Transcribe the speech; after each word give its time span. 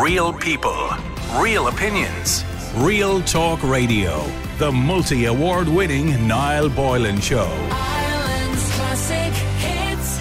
Real 0.00 0.32
people, 0.32 0.88
real 1.36 1.68
opinions. 1.68 2.44
Real 2.76 3.20
Talk 3.20 3.62
Radio. 3.62 4.24
The 4.56 4.72
multi 4.72 5.26
award 5.26 5.68
winning 5.68 6.26
Niall 6.26 6.70
Boylan 6.70 7.20
Show. 7.20 7.44
Ireland's 7.70 8.72
classic 8.72 9.34
hits. 9.58 10.18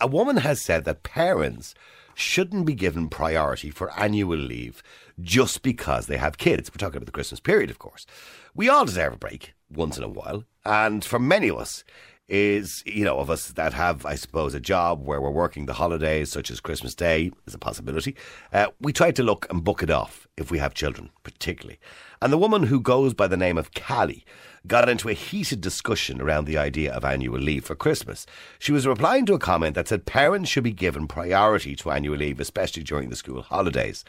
A 0.00 0.08
woman 0.08 0.38
has 0.38 0.60
said 0.60 0.84
that 0.86 1.04
parents 1.04 1.76
shouldn't 2.12 2.66
be 2.66 2.74
given 2.74 3.08
priority 3.08 3.70
for 3.70 3.96
annual 3.96 4.36
leave 4.36 4.82
just 5.20 5.62
because 5.62 6.08
they 6.08 6.16
have 6.16 6.38
kids. 6.38 6.72
We're 6.72 6.78
talking 6.78 6.96
about 6.96 7.06
the 7.06 7.12
Christmas 7.12 7.38
period, 7.38 7.70
of 7.70 7.78
course. 7.78 8.04
We 8.52 8.68
all 8.68 8.84
deserve 8.84 9.12
a 9.12 9.16
break 9.16 9.54
once 9.72 9.96
in 9.96 10.02
a 10.02 10.08
while. 10.08 10.42
And 10.64 11.04
for 11.04 11.20
many 11.20 11.48
of 11.48 11.58
us, 11.58 11.84
is, 12.30 12.82
you 12.86 13.04
know, 13.04 13.18
of 13.18 13.28
us 13.28 13.48
that 13.48 13.72
have, 13.74 14.06
I 14.06 14.14
suppose, 14.14 14.54
a 14.54 14.60
job 14.60 15.04
where 15.04 15.20
we're 15.20 15.30
working 15.30 15.66
the 15.66 15.72
holidays, 15.74 16.30
such 16.30 16.50
as 16.50 16.60
Christmas 16.60 16.94
Day, 16.94 17.32
is 17.46 17.54
a 17.54 17.58
possibility. 17.58 18.16
Uh, 18.52 18.68
we 18.80 18.92
try 18.92 19.10
to 19.10 19.22
look 19.22 19.46
and 19.50 19.64
book 19.64 19.82
it 19.82 19.90
off 19.90 20.28
if 20.36 20.50
we 20.50 20.58
have 20.58 20.72
children, 20.72 21.10
particularly. 21.24 21.80
And 22.22 22.32
the 22.32 22.38
woman 22.38 22.62
who 22.62 22.80
goes 22.80 23.14
by 23.14 23.26
the 23.26 23.36
name 23.36 23.58
of 23.58 23.74
Callie 23.74 24.24
got 24.66 24.88
into 24.88 25.08
a 25.08 25.14
heated 25.14 25.60
discussion 25.60 26.20
around 26.20 26.44
the 26.44 26.58
idea 26.58 26.92
of 26.92 27.04
annual 27.04 27.38
leave 27.38 27.64
for 27.64 27.74
Christmas. 27.74 28.26
She 28.58 28.72
was 28.72 28.86
replying 28.86 29.26
to 29.26 29.34
a 29.34 29.38
comment 29.38 29.74
that 29.74 29.88
said 29.88 30.06
parents 30.06 30.48
should 30.48 30.64
be 30.64 30.72
given 30.72 31.08
priority 31.08 31.74
to 31.76 31.90
annual 31.90 32.16
leave, 32.16 32.38
especially 32.38 32.84
during 32.84 33.10
the 33.10 33.16
school 33.16 33.42
holidays. 33.42 34.04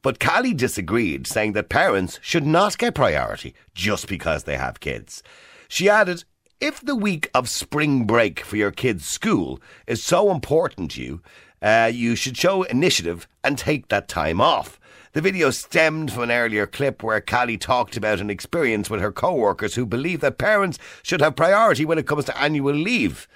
But 0.00 0.20
Callie 0.20 0.54
disagreed, 0.54 1.26
saying 1.26 1.54
that 1.54 1.68
parents 1.68 2.20
should 2.22 2.46
not 2.46 2.78
get 2.78 2.94
priority 2.94 3.54
just 3.74 4.06
because 4.06 4.44
they 4.44 4.56
have 4.56 4.78
kids. 4.78 5.22
She 5.68 5.88
added, 5.88 6.24
if 6.60 6.80
the 6.80 6.96
week 6.96 7.30
of 7.34 7.48
spring 7.48 8.04
break 8.04 8.40
for 8.40 8.56
your 8.56 8.72
kids' 8.72 9.06
school 9.06 9.60
is 9.86 10.02
so 10.02 10.30
important 10.30 10.90
to 10.92 11.02
you, 11.02 11.20
uh, 11.62 11.90
you 11.92 12.16
should 12.16 12.36
show 12.36 12.64
initiative 12.64 13.28
and 13.44 13.56
take 13.56 13.88
that 13.88 14.08
time 14.08 14.40
off. 14.40 14.80
The 15.12 15.20
video 15.20 15.50
stemmed 15.50 16.12
from 16.12 16.24
an 16.24 16.30
earlier 16.32 16.66
clip 16.66 17.02
where 17.02 17.20
Callie 17.20 17.58
talked 17.58 17.96
about 17.96 18.20
an 18.20 18.28
experience 18.28 18.90
with 18.90 19.00
her 19.00 19.12
co 19.12 19.34
workers 19.34 19.76
who 19.76 19.86
believe 19.86 20.20
that 20.20 20.38
parents 20.38 20.78
should 21.02 21.20
have 21.20 21.36
priority 21.36 21.84
when 21.84 21.98
it 21.98 22.06
comes 22.06 22.24
to 22.26 22.38
annual 22.38 22.74
leave 22.74 23.28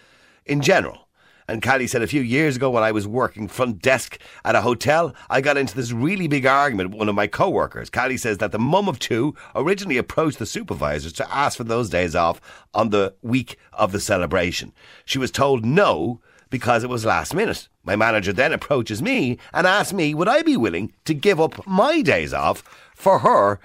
in 0.44 0.60
general. 0.60 1.01
And 1.52 1.60
Callie 1.60 1.86
said 1.86 2.00
a 2.00 2.06
few 2.06 2.22
years 2.22 2.56
ago 2.56 2.70
when 2.70 2.82
I 2.82 2.92
was 2.92 3.06
working 3.06 3.46
front 3.46 3.82
desk 3.82 4.18
at 4.42 4.54
a 4.54 4.62
hotel, 4.62 5.14
I 5.28 5.42
got 5.42 5.58
into 5.58 5.76
this 5.76 5.92
really 5.92 6.26
big 6.26 6.46
argument 6.46 6.88
with 6.88 6.98
one 6.98 7.10
of 7.10 7.14
my 7.14 7.26
co-workers. 7.26 7.90
Callie 7.90 8.16
says 8.16 8.38
that 8.38 8.52
the 8.52 8.58
mum 8.58 8.88
of 8.88 8.98
two 8.98 9.36
originally 9.54 9.98
approached 9.98 10.38
the 10.38 10.46
supervisors 10.46 11.12
to 11.12 11.30
ask 11.30 11.58
for 11.58 11.64
those 11.64 11.90
days 11.90 12.16
off 12.16 12.40
on 12.72 12.88
the 12.88 13.14
week 13.20 13.58
of 13.74 13.92
the 13.92 14.00
celebration. 14.00 14.72
She 15.04 15.18
was 15.18 15.30
told 15.30 15.62
no 15.62 16.22
because 16.48 16.84
it 16.84 16.88
was 16.88 17.04
last 17.04 17.34
minute. 17.34 17.68
My 17.84 17.96
manager 17.96 18.32
then 18.32 18.54
approaches 18.54 19.02
me 19.02 19.36
and 19.52 19.66
asks 19.66 19.92
me 19.92 20.14
would 20.14 20.28
I 20.28 20.40
be 20.40 20.56
willing 20.56 20.94
to 21.04 21.12
give 21.12 21.38
up 21.38 21.66
my 21.66 22.00
days 22.00 22.32
off 22.32 22.62
for 22.94 23.18
her 23.18 23.60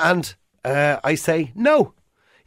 and 0.00 0.34
uh, 0.64 0.98
I 1.04 1.14
say 1.14 1.52
no. 1.54 1.94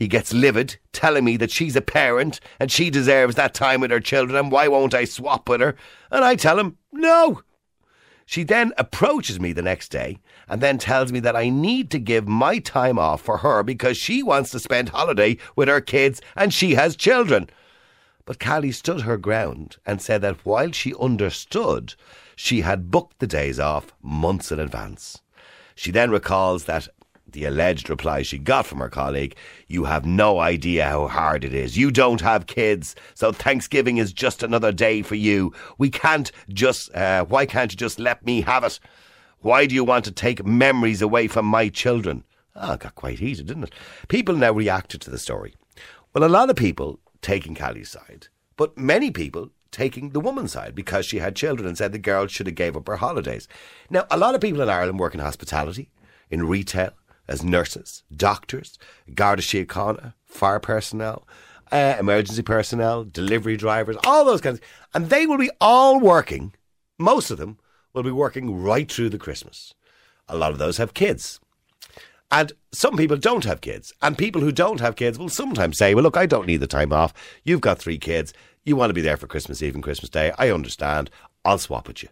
He 0.01 0.07
gets 0.07 0.33
livid, 0.33 0.77
telling 0.93 1.23
me 1.25 1.37
that 1.37 1.51
she's 1.51 1.75
a 1.75 1.79
parent 1.79 2.39
and 2.59 2.71
she 2.71 2.89
deserves 2.89 3.35
that 3.35 3.53
time 3.53 3.81
with 3.81 3.91
her 3.91 3.99
children 3.99 4.35
and 4.35 4.51
why 4.51 4.67
won't 4.67 4.95
I 4.95 5.05
swap 5.05 5.47
with 5.47 5.61
her? 5.61 5.75
And 6.09 6.25
I 6.25 6.33
tell 6.33 6.57
him, 6.57 6.77
no. 6.91 7.43
She 8.25 8.43
then 8.43 8.73
approaches 8.79 9.39
me 9.39 9.53
the 9.53 9.61
next 9.61 9.89
day 9.89 10.17
and 10.47 10.59
then 10.59 10.79
tells 10.79 11.11
me 11.11 11.19
that 11.19 11.35
I 11.35 11.49
need 11.49 11.91
to 11.91 11.99
give 11.99 12.27
my 12.27 12.57
time 12.57 12.97
off 12.97 13.21
for 13.21 13.37
her 13.37 13.61
because 13.61 13.95
she 13.95 14.23
wants 14.23 14.49
to 14.49 14.59
spend 14.59 14.89
holiday 14.89 15.37
with 15.55 15.67
her 15.67 15.81
kids 15.81 16.19
and 16.35 16.51
she 16.51 16.73
has 16.73 16.95
children. 16.95 17.47
But 18.25 18.39
Callie 18.39 18.71
stood 18.71 19.01
her 19.01 19.17
ground 19.17 19.77
and 19.85 20.01
said 20.01 20.23
that 20.23 20.43
while 20.43 20.71
she 20.71 20.95
understood, 20.99 21.93
she 22.35 22.61
had 22.61 22.89
booked 22.89 23.19
the 23.19 23.27
days 23.27 23.59
off 23.59 23.93
months 24.01 24.51
in 24.51 24.59
advance. 24.59 25.21
She 25.75 25.91
then 25.91 26.09
recalls 26.09 26.65
that 26.65 26.87
the 27.31 27.45
alleged 27.45 27.89
reply 27.89 28.21
she 28.21 28.37
got 28.37 28.65
from 28.65 28.79
her 28.79 28.89
colleague, 28.89 29.35
You 29.67 29.85
have 29.85 30.05
no 30.05 30.39
idea 30.39 30.85
how 30.85 31.07
hard 31.07 31.43
it 31.43 31.53
is. 31.53 31.77
You 31.77 31.91
don't 31.91 32.21
have 32.21 32.47
kids, 32.47 32.95
so 33.13 33.31
Thanksgiving 33.31 33.97
is 33.97 34.13
just 34.13 34.43
another 34.43 34.71
day 34.71 35.01
for 35.01 35.15
you. 35.15 35.53
We 35.77 35.89
can't 35.89 36.31
just, 36.49 36.93
uh, 36.95 37.25
why 37.25 37.45
can't 37.45 37.71
you 37.71 37.77
just 37.77 37.99
let 37.99 38.25
me 38.25 38.41
have 38.41 38.63
it? 38.63 38.79
Why 39.39 39.65
do 39.65 39.75
you 39.75 39.83
want 39.83 40.05
to 40.05 40.11
take 40.11 40.45
memories 40.45 41.01
away 41.01 41.27
from 41.27 41.45
my 41.45 41.69
children? 41.69 42.23
Ah, 42.55 42.73
it 42.73 42.81
got 42.81 42.95
quite 42.95 43.19
heated, 43.19 43.47
didn't 43.47 43.63
it? 43.63 43.73
People 44.07 44.35
now 44.35 44.51
reacted 44.51 45.01
to 45.01 45.09
the 45.09 45.17
story. 45.17 45.55
Well, 46.13 46.23
a 46.23 46.29
lot 46.29 46.49
of 46.49 46.55
people 46.55 46.99
taking 47.21 47.55
Callie's 47.55 47.89
side, 47.89 48.27
but 48.57 48.77
many 48.77 49.09
people 49.09 49.51
taking 49.71 50.09
the 50.09 50.19
woman's 50.19 50.51
side 50.51 50.75
because 50.75 51.05
she 51.05 51.19
had 51.19 51.35
children 51.35 51.67
and 51.67 51.77
said 51.77 51.91
the 51.91 51.97
girl 51.97 52.27
should 52.27 52.45
have 52.45 52.55
gave 52.55 52.75
up 52.75 52.87
her 52.87 52.97
holidays. 52.97 53.47
Now, 53.89 54.05
a 54.11 54.17
lot 54.17 54.35
of 54.35 54.41
people 54.41 54.61
in 54.61 54.69
Ireland 54.69 54.99
work 54.99 55.13
in 55.13 55.21
hospitality, 55.21 55.89
in 56.29 56.47
retail, 56.47 56.91
as 57.31 57.43
nurses, 57.43 58.03
doctors, 58.13 58.77
Garda 59.15 59.41
Síochána, 59.41 60.13
fire 60.25 60.59
personnel, 60.59 61.25
uh, 61.71 61.95
emergency 61.97 62.41
personnel, 62.41 63.05
delivery 63.05 63.55
drivers, 63.55 63.95
all 64.05 64.25
those 64.25 64.41
kinds. 64.41 64.59
And 64.93 65.09
they 65.09 65.25
will 65.25 65.37
be 65.37 65.49
all 65.61 65.99
working, 65.99 66.53
most 66.99 67.31
of 67.31 67.37
them 67.37 67.57
will 67.93 68.03
be 68.03 68.11
working 68.11 68.61
right 68.61 68.91
through 68.91 69.09
the 69.09 69.17
Christmas. 69.17 69.73
A 70.27 70.35
lot 70.35 70.51
of 70.51 70.57
those 70.57 70.75
have 70.77 70.93
kids. 70.93 71.39
And 72.29 72.51
some 72.73 72.97
people 72.97 73.17
don't 73.17 73.45
have 73.45 73.61
kids. 73.61 73.93
And 74.01 74.17
people 74.17 74.41
who 74.41 74.51
don't 74.51 74.81
have 74.81 74.97
kids 74.97 75.17
will 75.17 75.29
sometimes 75.29 75.77
say, 75.77 75.95
well, 75.95 76.03
look, 76.03 76.17
I 76.17 76.25
don't 76.25 76.47
need 76.47 76.57
the 76.57 76.67
time 76.67 76.91
off. 76.91 77.13
You've 77.45 77.61
got 77.61 77.79
three 77.79 77.97
kids. 77.97 78.33
You 78.65 78.75
want 78.75 78.89
to 78.89 78.93
be 78.93 79.01
there 79.01 79.17
for 79.17 79.27
Christmas 79.27 79.61
Eve 79.61 79.75
and 79.75 79.83
Christmas 79.83 80.09
Day. 80.09 80.33
I 80.37 80.51
understand. 80.51 81.09
I'll 81.45 81.57
swap 81.57 81.87
with 81.87 82.03
you. 82.03 82.09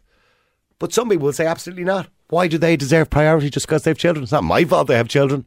But 0.79 0.93
some 0.93 1.09
people 1.09 1.25
will 1.25 1.33
say, 1.33 1.45
absolutely 1.45 1.83
not. 1.83 2.09
Why 2.29 2.47
do 2.47 2.57
they 2.57 2.77
deserve 2.77 3.09
priority 3.09 3.49
just 3.49 3.67
because 3.67 3.83
they 3.83 3.91
have 3.91 3.97
children? 3.97 4.23
It's 4.23 4.31
not 4.31 4.43
my 4.43 4.63
fault 4.63 4.87
they 4.87 4.95
have 4.95 5.09
children. 5.09 5.45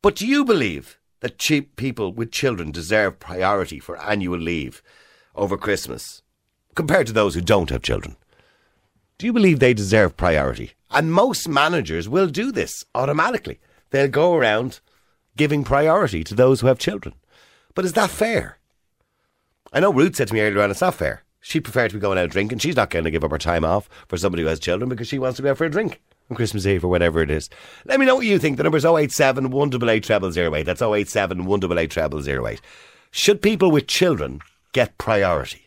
But 0.00 0.16
do 0.16 0.26
you 0.26 0.44
believe 0.44 0.98
that 1.20 1.38
cheap 1.38 1.76
people 1.76 2.12
with 2.12 2.32
children 2.32 2.72
deserve 2.72 3.20
priority 3.20 3.78
for 3.78 4.00
annual 4.02 4.38
leave 4.38 4.82
over 5.34 5.56
Christmas 5.56 6.22
compared 6.74 7.06
to 7.06 7.12
those 7.12 7.34
who 7.34 7.40
don't 7.40 7.70
have 7.70 7.82
children? 7.82 8.16
Do 9.18 9.26
you 9.26 9.32
believe 9.32 9.60
they 9.60 9.74
deserve 9.74 10.16
priority? 10.16 10.72
And 10.90 11.12
most 11.12 11.48
managers 11.48 12.08
will 12.08 12.26
do 12.26 12.50
this 12.50 12.84
automatically. 12.94 13.60
They'll 13.90 14.08
go 14.08 14.34
around 14.34 14.80
giving 15.36 15.64
priority 15.64 16.24
to 16.24 16.34
those 16.34 16.60
who 16.60 16.66
have 16.66 16.78
children. 16.78 17.14
But 17.74 17.84
is 17.84 17.92
that 17.92 18.10
fair? 18.10 18.58
I 19.72 19.80
know 19.80 19.92
Ruth 19.92 20.16
said 20.16 20.28
to 20.28 20.34
me 20.34 20.40
earlier 20.40 20.62
on, 20.62 20.70
it's 20.70 20.80
not 20.80 20.94
fair. 20.94 21.22
She'd 21.42 21.64
prefer 21.64 21.88
to 21.88 21.94
be 21.94 22.00
going 22.00 22.18
out 22.18 22.30
drinking. 22.30 22.58
She's 22.58 22.76
not 22.76 22.90
going 22.90 23.04
to 23.04 23.10
give 23.10 23.24
up 23.24 23.32
her 23.32 23.38
time 23.38 23.64
off 23.64 23.88
for 24.06 24.16
somebody 24.16 24.44
who 24.44 24.48
has 24.48 24.60
children 24.60 24.88
because 24.88 25.08
she 25.08 25.18
wants 25.18 25.36
to 25.36 25.42
be 25.42 25.48
out 25.48 25.58
for 25.58 25.64
a 25.64 25.70
drink 25.70 26.00
on 26.30 26.36
Christmas 26.36 26.64
Eve 26.66 26.84
or 26.84 26.88
whatever 26.88 27.20
it 27.20 27.32
is. 27.32 27.50
Let 27.84 27.98
me 27.98 28.06
know 28.06 28.14
what 28.14 28.26
you 28.26 28.38
think. 28.38 28.56
The 28.56 28.62
number's 28.62 28.84
087 28.84 29.50
188 29.50 30.06
0008. 30.32 30.62
That's 30.62 30.80
087 30.80 31.44
188 31.44 32.24
0008. 32.38 32.60
Should 33.10 33.42
people 33.42 33.72
with 33.72 33.88
children 33.88 34.40
get 34.72 34.96
priority? 34.98 35.66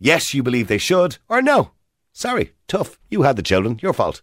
Yes, 0.00 0.34
you 0.34 0.42
believe 0.42 0.66
they 0.66 0.78
should, 0.78 1.18
or 1.28 1.40
no? 1.40 1.70
Sorry, 2.12 2.52
tough. 2.66 2.98
You 3.08 3.22
had 3.22 3.36
the 3.36 3.42
children. 3.42 3.78
Your 3.80 3.92
fault. 3.92 4.20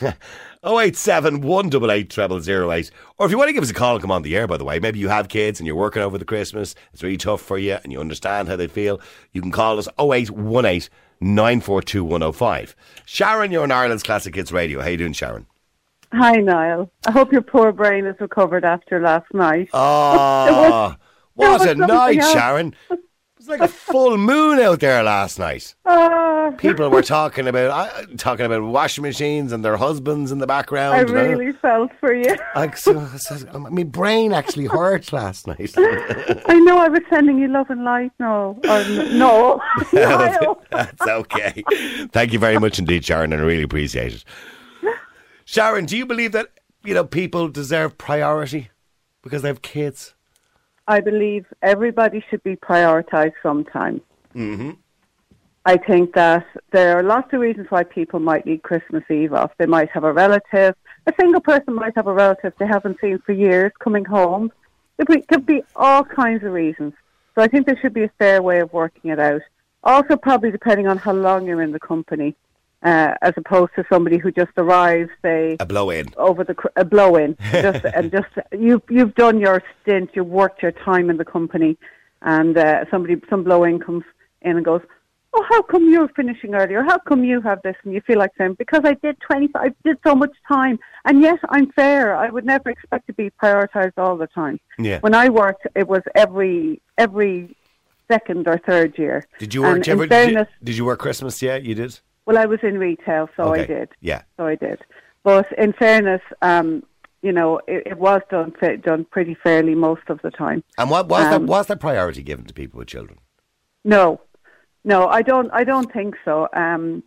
087 0.62 1.40
188 1.40 2.12
0008. 2.12 2.90
Or 3.18 3.26
if 3.26 3.32
you 3.32 3.38
want 3.38 3.48
to 3.48 3.52
give 3.52 3.62
us 3.62 3.70
a 3.70 3.74
call 3.74 3.94
and 3.94 4.02
come 4.02 4.10
on 4.10 4.22
the 4.22 4.36
air, 4.36 4.46
by 4.46 4.56
the 4.56 4.64
way, 4.64 4.78
maybe 4.78 4.98
you 4.98 5.08
have 5.08 5.28
kids 5.28 5.58
and 5.58 5.66
you're 5.66 5.76
working 5.76 6.02
over 6.02 6.18
the 6.18 6.24
Christmas, 6.24 6.74
it's 6.92 7.02
really 7.02 7.16
tough 7.16 7.40
for 7.40 7.58
you 7.58 7.78
and 7.82 7.92
you 7.92 8.00
understand 8.00 8.48
how 8.48 8.56
they 8.56 8.68
feel, 8.68 9.00
you 9.32 9.40
can 9.40 9.50
call 9.50 9.78
us 9.78 9.88
0818 9.98 10.90
942 11.22 12.04
105. 12.04 12.76
Sharon, 13.06 13.50
you're 13.50 13.62
on 13.62 13.70
Ireland's 13.70 14.02
Classic 14.02 14.34
Hits 14.34 14.52
Radio. 14.52 14.80
How 14.80 14.88
you 14.88 14.96
doing, 14.96 15.12
Sharon? 15.12 15.46
Hi, 16.12 16.36
Niall. 16.36 16.90
I 17.06 17.12
hope 17.12 17.32
your 17.32 17.42
poor 17.42 17.72
brain 17.72 18.04
is 18.04 18.16
recovered 18.20 18.64
after 18.64 19.00
last 19.00 19.32
night. 19.32 19.68
Ah, 19.72 20.96
what 21.34 21.60
was 21.60 21.66
a 21.66 21.74
night, 21.74 22.18
else. 22.18 22.32
Sharon. 22.32 22.74
Like 23.50 23.60
a 23.60 23.68
full 23.68 24.16
moon 24.16 24.60
out 24.60 24.78
there 24.78 25.02
last 25.02 25.38
night. 25.38 25.74
Ah, 25.84 26.52
People 26.56 26.88
were 26.88 27.02
talking 27.02 27.48
about 27.48 27.70
uh, 27.70 28.06
talking 28.16 28.46
about 28.46 28.62
washing 28.62 29.02
machines 29.02 29.50
and 29.50 29.64
their 29.64 29.76
husbands 29.76 30.30
in 30.30 30.38
the 30.38 30.46
background. 30.46 30.94
I 30.94 31.00
and 31.00 31.10
I- 31.10 31.22
really 31.26 31.52
felt 31.52 31.90
for 31.98 32.14
you. 32.14 32.36
Like, 32.54 32.76
so, 32.76 33.04
so, 33.18 33.58
my 33.58 33.82
brain 33.82 34.32
actually 34.32 34.66
hurt 34.66 35.12
last 35.12 35.48
night. 35.48 35.72
I 35.76 36.60
know 36.64 36.78
I 36.78 36.88
was 36.88 37.00
sending 37.10 37.38
you 37.38 37.48
love 37.48 37.70
and 37.70 37.82
light. 37.84 38.12
No, 38.20 38.58
or 38.68 38.84
no, 39.12 39.60
That's 40.70 41.02
okay. 41.02 41.64
Thank 42.12 42.32
you 42.32 42.38
very 42.38 42.58
much 42.58 42.78
indeed, 42.78 43.04
Sharon, 43.04 43.32
and 43.32 43.42
I 43.42 43.44
really 43.44 43.64
appreciate 43.64 44.14
it. 44.14 44.24
Sharon, 45.44 45.86
do 45.86 45.96
you 45.96 46.06
believe 46.06 46.32
that 46.32 46.48
you 46.84 46.94
know 46.94 47.04
people 47.04 47.48
deserve 47.48 47.98
priority 47.98 48.70
because 49.22 49.42
they 49.42 49.48
have 49.48 49.62
kids? 49.62 50.14
I 50.90 50.98
believe 50.98 51.46
everybody 51.62 52.20
should 52.28 52.42
be 52.42 52.56
prioritised 52.56 53.34
sometimes. 53.44 54.00
Mm-hmm. 54.34 54.70
I 55.64 55.76
think 55.76 56.14
that 56.14 56.44
there 56.72 56.98
are 56.98 57.04
lots 57.04 57.32
of 57.32 57.40
reasons 57.40 57.68
why 57.70 57.84
people 57.84 58.18
might 58.18 58.44
need 58.44 58.64
Christmas 58.64 59.04
Eve 59.08 59.32
off. 59.32 59.52
They 59.56 59.66
might 59.66 59.88
have 59.90 60.02
a 60.02 60.12
relative. 60.12 60.74
A 61.06 61.12
single 61.20 61.40
person 61.40 61.74
might 61.74 61.94
have 61.94 62.08
a 62.08 62.12
relative 62.12 62.54
they 62.58 62.66
haven't 62.66 62.98
seen 63.00 63.20
for 63.24 63.30
years 63.30 63.70
coming 63.78 64.04
home. 64.04 64.50
There 64.96 65.06
could 65.28 65.46
be 65.46 65.62
all 65.76 66.02
kinds 66.02 66.42
of 66.42 66.50
reasons. 66.50 66.94
So 67.36 67.42
I 67.42 67.46
think 67.46 67.66
there 67.66 67.78
should 67.80 67.94
be 67.94 68.02
a 68.02 68.12
fair 68.18 68.42
way 68.42 68.58
of 68.58 68.72
working 68.72 69.12
it 69.12 69.20
out. 69.20 69.42
Also, 69.84 70.16
probably 70.16 70.50
depending 70.50 70.88
on 70.88 70.98
how 70.98 71.12
long 71.12 71.46
you're 71.46 71.62
in 71.62 71.70
the 71.70 71.78
company. 71.78 72.34
Uh, 72.82 73.14
as 73.22 73.34
opposed 73.36 73.72
to 73.76 73.84
somebody 73.92 74.18
who 74.18 74.30
just 74.32 74.52
arrives, 74.56 75.10
say, 75.22 75.56
A 75.60 75.66
blow 75.66 75.90
in. 75.90 76.06
over 76.16 76.44
the 76.44 76.56
a 76.76 76.84
blow 76.84 77.16
in, 77.16 77.36
just 77.52 77.84
and 77.84 78.10
just 78.16 78.28
you've 78.52 78.82
you've 78.88 79.14
done 79.14 79.38
your 79.38 79.62
stint, 79.82 80.10
you've 80.14 80.26
worked 80.26 80.62
your 80.62 80.72
time 80.72 81.10
in 81.10 81.16
the 81.16 81.24
company, 81.24 81.76
and 82.22 82.56
uh, 82.56 82.84
somebody 82.90 83.20
some 83.28 83.44
blow 83.44 83.64
in 83.64 83.78
comes 83.80 84.04
in 84.42 84.56
and 84.56 84.64
goes, 84.64 84.80
oh, 85.34 85.44
how 85.48 85.62
come 85.62 85.90
you're 85.90 86.08
finishing 86.08 86.54
earlier? 86.54 86.82
How 86.82 86.98
come 86.98 87.22
you 87.22 87.40
have 87.42 87.60
this? 87.62 87.76
And 87.84 87.92
you 87.92 88.00
feel 88.00 88.18
like 88.18 88.30
saying, 88.38 88.54
because 88.54 88.80
I 88.84 88.94
did 88.94 89.20
twenty, 89.20 89.48
I 89.54 89.74
did 89.84 89.98
so 90.06 90.14
much 90.14 90.32
time, 90.48 90.78
and 91.04 91.20
yes, 91.20 91.38
I'm 91.50 91.70
fair. 91.72 92.16
I 92.16 92.30
would 92.30 92.46
never 92.46 92.70
expect 92.70 93.06
to 93.08 93.12
be 93.12 93.30
prioritised 93.42 93.98
all 93.98 94.16
the 94.16 94.26
time. 94.28 94.58
Yeah. 94.78 95.00
When 95.00 95.14
I 95.14 95.28
worked, 95.28 95.66
it 95.76 95.86
was 95.86 96.02
every 96.14 96.80
every 96.96 97.54
second 98.10 98.48
or 98.48 98.58
third 98.58 98.98
year. 98.98 99.26
Did 99.38 99.54
you 99.54 99.62
work? 99.62 99.74
And 99.76 99.84
Did 99.84 99.86
you, 99.88 99.92
ever, 99.92 100.02
in 100.04 100.08
did, 100.08 100.30
you, 100.32 100.46
did 100.64 100.76
you 100.78 100.84
work 100.84 100.98
Christmas? 100.98 101.42
Yeah, 101.42 101.56
you 101.56 101.74
did. 101.74 102.00
Well, 102.26 102.38
I 102.38 102.46
was 102.46 102.60
in 102.62 102.78
retail, 102.78 103.28
so 103.36 103.52
I 103.54 103.64
did. 103.66 103.88
Yeah. 104.00 104.22
So 104.36 104.46
I 104.46 104.54
did. 104.54 104.80
But 105.22 105.46
in 105.58 105.72
fairness, 105.74 106.22
um, 106.42 106.82
you 107.22 107.32
know, 107.32 107.60
it, 107.68 107.86
it 107.86 107.98
was 107.98 108.22
done 108.30 108.52
done 108.82 109.04
pretty 109.10 109.34
fairly 109.42 109.74
most 109.74 110.02
of 110.08 110.20
the 110.22 110.30
time. 110.30 110.62
And 110.78 110.90
what 110.90 111.08
was 111.08 111.24
Um, 111.24 111.30
that? 111.46 111.50
Was 111.50 111.66
that 111.66 111.80
priority 111.80 112.22
given 112.22 112.46
to 112.46 112.54
people 112.54 112.78
with 112.78 112.88
children? 112.88 113.18
No, 113.84 114.20
no, 114.84 115.06
I 115.08 115.22
don't. 115.22 115.50
I 115.52 115.64
don't 115.64 115.92
think 115.92 116.14
so. 116.24 116.48
Um, 116.54 117.02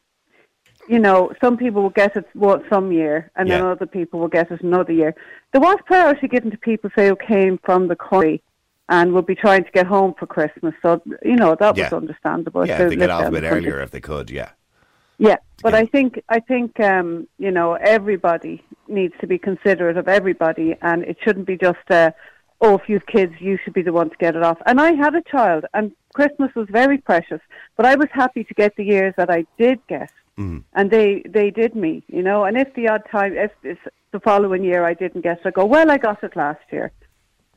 you 0.89 0.99
know, 0.99 1.31
some 1.41 1.55
people 1.57 1.81
will 1.81 1.89
get 1.89 2.15
it 2.17 2.25
some 2.69 2.91
year, 2.91 3.31
and 3.37 3.49
then 3.49 3.63
other 3.63 3.85
people 3.85 4.19
will 4.19 4.27
get 4.27 4.51
it 4.51 4.61
another 4.61 4.91
year. 4.91 5.15
There 5.53 5.61
was 5.61 5.77
priority 5.85 6.27
given 6.27 6.51
to 6.51 6.57
people, 6.57 6.89
say, 6.95 7.07
who 7.07 7.15
came 7.15 7.57
from 7.63 7.87
the 7.87 7.95
country 7.95 8.43
and 8.89 9.13
would 9.13 9.25
be 9.25 9.33
trying 9.35 9.63
to 9.63 9.71
get 9.71 9.87
home 9.87 10.13
for 10.19 10.27
Christmas. 10.27 10.73
So 10.81 11.01
you 11.23 11.37
know 11.37 11.55
that 11.59 11.77
Yeah. 11.77 11.85
was 11.85 11.93
understandable. 11.93 12.67
yeah, 12.67 12.81
if 12.83 12.89
they 12.89 12.95
get 12.97 13.09
off 13.09 13.27
a 13.27 13.31
bit 13.31 13.43
earlier 13.45 13.81
if 13.81 13.91
they 13.91 14.01
could. 14.01 14.29
Yeah. 14.29 14.49
Yeah, 15.17 15.37
but 15.61 15.73
I 15.73 15.85
think 15.85 16.21
I 16.29 16.39
think 16.39 16.79
um, 16.79 17.27
you 17.37 17.51
know 17.51 17.73
everybody 17.73 18.63
needs 18.87 19.13
to 19.21 19.27
be 19.27 19.37
considerate 19.37 19.97
of 19.97 20.07
everybody, 20.07 20.75
and 20.81 21.03
it 21.03 21.17
shouldn't 21.23 21.47
be 21.47 21.57
just 21.57 21.89
uh, 21.89 22.11
oh, 22.61 22.75
if 22.75 22.87
you've 22.87 23.05
kids, 23.05 23.33
you 23.39 23.57
should 23.63 23.73
be 23.73 23.81
the 23.81 23.93
one 23.93 24.09
to 24.09 24.15
get 24.17 24.35
it 24.35 24.43
off. 24.43 24.57
And 24.65 24.79
I 24.79 24.93
had 24.93 25.13
a 25.15 25.21
child, 25.21 25.65
and 25.73 25.91
Christmas 26.13 26.53
was 26.55 26.67
very 26.71 26.97
precious, 26.97 27.41
but 27.75 27.85
I 27.85 27.95
was 27.95 28.07
happy 28.11 28.43
to 28.45 28.53
get 28.53 28.75
the 28.75 28.85
years 28.85 29.13
that 29.17 29.29
I 29.29 29.45
did 29.57 29.85
get, 29.87 30.11
and 30.73 30.89
they 30.89 31.23
they 31.27 31.51
did 31.51 31.75
me, 31.75 32.03
you 32.07 32.23
know. 32.23 32.45
And 32.45 32.57
if 32.57 32.73
the 32.73 32.87
odd 32.87 33.03
time, 33.11 33.37
if, 33.37 33.51
if 33.63 33.77
the 34.11 34.19
following 34.19 34.63
year 34.63 34.85
I 34.85 34.93
didn't 34.93 35.21
get 35.21 35.39
it, 35.39 35.47
I 35.47 35.51
go, 35.51 35.65
well, 35.65 35.91
I 35.91 35.97
got 35.97 36.23
it 36.23 36.35
last 36.35 36.63
year. 36.71 36.91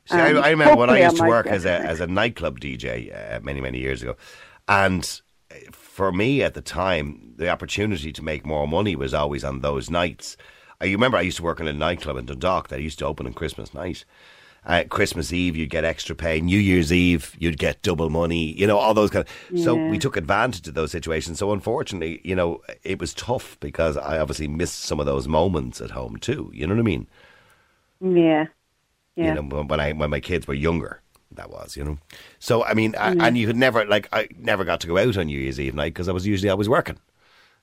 See, 0.05 0.15
I, 0.15 0.29
I 0.31 0.49
remember 0.51 0.77
when 0.77 0.89
I 0.89 1.01
used 1.01 1.17
to 1.17 1.23
work 1.23 1.47
as 1.47 1.65
a 1.65 1.79
as 1.79 1.99
a 1.99 2.07
nightclub 2.07 2.59
DJ 2.59 3.11
uh, 3.13 3.39
many 3.41 3.61
many 3.61 3.79
years 3.79 4.01
ago, 4.03 4.15
and 4.67 5.21
uh, 5.51 5.55
for 5.97 6.11
me 6.11 6.43
at 6.43 6.53
the 6.53 6.61
time, 6.61 7.33
the 7.37 7.49
opportunity 7.49 8.13
to 8.13 8.23
make 8.23 8.45
more 8.45 8.67
money 8.67 8.95
was 8.95 9.15
always 9.15 9.43
on 9.43 9.61
those 9.61 9.89
nights. 9.89 10.37
I 10.79 10.85
remember 10.85 11.17
I 11.17 11.21
used 11.21 11.37
to 11.37 11.43
work 11.43 11.59
in 11.59 11.67
a 11.67 11.73
nightclub 11.73 12.17
in 12.17 12.27
Dundalk 12.27 12.67
that 12.67 12.83
used 12.83 12.99
to 12.99 13.07
open 13.07 13.25
on 13.25 13.33
Christmas 13.33 13.73
night. 13.73 14.05
Uh, 14.63 14.83
Christmas 14.87 15.33
Eve, 15.33 15.55
you'd 15.55 15.71
get 15.71 15.83
extra 15.83 16.13
pay. 16.15 16.39
New 16.39 16.59
Year's 16.59 16.93
Eve, 16.93 17.35
you'd 17.39 17.57
get 17.57 17.81
double 17.81 18.11
money. 18.11 18.53
You 18.53 18.67
know, 18.67 18.77
all 18.77 18.93
those 18.93 19.09
kind 19.09 19.25
of. 19.25 19.59
So 19.59 19.73
we 19.73 19.97
took 19.97 20.17
advantage 20.17 20.67
of 20.67 20.75
those 20.75 20.91
situations. 20.91 21.39
So 21.39 21.51
unfortunately, 21.51 22.21
you 22.23 22.35
know, 22.35 22.61
it 22.83 22.99
was 22.99 23.15
tough 23.15 23.57
because 23.59 23.97
I 23.97 24.19
obviously 24.19 24.47
missed 24.47 24.81
some 24.81 24.99
of 24.99 25.07
those 25.07 25.27
moments 25.27 25.81
at 25.81 25.89
home 25.89 26.17
too. 26.17 26.51
You 26.53 26.67
know 26.67 26.75
what 26.75 26.81
I 26.81 26.83
mean? 26.83 27.07
Yeah, 28.01 28.45
yeah. 29.15 29.33
you 29.33 29.41
know 29.41 29.63
when 29.63 29.79
I 29.79 29.93
when 29.93 30.11
my 30.11 30.19
kids 30.19 30.47
were 30.47 30.53
younger 30.53 31.01
that 31.31 31.49
was 31.49 31.75
you 31.77 31.83
know 31.83 31.97
so 32.39 32.63
I 32.63 32.73
mean 32.73 32.95
I, 32.97 33.13
and 33.19 33.37
you 33.37 33.47
could 33.47 33.57
never 33.57 33.85
like 33.85 34.07
I 34.13 34.27
never 34.37 34.63
got 34.63 34.79
to 34.81 34.87
go 34.87 34.97
out 34.97 35.17
on 35.17 35.27
New 35.27 35.39
Year's 35.39 35.59
Eve 35.59 35.75
night 35.75 35.93
because 35.93 36.07
I 36.09 36.13
was 36.13 36.25
usually 36.25 36.49
always 36.49 36.69
working 36.69 36.97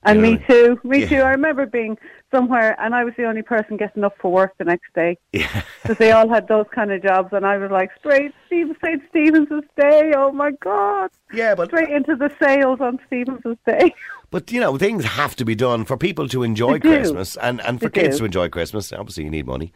And 0.05 0.21
You 0.21 0.27
know 0.27 0.33
me 0.33 0.45
too, 0.49 0.81
me 0.85 1.01
Yeah. 1.01 1.09
too. 1.09 1.23
I 1.23 1.31
remember 1.31 1.65
being 1.67 1.97
somewhere, 2.31 2.77
and 2.79 2.95
I 2.95 3.05
was 3.05 3.15
the 3.17 3.25
only 3.25 3.43
person 3.43 3.77
getting 3.79 4.05
up 4.05 4.15
for 4.21 4.31
work 4.31 4.53
the 4.59 4.65
next 4.65 4.93
day. 4.95 5.17
yeah 5.33 5.63
because 5.83 5.97
they 5.99 6.13
all 6.13 6.29
had 6.29 6.47
those 6.49 6.67
kind 6.75 6.91
of 6.93 7.03
jobs, 7.03 7.31
and 7.33 7.47
I 7.47 7.57
was 7.57 7.71
like 7.71 7.91
straight 7.99 8.33
Steve 8.47 8.69
St. 8.85 9.03
Stevens's 9.09 9.65
Day. 9.81 10.13
Oh 10.15 10.31
my 10.33 10.51
God! 10.61 11.11
yeah 11.33 11.55
but 11.55 11.69
Straight 11.69 11.89
into 11.91 12.17
the 12.17 12.31
sales 12.43 12.81
on 12.81 12.99
Stevens's 13.07 13.57
Day. 13.67 13.95
but 14.31 14.53
you 14.53 14.61
know 14.61 14.77
things 14.77 15.05
have 15.05 15.35
to 15.37 15.45
be 15.45 15.55
done 15.55 15.85
for 15.87 15.97
people 15.97 16.29
to 16.29 16.43
enjoy 16.43 16.75
They 16.75 16.81
do. 16.81 16.89
Christmas 16.89 17.37
and 17.37 17.61
and 17.63 17.81
for 17.81 17.89
They 17.89 18.03
kids 18.03 18.17
do. 18.17 18.21
to 18.21 18.25
enjoy 18.27 18.49
Christmas 18.51 18.93
obviously 18.93 19.25
you 19.25 19.31
need 19.31 19.47
money 19.47 19.73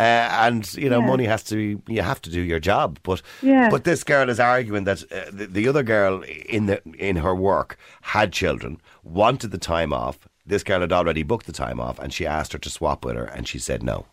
and 0.00 0.72
you 0.74 0.88
know 0.88 1.00
Yeah. 1.00 1.06
money 1.06 1.24
has 1.24 1.42
to 1.44 1.54
be, 1.76 1.94
you 1.94 2.02
have 2.02 2.20
to 2.22 2.30
do 2.30 2.40
your 2.40 2.60
job 2.60 2.98
but 3.02 3.22
Yeah. 3.42 3.68
but 3.70 3.84
this 3.84 4.04
girl 4.04 4.28
is 4.30 4.40
arguing 4.40 4.84
that 4.84 5.02
uh, 5.12 5.30
the, 5.32 5.46
the 5.46 5.68
other 5.68 5.82
girl 5.82 6.22
in 6.48 6.66
the 6.66 6.80
in 6.98 7.16
her 7.16 7.34
work 7.34 7.76
had 8.02 8.32
children 8.32 8.80
wanted 9.04 9.50
the 9.50 9.58
time 9.58 9.92
off 9.92 10.16
this 10.46 10.62
girl 10.64 10.80
had 10.80 10.92
already 10.92 11.22
booked 11.22 11.46
the 11.46 11.52
time 11.52 11.80
off 11.80 11.98
and 11.98 12.12
she 12.12 12.26
asked 12.26 12.52
her 12.52 12.58
to 12.58 12.70
swap 12.70 13.04
with 13.04 13.16
her 13.16 13.24
and 13.24 13.46
she 13.48 13.58
said 13.58 13.82
no 13.82 14.06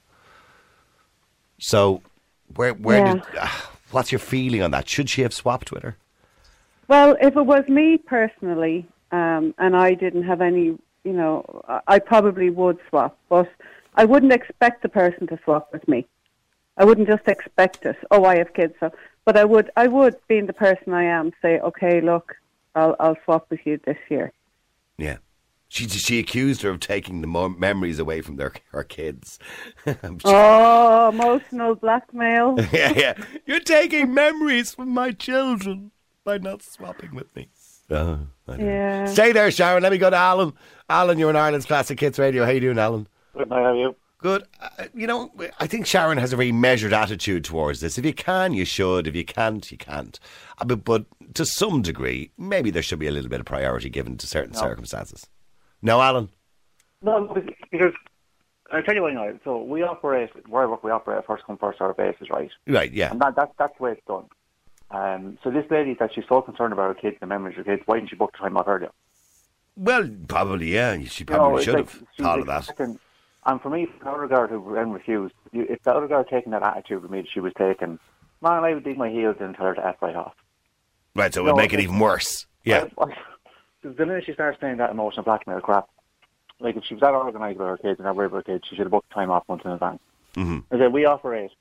so 1.59 2.01
where 2.55 2.73
where 2.73 2.99
Yeah. 3.05 3.13
did 3.13 3.23
uh, 3.39 3.47
what's 3.91 4.11
your 4.11 4.19
feeling 4.19 4.61
on 4.61 4.71
that 4.71 4.87
should 4.89 5.09
she 5.09 5.21
have 5.21 5.33
swapped 5.33 5.71
with 5.71 5.83
her 5.83 5.95
Well, 6.87 7.17
if 7.21 7.35
it 7.35 7.45
was 7.45 7.67
me 7.67 7.97
personally, 7.97 8.85
um, 9.11 9.53
and 9.57 9.75
I 9.75 9.93
didn't 9.93 10.23
have 10.23 10.39
any, 10.39 10.65
you 11.03 11.13
know, 11.19 11.31
I- 11.67 11.81
I 11.95 11.99
probably 11.99 12.49
would 12.49 12.77
swap, 12.89 13.17
but 13.27 13.49
I 13.97 14.05
wouldn't 14.05 14.31
expect 14.31 14.83
the 14.83 14.89
person 14.89 15.27
to 15.27 15.39
swap 15.43 15.73
with 15.73 15.85
me. 15.87 16.07
I 16.77 16.85
wouldn't 16.85 17.07
just 17.07 17.27
expect 17.27 17.85
it. 17.85 17.97
Oh, 18.11 18.23
I 18.23 18.37
have 18.37 18.53
kids, 18.53 18.75
so. 18.79 18.91
But 19.25 19.35
I 19.35 19.43
would, 19.43 19.69
I 19.75 19.87
would, 19.87 20.15
being 20.27 20.45
the 20.45 20.53
person 20.53 20.93
I 20.93 21.03
am, 21.03 21.33
say, 21.41 21.59
okay, 21.59 21.99
look, 21.99 22.35
I'll, 22.75 22.95
I'll 22.99 23.17
swap 23.25 23.47
with 23.49 23.59
you 23.65 23.79
this 23.85 23.97
year. 24.09 24.31
yeah 24.97 25.17
she 25.69 25.87
she 25.87 26.19
accused 26.19 26.61
her 26.61 26.69
of 26.69 26.79
taking 26.79 27.21
the 27.21 27.27
mo- 27.27 27.49
memories 27.49 27.99
away 27.99 28.21
from 28.21 28.37
their 28.37 28.53
her 28.71 28.83
kids 28.83 29.37
Oh, 30.23 31.09
emotional 31.09 31.75
blackmail. 31.75 32.55
yeah, 32.71 32.93
yeah. 32.95 33.13
You're 33.45 33.59
taking 33.59 34.13
memories 34.13 34.73
from 34.73 34.89
my 34.89 35.11
children 35.11 35.91
by 36.23 36.37
not 36.37 36.61
swapping 36.63 37.13
with 37.15 37.33
me. 37.35 37.49
Oh, 37.89 38.19
know. 38.47 38.55
Yeah. 38.57 39.05
Stay 39.05 39.31
there, 39.31 39.49
Sharon. 39.51 39.83
Let 39.83 39.91
me 39.91 39.97
go 39.97 40.09
to 40.09 40.15
Alan. 40.15 40.53
Alan, 40.89 41.17
you're 41.19 41.29
in 41.29 41.35
Ireland's 41.35 41.65
Classic 41.65 41.97
Hits 41.99 42.19
Radio. 42.19 42.43
How 42.43 42.51
you 42.51 42.59
doing, 42.59 42.79
Alan? 42.79 43.07
Good 43.37 43.49
how 43.49 43.65
are 43.65 43.75
you? 43.75 43.95
Good. 44.19 44.45
Uh, 44.59 44.85
you 44.95 45.05
know, 45.05 45.31
I 45.59 45.67
think 45.67 45.85
Sharon 45.85 46.17
has 46.17 46.33
a 46.33 46.35
very 46.35 46.51
measured 46.51 46.91
attitude 46.91 47.43
towards 47.43 47.81
this. 47.81 47.99
If 47.99 48.05
you 48.05 48.13
can, 48.13 48.53
you 48.53 48.65
should. 48.65 49.05
If 49.05 49.15
you 49.15 49.23
can't, 49.23 49.69
you 49.71 49.77
can't. 49.77 50.19
Uh, 50.59 50.65
But, 50.65 50.83
but 50.83 51.05
to 51.35 51.45
some 51.45 51.83
degree, 51.83 52.31
maybe 52.37 52.71
there 52.71 52.81
should 52.81 52.97
be 52.99 53.07
a 53.07 53.11
little 53.11 53.29
bit 53.29 53.39
of 53.39 53.45
priority 53.45 53.89
given 53.89 54.17
to 54.17 54.25
certain 54.27 54.55
circumstances. 54.55 55.27
No, 55.83 56.01
Alan? 56.01 56.29
No, 57.03 57.31
because 57.71 57.93
I'll 58.71 58.81
tell 58.81 58.95
you 58.95 59.03
why 59.03 59.13
now. 59.13 59.31
So 59.43 59.61
we 59.61 59.83
operate, 59.83 60.31
where 60.49 60.63
I 60.63 60.65
work, 60.65 60.83
we 60.83 60.89
operate 60.89 61.23
first 61.27 61.43
come, 61.45 61.57
first 61.57 61.77
served 61.77 61.97
basis, 61.97 62.31
right? 62.31 62.49
Right, 62.65 62.91
yeah. 62.91 63.11
And 63.11 63.21
that, 63.21 63.35
that, 63.35 63.51
that's 63.59 63.77
the 63.77 63.83
way 63.83 63.91
it's 63.91 64.01
done. 64.07 64.25
Um, 64.89 65.37
so 65.43 65.51
this 65.51 65.65
lady 65.69 65.95
that 65.99 66.15
she's 66.15 66.23
so 66.27 66.41
concerned 66.41 66.73
about 66.73 66.87
her 66.87 66.99
kids, 66.99 67.17
the 67.19 67.27
memories 67.27 67.55
of 67.59 67.67
her 67.67 67.75
kids, 67.75 67.83
why 67.85 67.97
didn't 67.97 68.09
she 68.09 68.15
book 68.15 68.31
the 68.31 68.39
time 68.39 68.57
off 68.57 68.67
earlier? 68.67 68.89
Well, 69.75 70.09
probably, 70.27 70.73
yeah. 70.73 70.97
She 71.03 71.21
You 71.21 71.25
probably 71.27 71.57
know, 71.57 71.61
should 71.61 71.73
like 71.75 71.91
have 71.91 72.03
thought 72.19 72.39
of 72.39 72.47
that. 72.47 72.97
And 73.47 73.61
for 73.61 73.69
me, 73.69 73.87
other 74.05 74.27
girl 74.27 74.45
who 74.47 74.75
then 74.75 74.91
refused, 74.91 75.33
if 75.53 75.81
the 75.81 76.07
had 76.09 76.27
taken 76.27 76.51
that 76.51 76.63
attitude 76.63 77.01
with 77.01 77.09
me 77.09 77.21
that 77.21 77.29
she 77.31 77.39
was 77.39 77.53
taking, 77.57 77.97
man, 78.41 78.63
I 78.65 78.73
would 78.73 78.83
dig 78.83 78.97
my 78.97 79.09
heels 79.09 79.37
in 79.39 79.45
and 79.47 79.55
tell 79.55 79.67
her 79.67 79.73
to 79.75 79.87
F 79.87 79.95
right 80.01 80.15
off. 80.15 80.33
Right, 81.15 81.33
so 81.33 81.41
it 81.41 81.45
No, 81.45 81.53
would 81.53 81.61
make 81.61 81.73
it 81.73 81.79
even 81.79 81.97
worse. 81.97 82.45
Yeah. 82.63 82.85
I- 82.97 83.03
I- 83.05 83.17
the 83.83 84.05
minute 84.05 84.25
she 84.25 84.33
starts 84.33 84.59
playing 84.59 84.77
that 84.77 84.89
emotional 84.91 85.23
blackmail 85.23 85.61
crap, 85.61 85.87
like 86.59 86.75
if 86.75 86.83
she 86.83 86.93
was 86.95 87.01
that 87.01 87.13
organised 87.13 87.57
with 87.57 87.67
her 87.67 87.77
kids 87.77 87.99
and 87.99 88.05
that 88.05 88.15
worried 88.15 88.27
about 88.27 88.45
her 88.45 88.53
kids, 88.53 88.67
she 88.67 88.75
should 88.75 88.83
have 88.85 88.91
booked 88.91 89.09
time 89.11 89.31
off 89.31 89.47
months 89.47 89.63
in 89.63 89.71
advance. 89.71 90.01
Mm-hmm. 90.35 90.75
I 90.75 90.77
said, 90.77 90.91
we 90.91 91.05
operate 91.05 91.51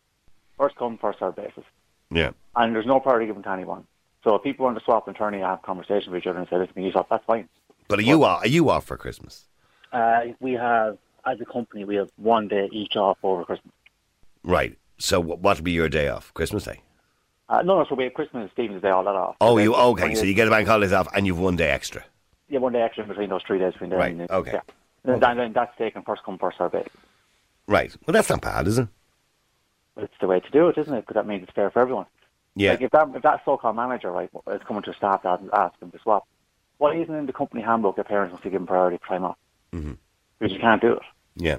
first 0.58 0.74
come, 0.76 0.98
first 0.98 1.20
served 1.20 1.36
basis. 1.36 1.64
Yeah. 2.10 2.30
And 2.56 2.74
there's 2.74 2.86
no 2.86 2.98
priority 2.98 3.26
given 3.26 3.42
to 3.44 3.50
anyone. 3.50 3.86
So 4.24 4.34
if 4.34 4.42
people 4.42 4.64
want 4.64 4.76
to 4.76 4.84
swap 4.84 5.06
and 5.06 5.16
turn 5.16 5.34
and 5.34 5.42
have 5.44 5.62
conversations 5.62 6.08
with 6.08 6.22
each 6.22 6.26
other 6.26 6.38
and 6.40 6.48
say, 6.48 6.56
listen, 6.58 6.82
you 6.82 6.90
swap, 6.90 7.08
that's 7.08 7.24
fine. 7.26 7.48
But 7.86 8.00
are 8.00 8.02
you 8.02 8.24
off, 8.24 8.42
are 8.42 8.48
you 8.48 8.68
off 8.70 8.84
for 8.86 8.96
Christmas? 8.96 9.44
Uh, 9.92 10.20
we 10.40 10.54
have, 10.54 10.98
as 11.26 11.40
a 11.40 11.44
company, 11.44 11.84
we 11.84 11.96
have 11.96 12.10
one 12.16 12.48
day 12.48 12.68
each 12.72 12.96
off 12.96 13.18
over 13.22 13.44
Christmas. 13.44 13.72
Right. 14.44 14.76
So 14.98 15.20
what 15.20 15.40
will 15.42 15.62
be 15.62 15.72
your 15.72 15.88
day 15.88 16.08
off? 16.08 16.32
Christmas 16.34 16.64
Day? 16.64 16.80
Uh, 17.48 17.62
no, 17.62 17.78
no, 17.78 17.86
so 17.88 17.94
we 17.94 18.04
have 18.04 18.14
Christmas, 18.14 18.50
Stephen's 18.52 18.82
Day, 18.82 18.90
all 18.90 19.04
that 19.04 19.14
off. 19.14 19.36
Oh, 19.40 19.56
So 19.56 19.58
you 19.58 19.74
okay? 19.74 20.14
So 20.14 20.24
you 20.24 20.34
get 20.34 20.48
a 20.48 20.50
bank 20.50 20.66
holidays 20.66 20.92
off, 20.92 21.08
and 21.14 21.26
you've 21.26 21.38
one 21.38 21.54
day 21.56 21.70
extra. 21.70 22.04
Yeah, 22.48 22.58
one 22.60 22.72
day 22.72 22.82
extra 22.82 23.02
in 23.04 23.08
between 23.08 23.28
those 23.28 23.42
three 23.46 23.58
days 23.58 23.72
between 23.72 23.90
there. 23.90 23.98
Right, 23.98 24.12
and- 24.14 24.30
okay. 24.30 24.52
Yeah. 24.52 24.60
And 25.04 25.22
then, 25.22 25.36
then 25.36 25.52
that's 25.52 25.76
taken 25.78 26.02
first 26.02 26.24
come, 26.24 26.38
first 26.38 26.58
served 26.58 26.72
basis. 26.72 26.90
Right. 27.68 27.94
Well, 28.06 28.12
that's 28.12 28.28
not 28.30 28.40
bad, 28.40 28.66
is 28.66 28.78
it? 28.78 28.88
It's 29.96 30.14
the 30.20 30.26
way 30.26 30.40
to 30.40 30.50
do 30.50 30.68
it, 30.68 30.76
isn't 30.78 30.92
it? 30.92 31.02
Because 31.02 31.14
that 31.14 31.26
means 31.26 31.44
it's 31.44 31.52
fair 31.52 31.70
for 31.70 31.80
everyone. 31.80 32.06
Yeah. 32.56 32.72
Like 32.72 32.82
if 32.82 32.90
that 32.90 33.08
if 33.14 33.22
that 33.22 33.42
so-called 33.44 33.76
manager 33.76 34.10
right 34.10 34.30
is 34.50 34.62
coming 34.66 34.82
to 34.82 34.94
staff 34.94 35.22
that 35.22 35.40
and 35.40 35.50
ask 35.52 35.78
them 35.78 35.90
to 35.92 35.98
swap, 36.00 36.26
why 36.78 36.94
isn't 36.96 37.14
in 37.14 37.26
the 37.26 37.32
company 37.32 37.62
handbook 37.62 37.96
that 37.96 38.08
parents 38.08 38.32
must 38.32 38.42
be 38.44 38.50
given 38.50 38.66
priority 38.66 38.98
time 39.06 39.24
off? 39.24 39.36
Mm-hmm. 39.72 39.92
Because 40.38 40.54
you 40.54 40.60
can't 40.60 40.80
do 40.80 40.94
it. 40.94 41.02
Yeah. 41.36 41.56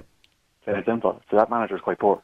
So 0.64 0.74
it's 0.74 0.86
simple. 0.86 1.20
So 1.30 1.36
that 1.36 1.50
manager 1.50 1.76
is 1.76 1.82
quite 1.82 1.98
poor. 1.98 2.22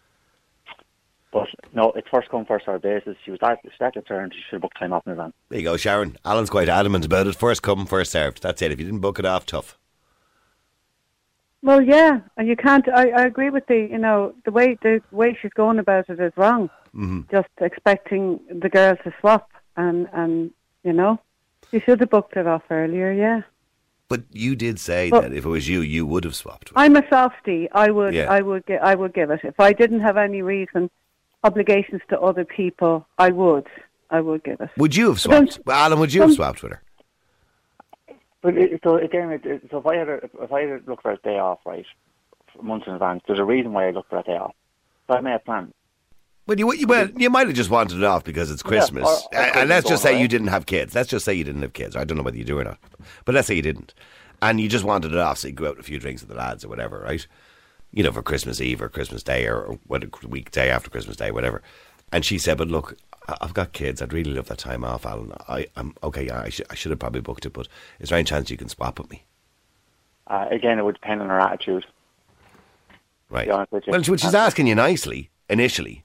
But 1.33 1.49
no, 1.73 1.93
it's 1.97 2.09
first 2.09 2.29
come 2.31 2.45
first 2.45 2.67
served 2.67 2.83
basis. 2.83 3.17
She 3.25 3.33
was 3.33 3.41
that, 3.41 3.59
she 3.63 3.69
was 3.69 3.75
that 3.81 3.93
concerned. 3.95 4.33
She 4.35 4.41
should 4.43 4.57
have 4.57 4.63
booked 4.63 4.79
time 4.79 4.93
off 4.93 5.05
in 5.07 5.13
advance. 5.13 5.35
There 5.49 5.59
you 5.59 5.65
go, 5.65 5.77
Sharon. 5.77 6.17
Alan's 6.25 6.49
quite 6.49 6.69
adamant 6.69 7.05
about 7.05 7.27
it. 7.27 7.35
First 7.35 7.63
come, 7.63 7.87
first 7.87 8.13
served. 8.13 8.43
That's 8.43 8.63
it. 8.63 8.71
If 8.71 8.79
you 8.79 8.85
didn't 8.85 9.01
book 9.01 9.19
it 9.19 9.25
off, 9.25 9.45
tough. 9.45 9.77
Well, 11.65 11.81
yeah, 11.81 12.21
and 12.37 12.47
you 12.47 12.57
can't. 12.57 12.87
I, 12.89 13.09
I 13.09 13.25
agree 13.25 13.51
with 13.51 13.67
the 13.67 13.89
you 13.91 13.99
know 13.99 14.35
the 14.45 14.53
way 14.53 14.77
the 14.83 15.01
way 15.11 15.37
she's 15.41 15.53
going 15.55 15.79
about 15.79 16.09
it 16.11 16.21
is 16.21 16.33
wrong. 16.37 16.69
Mm-hmm. 16.95 17.23
Just 17.31 17.49
expecting 17.61 18.39
the 18.51 18.69
girls 18.69 18.99
to 19.03 19.13
swap 19.19 19.51
and 19.77 20.07
and 20.13 20.51
you 20.85 20.93
know, 20.93 21.19
you 21.73 21.81
should 21.81 22.01
have 22.01 22.11
booked 22.11 22.37
it 22.37 22.47
off 22.47 22.63
earlier. 22.71 23.11
Yeah, 23.11 23.41
But 24.09 24.23
you 24.33 24.55
did 24.55 24.79
say 24.79 25.11
Well- 25.11 25.23
that 25.23 25.33
if 25.33 25.45
it 25.45 25.49
was 25.49 25.69
you, 25.69 25.81
you 25.81 26.05
would 26.07 26.25
have 26.25 26.35
swapped. 26.35 26.71
with 26.71 26.79
I'm 26.79 26.97
a 26.97 27.09
softie. 27.09 27.69
I 27.73 27.91
would 27.91 28.15
Yeah. 28.15 28.31
I 28.31 28.41
would 28.41 28.67
gi- 28.67 28.79
I 28.79 28.95
would 28.95 29.15
give 29.15 29.31
it 29.31 29.41
if 29.45 29.59
I 29.59 29.73
didn't 29.73 30.01
have 30.01 30.17
any 30.17 30.43
reason 30.43 30.91
obligations 31.43 32.03
to 32.11 32.21
other 32.21 32.45
people. 32.45 33.07
I 33.19 33.31
would 33.31 33.67
I 34.11 34.21
would 34.21 34.45
give 34.45 34.61
it. 34.61 34.71
Would 34.77 34.95
you 34.95 35.09
have 35.09 35.21
swapped? 35.21 35.59
Alan, 35.67 35.99
would 35.99 36.13
you 36.13 36.23
have 36.23 36.33
swapped 36.35 36.63
with 36.63 36.73
her? 36.73 36.83
But 38.43 38.59
it, 38.59 38.81
so 38.85 38.97
again, 38.99 39.31
it, 39.33 39.47
it, 39.47 39.63
so 39.71 39.79
if 39.79 39.87
I 39.87 39.97
had 39.97 40.09
a, 40.09 40.15
if 40.43 40.53
I 40.53 40.61
had 40.61 40.85
to 40.85 40.91
look 40.91 41.01
for 41.01 41.13
a 41.13 41.17
day 41.17 41.39
off, 41.39 41.61
right, 41.65 41.87
months 42.63 42.87
in 42.87 42.93
advance, 42.93 43.23
there's 43.27 43.39
a 43.39 43.45
reason 43.45 43.73
why 43.73 43.89
I 43.89 43.91
look 43.91 44.07
for 44.11 44.19
a 44.19 44.23
day 44.23 44.37
off. 44.37 44.55
So 45.07 45.15
I 45.15 45.21
made 45.23 45.33
a 45.35 45.39
plan. 45.39 45.73
Well, 46.47 46.59
you, 46.59 46.73
you, 46.75 46.87
well, 46.87 47.09
you 47.17 47.31
might 47.31 47.47
have 47.47 47.57
just 47.57 47.71
wanted 47.71 47.99
it 47.99 48.05
off 48.05 48.23
because 48.25 48.51
it's 48.51 48.63
Christmas. 48.63 49.05
or- 49.33 49.39
or 49.39 49.59
and, 49.59 49.69
let's 49.71 49.89
just 49.89 50.03
say 50.03 50.11
going 50.11 50.23
you 50.23 50.29
didn't 50.29 50.49
have 50.49 50.67
kids. 50.67 50.95
Let's 50.95 51.09
just 51.09 51.25
say 51.25 51.33
you 51.33 51.45
didn't 51.45 51.63
have 51.63 51.73
kids. 51.73 51.97
I 51.97 52.05
don't 52.05 52.19
know 52.19 52.23
whether 52.23 52.37
you 52.37 52.45
do 52.45 52.59
or 52.59 52.65
not. 52.65 52.79
But 53.25 53.35
let's 53.35 53.49
say 53.49 53.55
you 53.55 53.63
didn't. 53.63 53.95
And 54.43 54.61
you 54.61 54.69
just 54.69 54.85
wanted 54.85 55.13
it 55.13 55.19
off 55.19 55.39
so 55.39 55.49
you 55.49 55.55
go 55.55 55.69
out 55.69 55.79
a 55.79 55.83
few 55.83 55.99
drinks 55.99 56.21
with 56.21 56.29
the 56.29 56.37
lads 56.37 56.65
or 56.65 56.69
whatever, 56.69 56.99
right? 57.01 57.27
You 57.93 58.03
know, 58.03 58.13
for 58.13 58.23
Christmas 58.23 58.61
Eve 58.61 58.83
or 58.83 58.91
Christmas 58.91 59.23
Day 59.23 59.47
or, 59.47 59.57
or 59.63 59.79
what 59.87 60.05
a 60.05 60.27
week 60.29 60.51
day 60.51 60.69
after 60.71 60.91
Christmas 60.91 61.17
Day, 61.17 61.31
whatever. 61.31 61.63
And 62.13 62.25
she 62.27 62.37
said, 62.39 62.59
but 62.59 62.69
look, 62.69 62.99
I've 63.41 63.55
got 63.55 63.73
kids. 63.73 64.03
I'd 64.03 64.13
really 64.13 64.33
love 64.35 64.49
that 64.49 64.59
time 64.59 64.85
off, 64.85 65.07
Alan. 65.07 65.33
I, 65.49 65.67
I'm 65.77 65.95
okay. 66.03 66.29
I, 66.29 66.51
should 66.51 66.67
I 66.69 66.75
should 66.75 66.91
have 66.91 66.99
probably 66.99 67.23
booked 67.23 67.47
it, 67.47 67.55
but 67.55 67.69
is 68.01 68.11
there 68.11 68.19
any 68.19 68.25
chance 68.25 68.51
you 68.51 68.59
can 68.59 68.69
swap 68.69 68.99
with 68.99 69.11
me? 69.11 69.25
Uh, 70.27 70.47
again, 70.51 70.79
it 70.79 70.85
would 70.85 70.97
depend 70.97 71.23
on 71.23 71.29
her 71.31 71.39
attitude. 71.41 71.87
Right. 73.31 73.47
be 73.47 73.51
honest 73.51 73.73
with 73.73 73.87
you. 73.87 73.93
Well, 73.93 74.03
she- 74.03 74.11
well, 74.11 74.19
she's 74.19 74.35
asking 74.35 74.67
you 74.67 74.75
nicely 74.75 75.31
initially. 75.49 76.04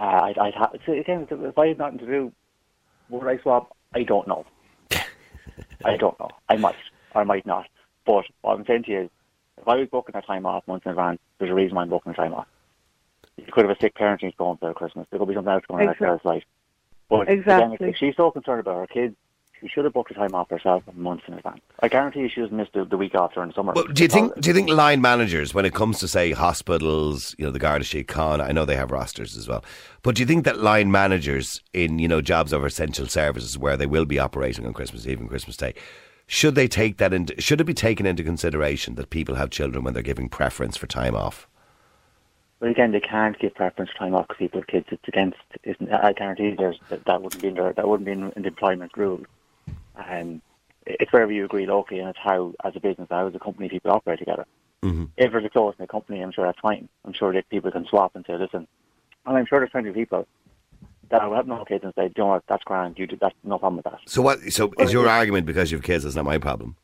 Uh, 0.00 0.04
I'd, 0.04 0.38
I'd 0.38 0.54
ha- 0.54 0.72
so 0.84 0.92
again, 0.92 1.26
if 1.30 1.58
I 1.58 1.68
had 1.68 1.78
nothing 1.78 1.98
to 1.98 2.06
do, 2.06 2.32
would 3.08 3.26
I 3.26 3.38
swap? 3.42 3.74
I 3.94 4.02
don't 4.02 4.28
know. 4.28 4.44
I 5.84 5.96
don't 5.96 6.18
know. 6.18 6.30
I 6.48 6.56
might 6.56 6.76
I 7.14 7.24
might 7.24 7.46
not. 7.46 7.66
But 8.04 8.24
what 8.42 8.58
I'm 8.58 8.66
saying 8.66 8.84
to 8.84 8.90
you 8.90 9.00
is, 9.02 9.10
if 9.58 9.66
I 9.66 9.76
was 9.76 9.88
booking 9.90 10.16
a 10.16 10.22
time 10.22 10.46
off 10.46 10.66
months 10.66 10.84
in 10.86 10.90
advance, 10.90 11.18
there's 11.38 11.50
a 11.50 11.54
reason 11.54 11.76
why 11.76 11.82
I'm 11.82 11.88
booking 11.88 12.12
a 12.12 12.14
time 12.14 12.34
off. 12.34 12.46
You 13.36 13.44
could 13.50 13.64
have 13.66 13.76
a 13.76 13.80
sick 13.80 13.94
parent 13.94 14.20
who's 14.20 14.34
going 14.36 14.58
for 14.58 14.72
Christmas. 14.74 15.06
There 15.10 15.18
could 15.18 15.28
be 15.28 15.34
something 15.34 15.52
else 15.52 15.64
going 15.68 15.82
on 15.82 15.92
Exactly. 15.92 16.06
girl's 16.06 16.24
life. 16.24 16.44
But 17.08 17.22
again, 17.22 17.38
Exactly. 17.38 17.88
if 17.88 17.96
she's 17.96 18.16
so 18.16 18.30
concerned 18.30 18.60
about 18.60 18.76
her 18.80 18.86
kids, 18.86 19.16
she 19.60 19.68
should 19.68 19.84
have 19.84 19.94
booked 19.94 20.10
a 20.10 20.14
time 20.14 20.34
off 20.34 20.50
herself 20.50 20.82
months 20.94 21.24
in 21.26 21.34
advance. 21.34 21.60
I 21.80 21.88
guarantee 21.88 22.20
you 22.20 22.28
she 22.28 22.40
doesn't 22.40 22.56
miss 22.56 22.68
the, 22.74 22.84
the 22.84 22.96
week 22.96 23.14
off 23.14 23.34
during 23.34 23.48
the 23.50 23.54
summer. 23.54 23.72
Well, 23.74 23.84
do 23.84 24.02
you 24.02 24.08
think 24.08 24.38
do 24.40 24.50
you 24.50 24.54
think 24.54 24.68
line 24.68 25.00
managers, 25.00 25.54
when 25.54 25.64
it 25.64 25.74
comes 25.74 25.98
to 26.00 26.08
say 26.08 26.32
hospitals, 26.32 27.34
you 27.38 27.44
know, 27.44 27.50
the 27.50 27.58
Garda 27.58 27.84
Síochána, 27.84 28.46
I 28.48 28.52
know 28.52 28.64
they 28.64 28.76
have 28.76 28.90
rosters 28.90 29.36
as 29.36 29.48
well, 29.48 29.64
but 30.02 30.14
do 30.14 30.22
you 30.22 30.26
think 30.26 30.44
that 30.44 30.58
line 30.58 30.90
managers 30.90 31.62
in 31.72 31.98
you 31.98 32.08
know 32.08 32.20
jobs 32.20 32.52
of 32.52 32.64
essential 32.64 33.06
services 33.06 33.58
where 33.58 33.76
they 33.76 33.86
will 33.86 34.06
be 34.06 34.18
operating 34.18 34.66
on 34.66 34.72
Christmas 34.72 35.06
Eve 35.06 35.20
and 35.20 35.28
Christmas 35.28 35.56
Day, 35.56 35.74
should 36.26 36.54
they 36.54 36.68
take 36.68 36.98
that 36.98 37.12
into 37.12 37.40
should 37.40 37.60
it 37.60 37.64
be 37.64 37.74
taken 37.74 38.06
into 38.06 38.22
consideration 38.22 38.94
that 38.96 39.10
people 39.10 39.36
have 39.36 39.50
children 39.50 39.84
when 39.84 39.94
they're 39.94 40.02
giving 40.02 40.28
preference 40.28 40.76
for 40.76 40.86
time 40.86 41.14
off? 41.14 41.48
But 42.58 42.70
again, 42.70 42.92
they 42.92 43.00
can't 43.00 43.38
give 43.38 43.54
preference 43.54 43.90
time 43.98 44.14
off 44.14 44.28
because 44.28 44.38
people 44.38 44.60
have 44.60 44.66
kids. 44.66 44.86
It's 44.90 45.06
against. 45.06 45.38
Isn't, 45.62 45.92
I 45.92 46.12
guarantee 46.12 46.54
there's 46.56 46.78
that, 46.88 47.04
that 47.04 47.22
wouldn't 47.22 47.42
be 47.42 47.48
in 47.48 47.54
there. 47.54 47.72
That 47.72 47.86
wouldn't 47.86 48.06
be 48.06 48.12
in, 48.12 48.32
in 48.34 48.42
the 48.42 48.48
employment 48.48 48.92
rule. 48.96 49.20
Um, 49.96 50.42
it's 50.86 51.12
wherever 51.12 51.32
you 51.32 51.44
agree 51.44 51.66
locally, 51.66 52.00
and 52.00 52.08
it's 52.08 52.18
how, 52.22 52.54
as 52.64 52.74
a 52.76 52.80
business, 52.80 53.08
how 53.10 53.26
as 53.26 53.34
a 53.34 53.38
company, 53.38 53.68
people 53.68 53.90
operate 53.90 54.18
together. 54.18 54.46
Mm-hmm. 54.82 55.04
If 55.16 55.32
there's 55.32 55.44
a 55.44 55.48
clause 55.48 55.74
in 55.78 55.82
the 55.82 55.88
company, 55.88 56.20
I'm 56.20 56.32
sure 56.32 56.46
that's 56.46 56.60
fine. 56.60 56.88
I'm 57.04 57.12
sure 57.12 57.32
that 57.32 57.48
people 57.48 57.70
can 57.72 57.86
swap 57.86 58.14
and 58.14 58.24
say, 58.26 58.36
listen, 58.36 58.68
and 59.26 59.36
I'm 59.36 59.46
sure 59.46 59.58
there's 59.58 59.70
plenty 59.70 59.88
of 59.88 59.94
people 59.94 60.26
that 61.10 61.28
will 61.28 61.36
have 61.36 61.46
no 61.46 61.64
kids 61.64 61.84
and 61.84 61.92
say, 61.94 62.04
you 62.04 62.12
know 62.18 62.26
what, 62.26 62.44
that's 62.48 62.64
grand. 62.64 62.98
You 62.98 63.06
do 63.06 63.16
that's 63.20 63.34
no 63.44 63.58
problem 63.58 63.76
with 63.76 63.84
that. 63.84 64.00
So 64.06 64.22
what? 64.22 64.40
So 64.52 64.72
is 64.78 64.92
your 64.92 65.08
argument 65.08 65.46
because 65.46 65.70
you 65.70 65.78
have 65.78 65.84
kids? 65.84 66.04
That's 66.04 66.16
not 66.16 66.24
my 66.24 66.38
problem. 66.38 66.76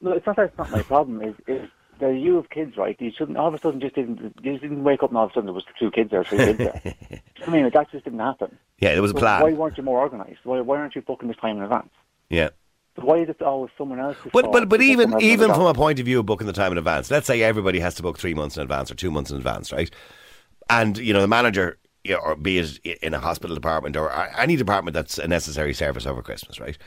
No, 0.00 0.12
it's 0.12 0.26
not 0.26 0.36
that 0.36 0.46
it's 0.46 0.58
not 0.58 0.70
my 0.70 0.82
problem. 0.82 1.22
Is 1.22 1.34
is 1.46 1.68
that 2.00 2.14
you 2.14 2.36
have 2.36 2.50
kids, 2.50 2.76
right? 2.76 2.96
You 3.00 3.10
shouldn't 3.16 3.38
all 3.38 3.48
of 3.48 3.54
a 3.54 3.58
sudden 3.58 3.80
just 3.80 3.94
didn't 3.94 4.20
you 4.42 4.52
just 4.52 4.62
didn't 4.62 4.84
wake 4.84 5.02
up 5.02 5.10
and 5.10 5.18
all 5.18 5.24
of 5.24 5.30
a 5.30 5.34
sudden 5.34 5.46
there 5.46 5.54
was 5.54 5.64
two 5.78 5.90
kids 5.90 6.10
there, 6.10 6.24
three 6.24 6.38
kids 6.38 6.58
there. 6.58 6.94
I 7.46 7.50
mean, 7.50 7.68
that 7.72 7.90
just 7.90 8.04
didn't 8.04 8.18
happen. 8.18 8.58
Yeah, 8.78 8.90
it 8.90 9.00
was 9.00 9.12
a 9.12 9.14
plan. 9.14 9.42
Why 9.42 9.52
weren't 9.52 9.76
you 9.76 9.84
more 9.84 10.00
organised? 10.00 10.40
Why 10.44 10.60
why 10.60 10.78
aren't 10.78 10.94
you 10.94 11.02
booking 11.02 11.28
this 11.28 11.38
time 11.38 11.56
in 11.56 11.62
advance? 11.62 11.90
Yeah. 12.28 12.50
Why 12.96 13.18
is 13.18 13.28
it 13.28 13.42
always 13.42 13.70
someone 13.76 14.00
else's 14.00 14.22
But 14.32 14.44
fault 14.44 14.52
but 14.52 14.68
but 14.68 14.80
even 14.80 15.20
even 15.20 15.52
from 15.52 15.66
a 15.66 15.74
point 15.74 15.98
of 15.98 16.06
view 16.06 16.20
of 16.20 16.26
booking 16.26 16.46
the 16.46 16.52
time 16.52 16.72
in 16.72 16.78
advance, 16.78 17.10
let's 17.10 17.26
say 17.26 17.42
everybody 17.42 17.78
has 17.80 17.94
to 17.96 18.02
book 18.02 18.18
three 18.18 18.34
months 18.34 18.56
in 18.56 18.62
advance 18.62 18.90
or 18.90 18.94
two 18.94 19.10
months 19.10 19.30
in 19.30 19.36
advance, 19.36 19.70
right? 19.70 19.90
And 20.70 20.96
you 20.96 21.12
know 21.12 21.20
the 21.20 21.28
manager, 21.28 21.78
you 22.04 22.14
know, 22.14 22.20
or 22.20 22.36
be 22.36 22.58
it 22.58 22.80
in 23.02 23.12
a 23.12 23.18
hospital 23.18 23.54
department 23.54 23.96
or 23.96 24.10
any 24.38 24.56
department 24.56 24.94
that's 24.94 25.18
a 25.18 25.28
necessary 25.28 25.74
service 25.74 26.06
over 26.06 26.22
Christmas, 26.22 26.58
right? 26.58 26.78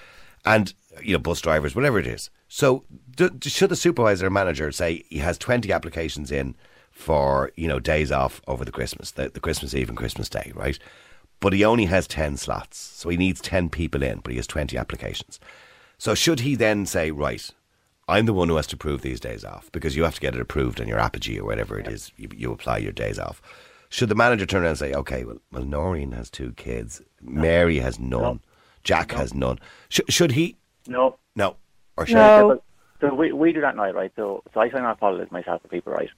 And 0.46 0.74
you 1.02 1.14
know 1.14 1.20
bus 1.20 1.42
drivers, 1.42 1.76
whatever 1.76 2.00
it 2.00 2.08
is. 2.08 2.32
So 2.48 2.86
d- 3.16 3.30
d- 3.30 3.50
should 3.50 3.70
the 3.70 3.76
supervisor 3.76 4.28
or 4.28 4.32
manager 4.32 4.72
say 4.72 5.04
he 5.10 5.20
has 5.20 5.38
twenty 5.38 5.72
applications 5.72 6.32
in 6.32 6.56
for 6.92 7.52
you 7.56 7.68
know 7.68 7.80
days 7.80 8.12
off 8.12 8.42
over 8.48 8.66
the 8.66 8.72
Christmas, 8.72 9.12
the, 9.12 9.30
the 9.30 9.40
Christmas 9.40 9.76
Eve 9.76 9.90
and 9.90 9.98
Christmas 9.98 10.28
Day, 10.28 10.52
right? 10.56 10.80
But 11.40 11.54
he 11.54 11.64
only 11.64 11.86
has 11.86 12.08
ten 12.08 12.36
slots, 12.38 12.78
so 12.78 13.10
he 13.10 13.18
needs 13.18 13.40
ten 13.40 13.70
people 13.70 14.04
in, 14.04 14.20
but 14.20 14.32
he 14.32 14.38
has 14.38 14.48
twenty 14.48 14.78
applications. 14.78 15.40
So 15.98 16.16
should 16.16 16.42
he 16.42 16.56
then 16.56 16.86
say, 16.86 17.12
right, 17.12 17.50
I'm 18.08 18.26
the 18.26 18.34
one 18.34 18.50
who 18.50 18.56
has 18.56 18.68
to 18.68 18.78
prove 18.78 19.02
these 19.02 19.20
days 19.20 19.46
off 19.46 19.72
because 19.72 19.96
you 19.96 20.04
have 20.04 20.16
to 20.16 20.22
get 20.22 20.34
it 20.34 20.42
approved 20.42 20.82
on 20.82 20.88
your 20.88 21.00
apogee 21.00 21.40
or 21.40 21.46
whatever 21.46 21.80
it 21.80 21.88
is 21.88 22.12
you, 22.18 22.28
you 22.36 22.52
apply 22.52 22.80
your 22.80 22.92
days 22.92 23.20
off. 23.20 23.42
Should 23.90 24.10
the 24.10 24.16
manager 24.16 24.46
turn 24.46 24.64
around 24.64 24.70
and 24.70 24.80
say, 24.80 24.94
okay, 24.94 25.24
well, 25.24 25.38
well 25.52 25.64
Noreen 25.64 26.12
has 26.14 26.30
two 26.30 26.54
kids, 26.54 27.02
Mary 27.22 27.80
has 27.80 28.00
none, 28.00 28.40
Jack 28.84 29.12
has 29.12 29.34
none. 29.34 29.60
Sh- 29.90 30.02
should 30.10 30.32
he? 30.32 30.58
No. 30.88 31.18
No. 31.36 31.56
Or 31.98 32.06
should 32.06 32.16
No. 32.16 32.62
So 33.02 33.14
we 33.14 33.32
we 33.32 33.54
do 33.54 33.62
that 33.62 33.76
now, 33.76 33.92
right? 33.92 34.12
So 34.16 34.44
so 34.54 34.60
I 34.60 34.70
sign 34.70 34.84
off 34.84 35.00
holidays 35.00 35.32
myself 35.32 35.62
for 35.62 35.68
people, 35.70 35.94
right? 35.94 36.10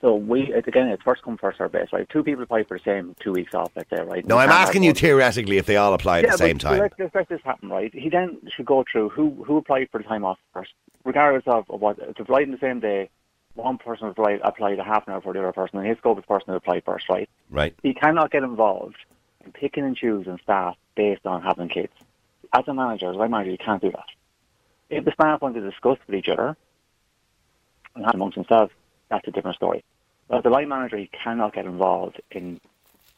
So 0.00 0.14
we 0.14 0.52
it, 0.52 0.66
again, 0.66 0.88
it's 0.88 1.02
first 1.02 1.22
come 1.22 1.36
first 1.36 1.58
served 1.58 1.72
base, 1.72 1.88
right? 1.92 2.08
Two 2.08 2.24
people 2.24 2.42
apply 2.42 2.64
for 2.64 2.78
the 2.78 2.84
same 2.84 3.14
two 3.20 3.32
weeks 3.32 3.54
off, 3.54 3.70
let's 3.76 3.90
say, 3.90 4.02
right? 4.02 4.26
No, 4.26 4.38
I'm 4.38 4.50
asking 4.50 4.82
you 4.82 4.94
theoretically 4.94 5.58
if 5.58 5.66
they 5.66 5.76
all 5.76 5.92
apply 5.92 6.20
at 6.20 6.24
yeah, 6.24 6.30
the 6.32 6.38
same 6.38 6.58
time. 6.58 6.78
Let's, 6.78 6.94
let's 6.98 7.14
let 7.14 7.28
this 7.28 7.42
happen, 7.44 7.68
right? 7.68 7.92
He 7.92 8.08
then 8.08 8.38
should 8.48 8.64
go 8.64 8.84
through 8.90 9.10
who 9.10 9.44
who 9.44 9.58
applied 9.58 9.90
for 9.90 9.98
the 9.98 10.04
time 10.04 10.24
off 10.24 10.38
first, 10.54 10.72
regardless 11.04 11.44
of, 11.46 11.66
what. 11.68 11.98
If 11.98 12.18
applied 12.18 12.44
in 12.44 12.52
the 12.52 12.58
same 12.58 12.80
day, 12.80 13.10
one 13.54 13.76
person 13.76 14.08
applied, 14.08 14.40
applied 14.42 14.78
a 14.78 14.84
half 14.84 15.06
an 15.06 15.12
hour 15.12 15.20
for 15.20 15.34
the 15.34 15.40
other 15.40 15.52
person, 15.52 15.78
and 15.78 15.86
his 15.86 15.98
scope 15.98 16.18
is 16.18 16.24
person 16.24 16.46
who 16.48 16.54
applied 16.54 16.84
first, 16.84 17.08
right? 17.10 17.28
Right. 17.50 17.74
He 17.82 17.92
cannot 17.92 18.30
get 18.30 18.42
involved 18.42 18.96
in 19.44 19.52
picking 19.52 19.84
and 19.84 19.96
choosing 19.96 20.38
staff 20.42 20.76
based 20.94 21.26
on 21.26 21.42
having 21.42 21.68
kids. 21.68 21.92
As 22.54 22.66
a 22.68 22.74
manager, 22.74 23.10
as 23.10 23.16
a 23.16 23.28
manager, 23.28 23.50
you 23.50 23.58
can't 23.58 23.82
do 23.82 23.90
that. 23.90 24.06
If 24.88 25.04
the 25.04 25.12
staff 25.12 25.42
want 25.42 25.54
to 25.56 25.60
discuss 25.60 25.98
with 26.06 26.16
each 26.16 26.28
other 26.28 26.56
and 27.94 28.04
have 28.06 28.14
amongst 28.14 28.36
themselves, 28.36 28.72
that's 29.10 29.26
a 29.28 29.30
different 29.30 29.56
story. 29.56 29.84
But 30.28 30.38
as 30.38 30.44
a 30.44 30.50
line 30.50 30.68
manager, 30.68 30.96
he 30.96 31.10
cannot 31.22 31.54
get 31.54 31.66
involved 31.66 32.20
in 32.30 32.60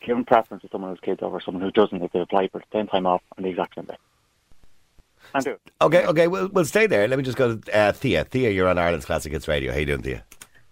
giving 0.04 0.25
preference 0.25 0.62
to 0.62 0.68
someone 0.70 0.90
who's 0.90 1.00
kids 1.00 1.20
over 1.22 1.40
someone 1.40 1.62
who 1.62 1.70
doesn't 1.70 2.02
if 2.02 2.12
they 2.12 2.20
apply 2.20 2.49
for 2.49 2.58
the 2.58 2.64
same 2.72 2.87
time 2.88 3.06
off 3.06 3.22
on 3.37 3.44
the 3.44 3.50
exact 3.50 3.75
same 3.76 3.84
day. 3.84 3.96
Can't 5.32 5.44
do. 5.44 5.56
Okay, 5.80 6.06
okay, 6.06 6.26
we'll, 6.26 6.49
we'll 6.49 6.64
stay 6.64 6.87
there. 6.87 7.06
Let 7.06 7.18
me 7.18 7.25
just 7.25 7.38
go 7.38 7.56
to 7.56 7.76
uh, 7.76 7.92
Thea. 7.92 8.25
Thea, 8.25 8.50
you're 8.50 8.68
on 8.68 8.78
Ireland's 8.78 9.06
Classic 9.06 9.30
Hits 9.32 9.46
Radio. 9.46 9.72
How 9.72 9.78
you 9.78 9.87
doing, 9.87 10.02
Thea? 10.02 10.25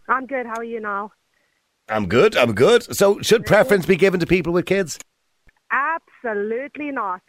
I'm 0.08 0.26
good. 0.26 0.46
How 0.46 0.56
are 0.56 0.64
you 0.64 0.80
now? 0.80 1.12
I'm 1.88 2.06
good, 2.06 2.36
I'm 2.36 2.54
good. 2.54 2.94
So 2.94 3.20
should 3.20 3.46
preference 3.46 3.84
be 3.86 3.96
given 3.96 4.20
to 4.20 4.26
people 4.26 4.52
with 4.52 4.66
kids? 4.66 4.98
Absolutely 5.70 6.90
not. 6.90 7.20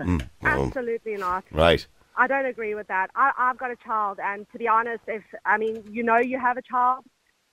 Oh, 0.00 0.18
Absolutely 0.42 1.16
not. 1.16 1.44
right. 1.52 1.86
I 2.16 2.26
don't 2.26 2.46
agree 2.46 2.74
with 2.74 2.88
that. 2.88 3.10
I, 3.14 3.32
I've 3.36 3.58
got 3.58 3.70
a 3.70 3.76
child, 3.76 4.18
and 4.22 4.46
to 4.52 4.58
be 4.58 4.68
honest, 4.68 5.02
if 5.06 5.22
I 5.44 5.58
mean, 5.58 5.82
you 5.90 6.02
know, 6.02 6.18
you 6.18 6.38
have 6.38 6.56
a 6.56 6.62
child, 6.62 7.04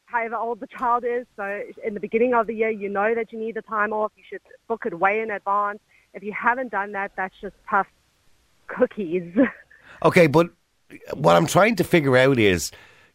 however 0.05 0.35
old 0.35 0.59
the 0.59 0.67
child 0.67 1.03
is. 1.07 1.25
So 1.35 1.63
in 1.83 1.93
the 1.93 1.99
beginning 1.99 2.33
of 2.33 2.47
the 2.47 2.53
year, 2.53 2.69
you 2.69 2.89
know 2.89 3.15
that 3.15 3.31
you 3.31 3.39
need 3.39 3.55
the 3.55 3.61
time 3.61 3.93
off. 3.93 4.11
You 4.15 4.23
should 4.29 4.41
book 4.67 4.85
it 4.85 4.99
way 4.99 5.21
in 5.21 5.31
advance. 5.31 5.79
If 6.13 6.23
you 6.23 6.33
haven't 6.33 6.71
done 6.71 6.91
that, 6.91 7.13
that's 7.15 7.35
just 7.41 7.55
tough 7.69 7.87
cookies. 8.67 9.35
Okay, 10.03 10.25
but 10.25 10.49
what 11.13 11.35
I'm 11.35 11.45
trying 11.45 11.75
to 11.75 11.83
figure 11.83 12.17
out 12.17 12.39
is, 12.39 12.71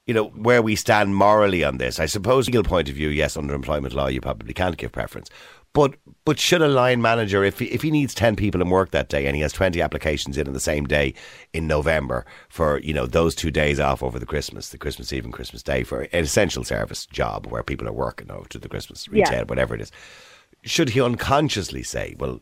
you 0.07 0.15
know, 0.15 0.27
where 0.29 0.63
we 0.63 0.77
stand 0.77 1.17
morally 1.17 1.65
on 1.65 1.79
this. 1.79 1.99
I 1.99 2.07
suppose, 2.07 2.47
legal 2.47 2.63
point 2.63 2.89
of 2.89 2.95
view, 2.95 3.09
yes, 3.09 3.37
under 3.37 3.55
employment 3.55 3.93
law, 3.93 4.07
you 4.07 4.21
probably 4.21 4.55
can't 4.55 4.77
give 4.77 4.93
preference. 4.93 5.29
But 5.73 5.95
but 6.25 6.39
should 6.41 6.63
a 6.63 6.69
line 6.69 7.03
manager, 7.03 7.45
if 7.45 7.59
he, 7.59 7.67
if 7.67 7.83
he 7.83 7.91
needs 7.91 8.15
ten 8.15 8.35
people 8.35 8.61
in 8.63 8.71
work 8.71 8.91
that 8.93 9.09
day 9.11 9.27
and 9.27 9.37
he 9.37 9.43
has 9.43 9.53
twenty 9.53 9.83
applications 9.83 10.39
in 10.39 10.47
on 10.47 10.55
the 10.55 10.61
same 10.61 10.87
day 10.87 11.13
in 11.53 11.67
November 11.67 12.25
for 12.49 12.79
you 12.81 12.95
know 12.95 13.07
those 13.07 13.35
two 13.35 13.51
days 13.51 13.79
off 13.79 14.03
over 14.03 14.19
the 14.19 14.27
Christmas, 14.27 14.71
the 14.71 14.79
Christmas 14.79 15.13
Eve 15.13 15.25
and 15.25 15.35
Christmas 15.35 15.63
Day 15.63 15.83
for 15.83 16.03
an 16.03 16.25
essential 16.25 16.65
service 16.65 17.05
job 17.07 17.47
where 17.49 17.63
people 17.63 17.87
are 17.87 17.93
working 17.93 18.31
over 18.31 18.49
to 18.49 18.59
the 18.59 18.69
Christmas 18.69 19.07
Yeah. 19.13 19.25
retail, 19.29 19.45
whatever 19.47 19.75
it 19.75 19.83
is, 19.83 19.93
should 20.65 20.91
he 20.91 21.01
unconsciously 21.01 21.83
say, 21.83 22.17
well? 22.19 22.41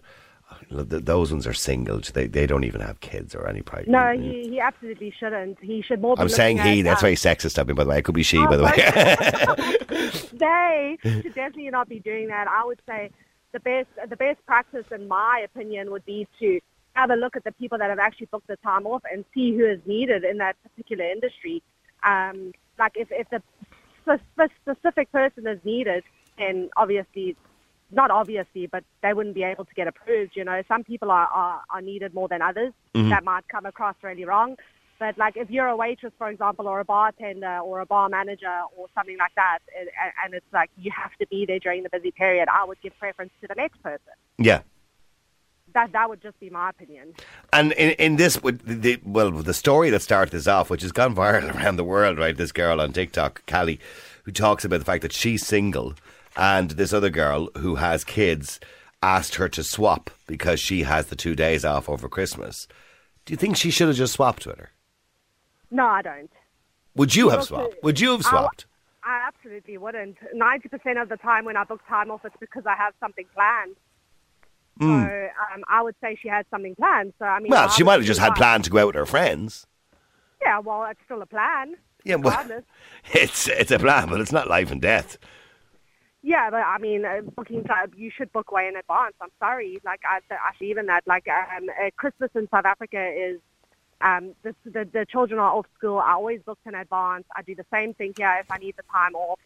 Th- 0.70 1.04
those 1.04 1.32
ones 1.32 1.46
are 1.46 1.52
single. 1.52 2.00
They 2.00 2.26
they 2.26 2.46
don't 2.46 2.64
even 2.64 2.80
have 2.80 3.00
kids 3.00 3.34
or 3.34 3.48
any 3.48 3.62
pride. 3.62 3.86
No, 3.88 4.12
he, 4.12 4.48
he 4.48 4.60
absolutely 4.60 5.12
shouldn't. 5.18 5.58
He 5.60 5.82
should 5.82 6.00
more. 6.00 6.14
I'm 6.18 6.28
saying 6.28 6.58
he. 6.58 6.82
That's 6.82 7.02
um, 7.02 7.06
very 7.06 7.16
sexist 7.16 7.58
of 7.58 7.68
me, 7.68 7.74
by 7.74 7.84
the 7.84 7.90
way. 7.90 7.98
It 7.98 8.04
could 8.04 8.14
be 8.14 8.22
she, 8.22 8.38
Oh, 8.38 8.46
by 8.46 8.56
the 8.56 8.64
way. 8.64 8.70
they 10.32 10.98
should 11.02 11.34
definitely 11.34 11.70
not 11.70 11.88
be 11.88 12.00
doing 12.00 12.28
that. 12.28 12.48
I 12.48 12.64
would 12.64 12.80
say 12.86 13.10
the 13.52 13.60
best 13.60 13.88
the 14.08 14.16
best 14.16 14.44
practice, 14.46 14.86
in 14.90 15.08
my 15.08 15.42
opinion, 15.44 15.90
would 15.90 16.04
be 16.04 16.26
to 16.40 16.60
have 16.94 17.10
a 17.10 17.16
look 17.16 17.36
at 17.36 17.44
the 17.44 17.52
people 17.52 17.78
that 17.78 17.90
have 17.90 17.98
actually 17.98 18.26
booked 18.26 18.46
the 18.46 18.56
time 18.56 18.86
off 18.86 19.02
and 19.10 19.24
see 19.34 19.56
who 19.56 19.66
is 19.66 19.80
needed 19.86 20.24
in 20.24 20.38
that 20.38 20.56
particular 20.62 21.04
industry. 21.04 21.62
Um, 22.02 22.52
like 22.78 22.92
if 22.96 23.08
if 23.10 23.28
the 23.30 23.42
spe- 24.04 24.52
specific 24.62 25.10
person 25.12 25.46
is 25.46 25.58
needed, 25.64 26.04
then 26.38 26.70
obviously. 26.76 27.36
Not 27.94 28.10
obviously, 28.10 28.66
but 28.66 28.84
they 29.02 29.12
wouldn't 29.12 29.34
be 29.34 29.42
able 29.42 29.64
to 29.64 29.74
get 29.74 29.86
approved. 29.86 30.36
You 30.36 30.44
know, 30.44 30.62
some 30.68 30.84
people 30.84 31.10
are, 31.10 31.26
are, 31.26 31.62
are 31.70 31.80
needed 31.80 32.14
more 32.14 32.28
than 32.28 32.42
others. 32.42 32.72
Mm-hmm. 32.94 33.10
That 33.10 33.24
might 33.24 33.48
come 33.48 33.66
across 33.66 33.94
really 34.02 34.24
wrong. 34.24 34.56
But 34.98 35.18
like 35.18 35.36
if 35.36 35.50
you're 35.50 35.66
a 35.66 35.76
waitress, 35.76 36.12
for 36.18 36.28
example, 36.28 36.68
or 36.68 36.80
a 36.80 36.84
bartender 36.84 37.58
or 37.58 37.80
a 37.80 37.86
bar 37.86 38.08
manager 38.08 38.62
or 38.76 38.86
something 38.94 39.18
like 39.18 39.34
that, 39.34 39.58
and, 39.78 39.88
and 40.24 40.34
it's 40.34 40.46
like 40.52 40.70
you 40.78 40.90
have 40.96 41.10
to 41.18 41.26
be 41.26 41.44
there 41.46 41.58
during 41.58 41.82
the 41.82 41.90
busy 41.90 42.10
period, 42.10 42.48
I 42.48 42.64
would 42.64 42.80
give 42.80 42.96
preference 42.98 43.32
to 43.40 43.48
the 43.48 43.54
next 43.54 43.82
person. 43.82 44.12
yeah. 44.38 44.62
That 45.72 45.90
that 45.90 46.08
would 46.08 46.22
just 46.22 46.38
be 46.38 46.50
my 46.50 46.70
opinion. 46.70 47.14
And 47.52 47.72
in, 47.72 47.90
in 47.92 48.16
this, 48.16 48.36
the, 48.36 49.00
well, 49.04 49.32
the 49.32 49.54
story 49.54 49.90
that 49.90 50.02
started 50.02 50.30
this 50.30 50.46
off, 50.46 50.70
which 50.70 50.82
has 50.82 50.92
gone 50.92 51.16
viral 51.16 51.52
around 51.56 51.76
the 51.76 51.84
world, 51.84 52.16
right? 52.16 52.36
This 52.36 52.52
girl 52.52 52.80
on 52.80 52.92
TikTok, 52.92 53.44
Callie, 53.46 53.80
who 54.22 54.30
talks 54.30 54.64
about 54.64 54.78
the 54.78 54.84
fact 54.84 55.02
that 55.02 55.12
she's 55.12 55.44
single, 55.44 55.94
and 56.36 56.72
this 56.72 56.92
other 56.92 57.10
girl 57.10 57.48
who 57.58 57.76
has 57.76 58.04
kids 58.04 58.60
asked 59.02 59.34
her 59.36 59.48
to 59.50 59.62
swap 59.62 60.10
because 60.26 60.58
she 60.60 60.82
has 60.82 61.06
the 61.06 61.16
two 61.16 61.34
days 61.34 61.64
off 61.64 61.88
over 61.88 62.08
Christmas. 62.08 62.66
Do 63.24 63.32
you 63.32 63.36
think 63.36 63.56
she 63.56 63.70
should 63.70 63.88
have 63.88 63.96
just 63.96 64.14
swapped 64.14 64.46
with 64.46 64.58
her? 64.58 64.70
No, 65.70 65.86
I 65.86 66.02
don't. 66.02 66.30
Would 66.94 67.14
you 67.14 67.30
have 67.30 67.40
Look, 67.40 67.48
swapped? 67.48 67.74
Would 67.82 68.00
you 68.00 68.12
have 68.12 68.22
swapped? 68.24 68.66
I 69.02 69.26
absolutely 69.26 69.76
wouldn't. 69.76 70.16
Ninety 70.32 70.68
percent 70.68 70.98
of 70.98 71.08
the 71.08 71.16
time 71.16 71.44
when 71.44 71.56
I 71.56 71.64
book 71.64 71.80
time 71.88 72.10
off, 72.10 72.24
it's 72.24 72.36
because 72.40 72.64
I 72.66 72.74
have 72.76 72.94
something 73.00 73.26
planned. 73.34 73.76
So 74.80 74.86
um, 74.86 75.62
I 75.68 75.82
would 75.82 75.94
say 76.00 76.18
she 76.20 76.28
had 76.28 76.46
something 76.50 76.74
planned. 76.74 77.12
So 77.18 77.26
I 77.26 77.38
mean, 77.38 77.48
Hmm. 77.48 77.52
Well, 77.52 77.68
she 77.68 77.84
might 77.84 77.94
have 77.94 78.04
just 78.04 78.18
had 78.18 78.34
planned 78.34 78.64
to 78.64 78.70
go 78.70 78.78
out 78.78 78.86
with 78.88 78.96
her 78.96 79.06
friends. 79.06 79.66
Yeah, 80.42 80.58
well, 80.58 80.84
it's 80.90 81.00
still 81.04 81.22
a 81.22 81.26
plan. 81.26 81.74
Yeah, 82.02 82.16
well, 82.16 82.62
it's 83.12 83.48
it's 83.48 83.70
a 83.70 83.78
plan, 83.78 84.08
but 84.08 84.20
it's 84.20 84.32
not 84.32 84.48
life 84.48 84.70
and 84.70 84.80
death. 84.80 85.16
Yeah, 86.26 86.48
but 86.48 86.62
I 86.62 86.78
mean, 86.78 87.04
uh, 87.04 87.20
booking 87.36 87.64
time, 87.64 87.92
you 87.94 88.10
should 88.10 88.32
book 88.32 88.50
way 88.50 88.66
in 88.66 88.76
advance. 88.76 89.14
I'm 89.20 89.28
sorry. 89.38 89.78
Like, 89.84 90.00
I, 90.08 90.20
actually, 90.30 90.70
even 90.70 90.86
that, 90.86 91.02
like, 91.06 91.28
um, 91.28 91.68
uh, 91.68 91.90
Christmas 91.98 92.30
in 92.34 92.48
South 92.48 92.64
Africa 92.64 93.12
is, 93.14 93.40
um, 94.00 94.34
the, 94.42 94.54
the, 94.64 94.88
the 94.90 95.04
children 95.04 95.38
are 95.38 95.50
off 95.50 95.66
school. 95.76 95.98
I 95.98 96.12
always 96.12 96.40
book 96.40 96.58
in 96.64 96.74
advance. 96.74 97.24
I 97.36 97.42
do 97.42 97.54
the 97.54 97.66
same 97.70 97.92
thing 97.92 98.14
here 98.16 98.38
if 98.40 98.50
I 98.50 98.56
need 98.56 98.74
the 98.78 98.84
time 98.90 99.14
off. 99.14 99.38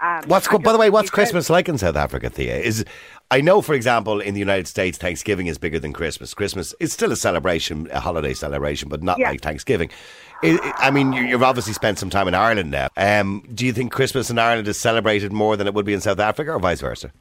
Um, 0.00 0.22
What's 0.28 0.46
I 0.48 0.56
by 0.58 0.72
the 0.72 0.78
way? 0.78 0.90
What's. 0.90 1.10
Christmas 1.10 1.50
like 1.50 1.68
in 1.68 1.78
South 1.78 1.96
Africa, 1.96 2.30
Thea? 2.30 2.58
Is 2.58 2.84
I 3.30 3.40
know, 3.40 3.60
for 3.60 3.74
example, 3.74 4.20
in 4.20 4.34
the 4.34 4.40
United 4.40 4.66
States, 4.66 4.98
Thanksgiving 4.98 5.48
is 5.48 5.58
bigger 5.58 5.78
than 5.78 5.92
Christmas. 5.92 6.34
Christmas 6.34 6.74
is 6.80 6.92
still 6.92 7.12
a 7.12 7.16
celebration, 7.16 7.88
a 7.92 8.00
holiday 8.00 8.34
celebration, 8.34 8.88
but 8.88 9.02
not 9.02 9.18
Yeah. 9.18 9.30
like 9.30 9.40
Thanksgiving. 9.40 9.90
I 10.42 10.72
I 10.78 10.90
mean, 10.90 11.12
you- 11.12 11.22
you've 11.22 11.42
obviously 11.42 11.72
spent 11.72 11.98
some 11.98 12.10
time 12.10 12.28
in 12.28 12.34
Ireland 12.34 12.70
now. 12.70 12.88
Um, 12.96 13.44
do 13.54 13.64
you 13.66 13.72
think 13.72 13.92
Christmas 13.92 14.30
in 14.30 14.38
Ireland 14.38 14.68
is 14.68 14.78
celebrated 14.78 15.32
more 15.32 15.56
than 15.56 15.66
it 15.66 15.74
would 15.74 15.86
be 15.86 15.94
in 15.94 16.00
South 16.00 16.18
Africa, 16.18 16.52
or 16.52 16.58
vice 16.58 16.80
versa? 16.80 17.12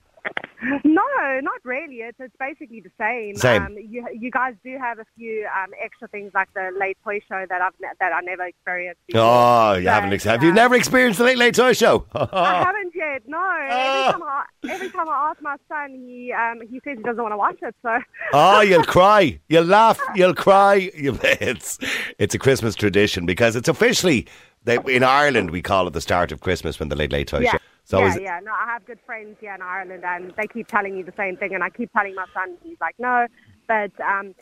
No, 1.35 1.39
not 1.39 1.59
really. 1.63 1.97
It's, 1.97 2.17
it's 2.19 2.35
basically 2.39 2.79
the 2.81 2.91
same. 2.97 3.35
Same. 3.35 3.61
Um, 3.63 3.77
you, 3.77 4.05
you 4.13 4.31
guys 4.31 4.55
do 4.63 4.77
have 4.77 4.99
a 4.99 5.05
few 5.17 5.47
um, 5.55 5.71
extra 5.81 6.07
things 6.07 6.31
like 6.33 6.53
the 6.53 6.71
late 6.79 6.97
toy 7.03 7.19
show 7.27 7.45
that 7.49 7.61
I've 7.61 7.73
ne- 7.81 7.87
that 7.99 8.13
I 8.13 8.21
never 8.21 8.43
experienced. 8.45 8.99
Before. 9.07 9.21
Oh, 9.23 9.73
you 9.75 9.87
haven't. 9.87 10.13
Ex- 10.13 10.23
have 10.25 10.43
you 10.43 10.51
never 10.53 10.75
experienced 10.75 11.19
the 11.19 11.25
Late 11.25 11.37
Late 11.37 11.55
Toy 11.55 11.73
Show? 11.73 12.05
I 12.13 12.63
haven't 12.65 12.93
yet. 12.95 13.21
No. 13.27 13.37
Ah. 13.73 14.09
Every 14.09 14.11
time 14.19 14.23
I 14.23 14.43
every 14.73 14.89
time 14.89 15.09
I 15.09 15.29
ask 15.31 15.41
my 15.41 15.55
son, 15.69 15.91
he 15.95 16.33
um, 16.33 16.61
he 16.69 16.79
says 16.83 16.97
he 16.97 17.03
doesn't 17.03 17.21
want 17.21 17.33
to 17.33 17.37
watch 17.37 17.57
it. 17.61 17.75
So 17.81 17.97
Oh, 18.33 18.61
you'll 18.69 18.83
cry. 18.83 19.39
You'll 19.49 19.65
laugh. 19.65 19.99
You'll 20.15 20.33
cry. 20.35 20.75
You- 20.95 21.17
It's 21.23 21.77
it's 22.17 22.35
a 22.35 22.39
Christmas 22.39 22.75
tradition 22.75 23.25
because 23.25 23.55
it's 23.55 23.67
officially 23.69 24.27
they, 24.63 24.77
in 24.87 25.03
Ireland 25.03 25.51
we 25.51 25.61
call 25.61 25.87
it 25.87 25.93
the 25.93 26.01
start 26.01 26.31
of 26.31 26.41
Christmas 26.41 26.79
when 26.79 26.89
the 26.89 26.95
Late 26.95 27.11
Late 27.11 27.27
Toy 27.27 27.39
yeah, 27.39 27.51
Show. 27.53 27.57
So 27.83 27.99
yeah, 27.99 28.17
yeah. 28.19 28.39
No, 28.43 28.51
I 28.53 28.65
have 28.67 28.85
good 28.85 28.99
friends 29.05 29.37
here 29.41 29.53
in 29.53 29.61
Ireland, 29.61 30.03
and 30.05 30.33
they 30.37 30.47
keep 30.47 30.67
telling 30.67 30.95
me 30.95 31.01
the 31.03 31.13
same 31.17 31.35
thing, 31.37 31.53
and 31.53 31.63
I 31.63 31.69
keep 31.69 31.91
telling 31.93 32.15
my 32.15 32.25
son. 32.33 32.55
He's 32.63 32.77
like, 32.79 32.95
no, 32.99 33.27
but 33.67 33.91
um, 34.01 34.33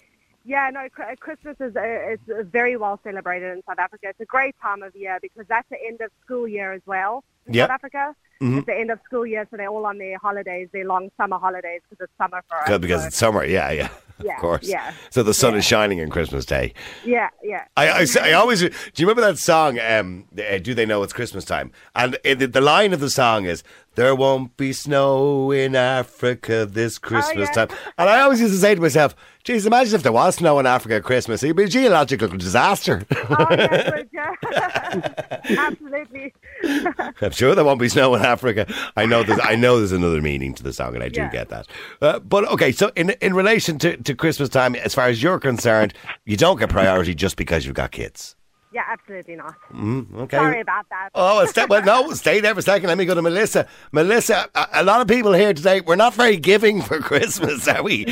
yeah, 0.46 0.70
no. 0.72 0.88
Cr- 0.92 1.16
Christmas 1.20 1.56
is 1.60 1.76
uh, 1.76 1.82
it's 1.82 2.30
uh, 2.30 2.44
very 2.44 2.78
well 2.78 3.00
celebrated 3.04 3.54
in 3.56 3.64
South 3.68 3.80
Africa. 3.80 4.08
It's 4.10 4.20
a 4.20 4.26
great 4.26 4.56
time 4.62 4.84
of 4.84 4.96
year 4.96 5.18
because 5.22 5.46
that's 5.48 5.68
the 5.70 5.78
end 5.86 6.02
of 6.02 6.12
school 6.24 6.48
year 6.48 6.74
as 6.74 6.82
well 6.86 7.24
in 7.48 7.54
Yep. 7.54 7.68
South 7.70 7.74
Africa. 7.76 8.16
It's 8.42 8.66
the 8.68 8.74
end 8.78 8.90
of 8.90 9.00
school 9.04 9.26
year, 9.26 9.46
so 9.52 9.58
they're 9.58 9.68
all 9.68 9.86
on 9.86 9.98
their 9.98 10.18
holidays, 10.18 10.70
their 10.72 10.86
long 10.86 11.10
summer 11.18 11.38
holidays 11.38 11.82
because 11.90 12.06
it's 12.06 12.18
summer 12.18 12.42
for 12.48 12.56
us. 12.62 12.68
Good, 12.70 12.80
because 12.82 13.02
so- 13.02 13.08
it's 13.08 13.18
summer. 13.18 13.44
Yeah, 13.44 13.72
yeah. 13.72 13.90
Yeah, 14.24 14.36
of 14.36 14.42
course. 14.42 14.68
yeah. 14.68 14.94
So 15.12 15.24
the 15.24 15.34
sun 15.34 15.54
Yeah. 15.54 15.60
is 15.60 15.66
shining 15.66 16.02
on 16.02 16.10
Christmas 16.10 16.46
Day. 16.46 16.74
yeah, 17.06 17.30
yeah. 17.44 17.66
I, 17.78 17.90
I, 17.90 18.06
I 18.22 18.34
always. 18.34 18.60
Do 18.60 18.68
you 18.68 19.08
remember 19.08 19.22
that 19.22 19.38
song? 19.38 19.80
Um, 19.80 20.26
uh, 20.38 20.58
Do 20.58 20.74
they 20.74 20.86
know 20.86 21.02
it's 21.04 21.14
Christmas 21.14 21.46
time? 21.46 21.72
And 21.96 22.16
uh, 22.26 22.36
the, 22.36 22.62
line 22.62 22.92
of 22.94 23.00
the 23.00 23.10
song 23.10 23.46
is, 23.46 23.64
"There 23.96 24.14
won't 24.16 24.58
be 24.58 24.74
snow 24.74 25.52
in 25.52 25.76
Africa 25.76 26.66
this 26.66 26.98
Christmas 26.98 27.50
yeah. 27.50 27.66
time." 27.66 27.78
And 27.98 28.10
I 28.10 28.20
always 28.22 28.42
used 28.42 28.54
to 28.54 28.60
say 28.60 28.76
to 28.76 28.82
myself, 28.82 29.16
"Geez, 29.44 29.66
imagine 29.66 29.96
if 29.96 30.04
there 30.04 30.12
was 30.12 30.36
snow 30.36 30.60
in 30.60 30.66
Africa 30.66 30.96
at 30.96 31.04
Christmas. 31.04 31.42
It'd 31.44 31.56
be 31.56 31.64
a 31.64 31.68
geological 31.68 32.28
disaster." 32.30 33.06
Oh, 33.32 33.46
good, 33.46 34.10
yeah. 34.12 34.34
Absolutely. 35.58 36.34
I'm 37.22 37.32
sure 37.32 37.56
there 37.56 37.64
won't 37.64 37.80
be 37.80 37.90
snow 37.90 38.16
in 38.16 38.22
Africa. 38.24 38.66
I 38.98 39.06
know 39.06 39.24
there's, 39.24 39.40
I 39.44 39.56
know 39.56 39.78
there's 39.78 39.92
another 39.92 40.22
meaning 40.22 40.54
to 40.56 40.64
the 40.64 40.74
song, 40.74 40.96
and 40.96 41.04
I 41.04 41.10
do 41.10 41.22
Yeah. 41.22 41.30
get 41.30 41.50
that. 41.50 41.68
Uh, 42.02 42.20
but 42.20 42.48
okay, 42.52 42.72
so 42.72 42.92
in 42.96 43.12
in 43.22 43.34
relation 43.34 43.78
to, 43.80 43.98
to 43.98 44.16
Christmas 44.16 44.50
time, 44.50 44.76
as 44.76 44.94
far 44.96 45.08
as 45.08 45.22
you're 45.24 45.40
concerned, 45.40 45.94
you 46.26 46.38
don't 46.38 46.58
get 46.60 46.70
priority 46.70 47.14
just 47.16 47.36
because 47.38 47.66
you've 47.66 47.76
got 47.76 47.92
kids. 47.92 48.36
Yeah, 48.72 48.84
absolutely 48.88 49.36
not. 49.36 49.56
Okay. 50.24 50.38
Sorry 50.38 50.62
about 50.62 50.86
that. 50.90 51.10
Oh, 51.16 51.44
stay, 51.48 51.66
well, 51.68 51.84
no, 51.84 52.12
stay 52.14 52.40
there 52.40 52.54
for 52.54 52.60
a 52.60 52.64
second. 52.64 52.88
Let 52.88 53.00
me 53.00 53.06
go 53.06 53.16
to 53.16 53.22
Melissa. 53.22 53.66
Melissa, 53.92 54.48
a, 54.54 54.68
a 54.74 54.84
lot 54.84 55.02
of 55.02 55.08
people 55.08 55.34
here 55.34 55.54
today, 55.56 55.82
we're 55.82 55.96
not 55.96 56.14
very 56.14 56.38
giving 56.38 56.84
for 56.84 57.00
Christmas, 57.00 57.68
are 57.68 57.82
we? 57.82 58.06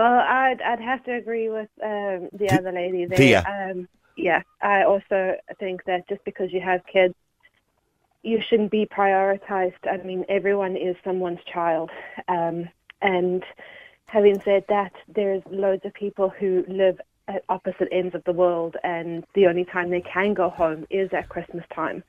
Well, 0.00 0.18
I'd 0.26 0.62
I'd 0.62 0.80
have 0.80 1.04
to 1.04 1.12
agree 1.12 1.50
with 1.50 1.68
um, 1.82 2.30
the 2.32 2.48
other 2.50 2.72
lady 2.72 3.04
there. 3.04 3.18
Thea. 3.18 3.44
Um, 3.46 3.86
yeah, 4.16 4.40
I 4.62 4.84
also 4.84 5.34
think 5.58 5.84
that 5.84 6.08
just 6.08 6.24
because 6.24 6.54
you 6.54 6.62
have 6.62 6.80
kids, 6.90 7.14
you 8.22 8.40
shouldn't 8.40 8.70
be 8.70 8.86
prioritized. 8.86 9.74
I 9.84 9.98
mean, 9.98 10.24
everyone 10.30 10.74
is 10.74 10.96
someone's 11.04 11.44
child. 11.44 11.90
Um, 12.28 12.70
and 13.02 13.44
having 14.06 14.40
said 14.40 14.64
that, 14.70 14.92
there's 15.06 15.42
loads 15.50 15.84
of 15.84 15.92
people 15.92 16.30
who 16.30 16.64
live 16.66 16.98
at 17.28 17.44
opposite 17.50 17.88
ends 17.92 18.14
of 18.14 18.24
the 18.24 18.32
world, 18.32 18.78
and 18.82 19.22
the 19.34 19.48
only 19.48 19.66
time 19.66 19.90
they 19.90 20.00
can 20.00 20.32
go 20.32 20.48
home 20.48 20.86
is 20.88 21.10
at 21.12 21.28
Christmas 21.28 21.64
time. 21.74 22.02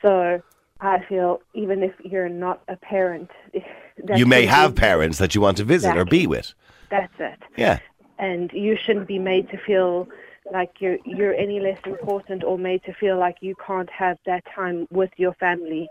So 0.00 0.42
I 0.80 1.04
feel 1.10 1.42
even 1.52 1.82
if 1.82 1.92
you're 2.02 2.30
not 2.30 2.62
a 2.68 2.76
parent, 2.76 3.30
that 4.04 4.18
You 4.18 4.24
may 4.24 4.46
have 4.46 4.74
be- 4.74 4.80
parents 4.80 5.18
that 5.18 5.34
you 5.34 5.42
want 5.42 5.58
to 5.58 5.64
visit 5.64 5.94
or 5.94 6.06
be 6.06 6.26
with. 6.26 6.54
That's 6.92 7.12
it 7.18 7.40
Yeah. 7.56 7.78
and 8.18 8.52
you 8.52 8.76
shouldn't 8.84 9.08
be 9.08 9.18
made 9.18 9.46
to 9.50 9.58
feel 9.68 10.08
like 10.52 10.72
you're 10.82 10.98
you're 11.04 11.34
any 11.34 11.58
less 11.60 11.78
important 11.86 12.44
or 12.44 12.58
made 12.58 12.82
to 12.84 12.92
feel 12.92 13.16
like 13.18 13.36
you 13.40 13.54
can't 13.66 13.90
have 13.90 14.18
that 14.26 14.44
time 14.54 14.86
with 14.90 15.10
your 15.16 15.34
family 15.34 15.88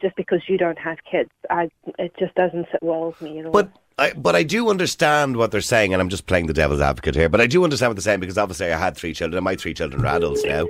just 0.00 0.14
because 0.16 0.42
you 0.50 0.56
don't 0.58 0.78
have 0.78 0.98
kids. 1.10 1.30
I 1.50 1.70
it 1.98 2.12
just 2.18 2.34
doesn't 2.34 2.66
sit 2.70 2.82
well 2.82 3.06
with 3.08 3.20
me 3.22 3.40
at 3.40 3.46
all. 3.46 3.52
But 3.52 3.70
I, 3.98 4.12
but 4.12 4.36
I 4.36 4.42
do 4.42 4.68
understand 4.68 5.38
what 5.38 5.50
they're 5.52 5.62
saying, 5.62 5.94
and 5.94 6.02
I'm 6.02 6.10
just 6.10 6.26
playing 6.26 6.46
the 6.46 6.52
devil's 6.52 6.82
advocate 6.82 7.14
here. 7.14 7.30
But 7.30 7.40
I 7.40 7.46
do 7.46 7.64
understand 7.64 7.88
what 7.90 7.96
they're 7.96 8.02
saying 8.10 8.20
because 8.20 8.36
obviously 8.36 8.70
I 8.70 8.78
had 8.78 8.94
three 8.94 9.14
children, 9.14 9.38
and 9.38 9.44
my 9.44 9.56
three 9.56 9.72
children 9.72 10.04
are 10.04 10.16
adults 10.16 10.44
now. 10.44 10.66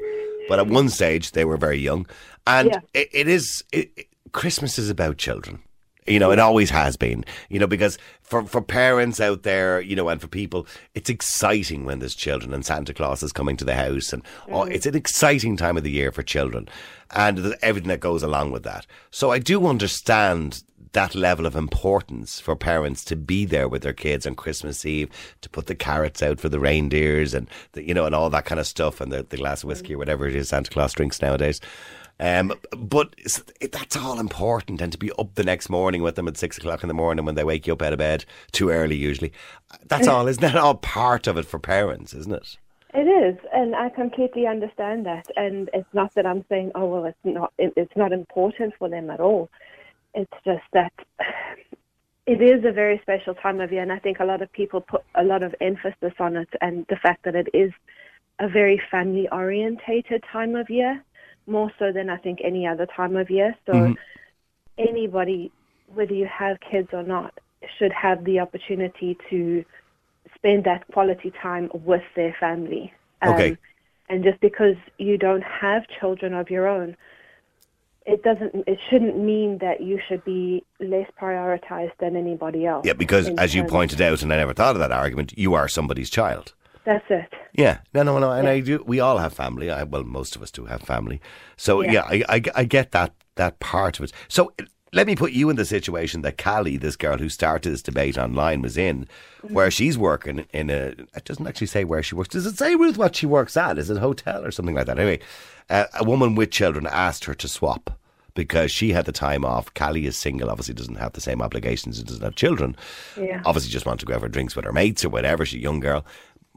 But 0.49 0.61
at 0.61 0.69
one 0.69 0.89
stage 0.89 1.33
they 1.33 1.45
were 1.45 1.57
very 1.57 1.79
young, 1.79 2.07
and 2.47 2.71
Yeah. 2.71 2.81
it, 2.95 3.09
it 3.12 3.29
is 3.29 3.65
it, 3.73 4.07
Christmas 4.31 4.79
is 4.79 4.89
about 4.89 5.17
children. 5.19 5.59
You 6.07 6.19
know, 6.19 6.31
it 6.31 6.38
always 6.38 6.71
has 6.71 6.97
been. 6.97 7.25
You 7.49 7.59
know, 7.59 7.66
because 7.66 7.99
for 8.23 8.45
for 8.45 8.61
parents 8.61 9.21
out 9.21 9.42
there, 9.42 9.81
you 9.81 9.97
know, 9.97 10.09
and 10.09 10.21
for 10.21 10.29
people, 10.29 10.66
it's 10.95 11.11
exciting 11.11 11.85
when 11.85 11.99
there's 12.01 12.14
children 12.14 12.53
and 12.53 12.64
Santa 12.64 12.92
Claus 12.92 13.23
is 13.23 13.33
coming 13.33 13.57
to 13.57 13.64
the 13.64 13.75
house, 13.75 14.12
and 14.12 14.23
oh, 14.49 14.62
mm. 14.62 14.73
it's 14.73 14.87
an 14.87 14.97
exciting 14.97 15.57
time 15.57 15.77
of 15.77 15.85
the 15.85 15.90
year 15.90 16.12
for 16.12 16.23
children, 16.23 16.69
and 17.11 17.55
everything 17.62 17.88
that 17.88 18.01
goes 18.01 18.23
along 18.23 18.51
with 18.51 18.64
that. 18.64 18.87
So 19.11 19.31
I 19.31 19.38
do 19.38 19.66
understand 19.66 20.62
that 20.92 21.14
level 21.14 21.45
of 21.45 21.55
importance 21.55 22.40
for 22.40 22.57
parents 22.57 23.05
to 23.05 23.14
be 23.16 23.45
there 23.45 23.69
with 23.69 23.83
their 23.83 23.92
kids 23.92 24.27
on 24.27 24.35
Christmas 24.35 24.87
Eve, 24.87 25.11
to 25.42 25.51
put 25.51 25.66
the 25.66 25.75
carrots 25.75 26.23
out 26.23 26.40
for 26.40 26.49
the 26.49 26.59
reindeers 26.59 27.35
and 27.35 27.49
the, 27.73 27.87
you 27.87 27.92
know 27.92 28.07
and 28.07 28.14
all 28.14 28.31
that 28.31 28.47
kind 28.47 28.61
of 28.61 28.66
stuff, 28.66 29.01
and 29.01 29.12
the, 29.12 29.23
the 29.23 29.37
glass 29.37 29.62
of 29.62 29.69
whiskey 29.69 29.92
or 29.92 29.97
mm. 29.97 30.01
whatever 30.01 30.27
it 30.27 30.35
is 30.35 30.49
Santa 30.49 30.71
Claus 30.71 30.92
drinks 30.92 31.21
nowadays. 31.23 31.61
Um, 32.18 32.55
but 32.74 33.14
that's 33.72 33.96
all 33.96 34.18
important, 34.18 34.81
and 34.81 34.90
to 34.92 34.98
be 34.98 35.12
up 35.18 35.35
the 35.35 35.44
next 35.44 35.68
morning 35.68 36.02
with 36.02 36.14
them 36.14 36.29
at 36.29 36.38
six 36.38 36.57
o'clock 36.57 36.83
in 36.83 36.88
the 36.88 36.94
morning 36.94 37.24
when 37.26 37.35
they 37.35 37.44
wake 37.44 37.66
you 37.66 37.74
up 37.74 37.83
out 37.83 37.92
of 37.92 37.98
bed 37.98 38.24
too 38.52 38.70
early, 38.70 38.96
usually. 38.96 39.33
That's 39.87 40.09
all, 40.09 40.26
isn't 40.26 40.40
that 40.40 40.57
all 40.57 40.76
part 40.76 41.26
of 41.26 41.37
it 41.37 41.44
for 41.44 41.59
parents, 41.59 42.14
isn't 42.14 42.33
it? 42.33 42.57
It 42.94 43.07
is, 43.07 43.37
and 43.52 43.76
I 43.76 43.90
completely 43.90 44.46
understand 44.46 45.05
that. 45.05 45.26
And 45.37 45.68
it's 45.74 45.92
not 45.92 46.14
that 46.14 46.24
I'm 46.24 46.46
saying, 46.48 46.72
oh 46.74 46.87
well, 46.87 47.05
it's 47.05 47.18
not 47.24 47.52
it, 47.59 47.74
it's 47.76 47.94
not 47.96 48.11
important 48.12 48.72
for 48.79 48.88
them 48.88 49.11
at 49.11 49.20
all. 49.20 49.50
It's 50.14 50.33
just 50.46 50.64
that 50.72 50.94
it 52.26 52.40
is 52.40 52.64
a 52.64 52.72
very 52.72 52.98
special 53.02 53.35
time 53.35 53.61
of 53.61 53.70
year, 53.70 53.83
and 53.83 53.92
I 53.92 53.98
think 53.98 54.20
a 54.20 54.24
lot 54.24 54.40
of 54.40 54.50
people 54.50 54.81
put 54.81 55.02
a 55.14 55.22
lot 55.22 55.42
of 55.42 55.55
emphasis 55.61 56.14
on 56.18 56.37
it, 56.37 56.48
and 56.62 56.87
the 56.88 56.96
fact 56.96 57.24
that 57.24 57.35
it 57.35 57.48
is 57.52 57.70
a 58.38 58.48
very 58.48 58.81
family 58.90 59.29
orientated 59.31 60.24
time 60.33 60.55
of 60.55 60.70
year, 60.70 61.05
more 61.47 61.71
so 61.79 61.93
than 61.93 62.11
I 62.11 62.17
think 62.17 62.41
any 62.43 62.67
other 62.67 62.87
time 62.87 63.17
of 63.17 63.31
year. 63.31 63.55
So 63.67 63.95
anybody, 64.79 65.53
whether 65.95 66.15
you 66.15 66.27
have 66.27 66.59
kids 66.61 66.89
or 66.93 67.03
not, 67.03 67.39
should 67.79 67.93
have 67.93 68.25
the 68.25 68.41
opportunity 68.41 69.17
to 69.31 69.65
spend 70.35 70.65
that 70.65 70.87
quality 70.93 71.33
time 71.43 71.71
with 71.73 72.03
their 72.15 72.37
family. 72.39 72.93
Um, 73.23 73.35
Okay. 73.35 73.57
And 74.09 74.23
just 74.23 74.41
because 74.41 74.77
you 74.99 75.19
don't 75.19 75.43
have 75.43 75.83
children 75.99 76.33
of 76.33 76.49
your 76.49 76.69
own, 76.69 76.97
it 78.07 78.23
doesn't. 78.23 78.55
It 78.69 78.79
shouldn't 78.89 79.19
mean 79.19 79.59
that 79.59 79.83
you 79.83 80.01
should 80.07 80.25
be 80.25 80.65
less 80.79 81.11
prioritized 81.21 81.91
than 81.99 82.15
anybody 82.15 82.67
else. 82.67 82.87
Yeah, 82.87 82.93
because 82.93 83.29
as 83.31 83.53
you 83.53 83.65
pointed 83.65 84.01
out, 84.01 84.23
and 84.23 84.33
I 84.33 84.37
never 84.37 84.55
thought 84.55 84.77
of 84.77 84.79
that 84.79 84.93
argument, 84.93 85.37
you 85.37 85.55
are 85.55 85.67
somebody's 85.67 86.09
child. 86.09 86.55
That's 86.87 87.05
it. 87.11 87.33
Yeah, 87.53 87.79
no, 87.92 88.03
no, 88.03 88.18
no, 88.18 88.33
and 88.33 88.49
I 88.49 88.61
do. 88.61 88.83
We 88.87 89.01
all 89.01 89.18
have 89.18 89.35
family. 89.35 89.70
I, 89.70 89.83
well, 89.83 90.05
most 90.05 90.37
of 90.37 90.42
us 90.42 90.51
do 90.51 90.64
have 90.66 90.83
family. 90.83 91.20
So 91.57 91.83
yeah, 91.83 91.92
Yeah. 91.92 92.25
I, 92.29 92.37
I, 92.37 92.42
I 92.55 92.64
get 92.64 92.92
that 92.92 93.12
that 93.35 93.59
part 93.61 93.99
of 93.99 94.05
it. 94.05 94.12
So 94.29 94.53
let 94.92 95.07
me 95.07 95.14
put 95.16 95.33
you 95.33 95.51
in 95.51 95.57
the 95.57 95.64
situation 95.66 96.22
that 96.22 96.38
Callie, 96.42 96.79
this 96.79 96.96
girl 96.96 97.18
who 97.18 97.29
started 97.29 97.70
this 97.70 97.83
debate 97.83 98.16
online, 98.16 98.62
was 98.62 98.79
in, 98.79 99.07
where 99.42 99.70
she's 99.70 99.99
working 99.99 100.46
in 100.53 100.70
a. 100.70 100.94
It 101.14 101.25
doesn't 101.25 101.46
actually 101.46 101.66
say 101.66 101.85
where 101.85 102.03
she 102.03 102.14
works. 102.14 102.31
Does 102.31 102.46
it 102.46 102.57
say 102.57 102.77
Ruth 102.77 102.96
what 102.96 103.16
she 103.16 103.27
works 103.27 103.57
at? 103.57 103.77
Is 103.79 103.90
it 103.90 103.99
a 103.99 104.01
hotel 104.01 104.44
or 104.44 104.51
something 104.51 104.75
like 104.75 104.87
that? 104.87 104.99
Anyway, 104.99 105.20
uh, 105.68 105.85
a 105.99 106.05
woman 106.05 106.35
with 106.35 106.51
children 106.51 106.87
asked 106.87 107.25
her 107.27 107.35
to 107.35 107.49
swap. 107.49 107.99
Because 108.35 108.70
she 108.70 108.92
had 108.92 109.07
the 109.07 109.12
time 109.12 109.46
off. 109.46 109.72
Callie 109.72 110.05
is 110.05 110.14
single, 110.14 110.51
obviously 110.51 110.75
doesn't 110.75 110.96
have 110.96 111.14
the 111.14 111.22
same 111.22 111.40
obligations 111.40 111.99
and 111.99 112.07
doesn't 112.07 112.22
have 112.22 112.35
children. 112.35 112.77
Yeah. 113.18 113.40
Obviously 113.46 113.70
just 113.70 113.87
wants 113.87 114.03
to 114.03 114.07
go 114.07 114.12
out 114.14 114.20
for 114.20 114.29
drinks 114.29 114.55
with 114.55 114.66
her 114.66 114.75
mates 114.75 115.07
or 115.07 115.09
whatever. 115.09 115.46
She's 115.46 115.61
a 115.61 115.62
young 115.62 115.81
girl. 115.81 116.05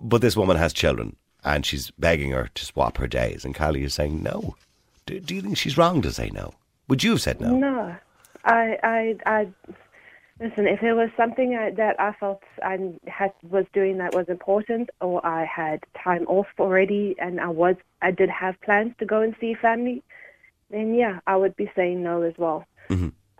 But 0.01 0.21
this 0.21 0.37
woman 0.37 0.57
has 0.57 0.73
children 0.73 1.15
and 1.43 1.65
she's 1.65 1.91
begging 1.91 2.31
her 2.31 2.49
to 2.53 2.65
swap 2.65 2.97
her 2.97 3.07
days. 3.07 3.45
And 3.45 3.55
Callie 3.55 3.83
is 3.83 3.93
saying 3.93 4.21
no. 4.21 4.55
Do, 5.05 5.19
do 5.19 5.35
you 5.35 5.41
think 5.41 5.57
she's 5.57 5.77
wrong 5.77 6.01
to 6.01 6.11
say 6.11 6.29
no? 6.31 6.53
Would 6.87 7.03
you 7.03 7.11
have 7.11 7.21
said 7.21 7.39
no? 7.39 7.55
No, 7.55 7.95
I, 8.45 8.77
I, 8.83 9.15
I. 9.25 9.47
Listen, 10.39 10.67
if 10.67 10.81
it 10.81 10.93
was 10.93 11.09
something 11.17 11.55
I, 11.55 11.71
that 11.71 11.99
I 11.99 12.13
felt 12.13 12.41
I 12.63 12.93
had 13.07 13.33
was 13.43 13.65
doing 13.73 13.97
that 13.97 14.15
was 14.15 14.29
important, 14.29 14.89
or 15.01 15.25
I 15.25 15.45
had 15.45 15.83
time 16.01 16.25
off 16.27 16.47
already, 16.57 17.15
and 17.19 17.41
I 17.41 17.49
was, 17.49 17.75
I 18.01 18.11
did 18.11 18.29
have 18.29 18.59
plans 18.61 18.93
to 18.99 19.05
go 19.05 19.21
and 19.21 19.35
see 19.41 19.53
family, 19.53 20.01
then 20.71 20.93
yeah, 20.93 21.19
I 21.27 21.35
would 21.35 21.57
be 21.57 21.69
saying 21.75 22.01
no 22.01 22.21
as 22.21 22.33
well. 22.37 22.65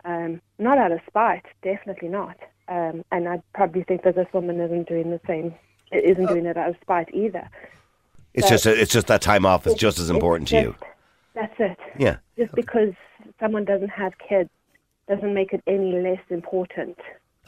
Um, 0.04 0.40
not 0.58 0.78
out 0.78 0.92
of 0.92 1.00
spite, 1.06 1.44
definitely 1.62 2.08
not. 2.08 2.36
Um, 2.68 3.04
and 3.10 3.28
I 3.28 3.42
probably 3.54 3.82
think 3.82 4.02
that 4.02 4.14
this 4.14 4.28
woman 4.32 4.60
isn't 4.60 4.88
doing 4.88 5.10
the 5.10 5.20
same, 5.26 5.54
isn't 5.92 6.26
doing 6.26 6.46
it 6.46 6.56
out 6.56 6.70
of 6.70 6.76
spite 6.80 7.12
either. 7.14 7.48
It's 8.34 8.48
just 8.48 8.66
it's 8.66 8.92
just 8.92 9.08
that 9.08 9.22
time 9.22 9.44
off 9.44 9.66
is 9.66 9.74
just 9.74 9.98
as 9.98 10.10
important 10.10 10.48
to 10.48 10.60
you. 10.60 10.74
That's 11.34 11.54
it. 11.58 11.78
Yeah. 11.98 12.16
Just 12.38 12.54
because 12.54 12.92
someone 13.38 13.64
doesn't 13.64 13.88
have 13.88 14.12
kids 14.18 14.50
doesn't 15.08 15.34
make 15.34 15.52
it 15.52 15.62
any 15.66 15.92
less 16.00 16.20
important 16.28 16.96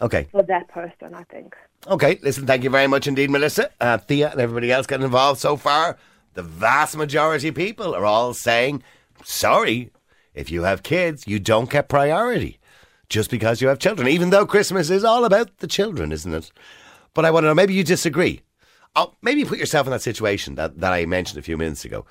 Okay. 0.00 0.26
for 0.32 0.42
that 0.42 0.66
person, 0.68 1.14
I 1.14 1.22
think. 1.24 1.54
Okay. 1.86 2.18
Listen, 2.22 2.46
thank 2.46 2.64
you 2.64 2.70
very 2.70 2.86
much 2.88 3.06
indeed, 3.06 3.30
Melissa. 3.30 3.70
Uh, 3.80 3.98
Thea 3.98 4.30
and 4.30 4.40
everybody 4.40 4.72
else 4.72 4.86
getting 4.86 5.04
involved 5.04 5.40
so 5.40 5.56
far. 5.56 5.96
The 6.34 6.42
vast 6.42 6.96
majority 6.96 7.48
of 7.48 7.54
people 7.54 7.94
are 7.94 8.04
all 8.06 8.34
saying, 8.34 8.82
sorry, 9.22 9.90
if 10.34 10.50
you 10.50 10.62
have 10.62 10.82
kids, 10.82 11.28
you 11.28 11.38
don't 11.38 11.70
get 11.70 11.88
priority 11.88 12.58
just 13.08 13.30
because 13.30 13.60
you 13.60 13.68
have 13.68 13.78
children, 13.78 14.08
even 14.08 14.30
though 14.30 14.46
Christmas 14.46 14.88
is 14.88 15.04
all 15.04 15.24
about 15.24 15.58
the 15.58 15.66
children, 15.66 16.10
isn't 16.12 16.32
it? 16.32 16.50
But 17.14 17.24
I 17.24 17.30
want 17.30 17.44
to 17.44 17.48
know, 17.48 17.54
maybe 17.54 17.74
you 17.74 17.84
disagree. 17.84 18.40
Oh, 18.94 19.14
maybe 19.22 19.44
put 19.44 19.58
yourself 19.58 19.86
in 19.86 19.90
that 19.92 20.02
situation 20.02 20.54
that, 20.56 20.78
that 20.80 20.92
I 20.92 21.06
mentioned 21.06 21.38
a 21.38 21.42
few 21.42 21.56
minutes 21.56 21.84
ago. 21.84 22.04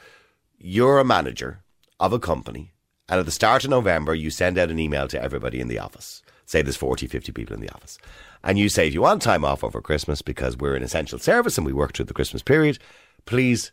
You're 0.58 1.00
a 1.00 1.06
manager 1.06 1.64
of 2.00 2.14
a 2.14 2.20
company, 2.20 2.74
and 3.08 3.20
at 3.20 3.26
the 3.26 3.32
start 3.32 3.64
of 3.64 3.70
November, 3.70 4.16
you 4.16 4.30
send 4.30 4.58
out 4.58 4.72
an 4.72 4.80
email 4.80 5.08
to 5.08 5.22
everybody 5.22 5.60
in 5.60 5.68
the 5.68 5.80
office. 5.80 6.22
Say 6.46 6.62
there's 6.62 6.76
40, 6.76 7.08
50 7.08 7.32
people 7.32 7.56
in 7.56 7.62
the 7.62 7.74
office. 7.74 7.98
And 8.44 8.58
you 8.58 8.68
say, 8.68 8.88
if 8.88 8.94
you 8.94 9.02
want 9.02 9.22
time 9.22 9.46
off 9.46 9.64
over 9.64 9.82
Christmas 9.82 10.22
because 10.22 10.58
we're 10.58 10.76
an 10.76 10.84
essential 10.84 11.20
service 11.20 11.58
and 11.58 11.66
we 11.66 11.74
work 11.74 11.94
through 11.94 12.06
the 12.06 12.14
Christmas 12.14 12.42
period, 12.42 12.80
please 13.26 13.72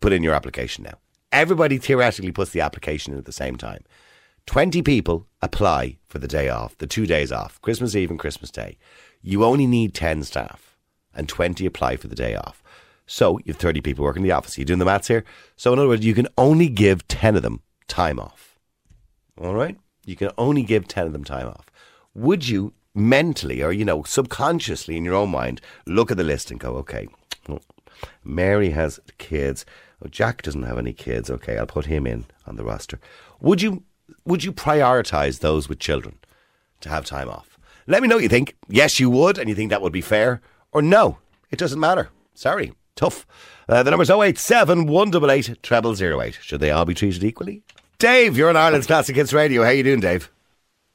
put 0.00 0.12
in 0.12 0.22
your 0.22 0.34
application 0.34 0.84
now. 0.84 0.98
Everybody 1.30 1.78
theoretically 1.78 2.32
puts 2.32 2.50
the 2.50 2.60
application 2.60 3.12
in 3.12 3.18
at 3.18 3.24
the 3.24 3.32
same 3.32 3.56
time. 3.56 3.84
20 4.46 4.82
people 4.82 5.26
apply 5.42 5.98
for 6.08 6.18
the 6.18 6.28
day 6.28 6.48
off, 6.48 6.76
the 6.78 6.86
two 6.86 7.06
days 7.06 7.30
off, 7.30 7.60
Christmas 7.60 7.94
Eve 7.94 8.10
and 8.10 8.18
Christmas 8.18 8.50
Day. 8.50 8.78
You 9.22 9.44
only 9.44 9.66
need 9.66 9.94
10 9.94 10.24
staff 10.24 10.67
and 11.18 11.28
20 11.28 11.66
apply 11.66 11.96
for 11.96 12.08
the 12.08 12.14
day 12.14 12.34
off. 12.34 12.62
So 13.06 13.38
you 13.38 13.52
have 13.52 13.56
30 13.56 13.80
people 13.80 14.04
working 14.04 14.22
in 14.22 14.28
the 14.28 14.34
office. 14.34 14.56
Are 14.56 14.60
you 14.60 14.64
doing 14.64 14.78
the 14.78 14.84
maths 14.84 15.08
here? 15.08 15.24
So 15.56 15.72
in 15.72 15.78
other 15.78 15.88
words, 15.88 16.04
you 16.04 16.14
can 16.14 16.28
only 16.36 16.68
give 16.68 17.06
10 17.08 17.36
of 17.36 17.42
them 17.42 17.60
time 17.88 18.18
off. 18.18 18.58
All 19.40 19.54
right? 19.54 19.78
You 20.04 20.16
can 20.16 20.30
only 20.38 20.62
give 20.62 20.88
10 20.88 21.06
of 21.06 21.12
them 21.12 21.24
time 21.24 21.48
off. 21.48 21.66
Would 22.14 22.48
you 22.48 22.72
mentally 22.94 23.62
or, 23.62 23.72
you 23.72 23.84
know, 23.84 24.02
subconsciously 24.02 24.96
in 24.96 25.04
your 25.04 25.14
own 25.14 25.30
mind 25.30 25.60
look 25.86 26.10
at 26.10 26.16
the 26.16 26.24
list 26.24 26.50
and 26.50 26.60
go, 26.60 26.74
okay, 26.76 27.08
well, 27.48 27.62
Mary 28.24 28.70
has 28.70 29.00
kids. 29.18 29.64
Oh, 30.04 30.08
Jack 30.08 30.42
doesn't 30.42 30.62
have 30.62 30.78
any 30.78 30.92
kids. 30.92 31.30
Okay, 31.30 31.58
I'll 31.58 31.66
put 31.66 31.86
him 31.86 32.06
in 32.06 32.26
on 32.46 32.56
the 32.56 32.64
roster. 32.64 33.00
Would 33.40 33.62
you 33.62 33.84
would 34.24 34.44
you 34.44 34.52
prioritize 34.52 35.40
those 35.40 35.68
with 35.68 35.78
children 35.78 36.18
to 36.80 36.88
have 36.88 37.04
time 37.04 37.28
off? 37.28 37.58
Let 37.86 38.02
me 38.02 38.08
know 38.08 38.16
what 38.16 38.22
you 38.22 38.28
think. 38.28 38.56
Yes, 38.68 39.00
you 39.00 39.10
would, 39.10 39.38
and 39.38 39.48
you 39.48 39.54
think 39.54 39.70
that 39.70 39.82
would 39.82 39.92
be 39.92 40.00
fair, 40.00 40.40
or 40.72 40.82
no, 40.82 41.18
it 41.50 41.58
doesn't 41.58 41.80
matter. 41.80 42.10
Sorry, 42.34 42.72
tough. 42.94 43.26
Uh, 43.68 43.82
the 43.82 43.90
number's 43.90 44.10
087 44.10 44.86
188 44.86 45.58
0008. 45.64 46.38
Should 46.40 46.60
they 46.60 46.70
all 46.70 46.84
be 46.84 46.94
treated 46.94 47.24
equally? 47.24 47.62
Dave, 47.98 48.36
you're 48.36 48.48
on 48.48 48.56
Ireland's 48.56 48.86
Classic 48.86 49.16
Hits 49.16 49.32
Radio. 49.32 49.64
How 49.64 49.70
you 49.70 49.82
doing, 49.82 50.00
Dave? 50.00 50.30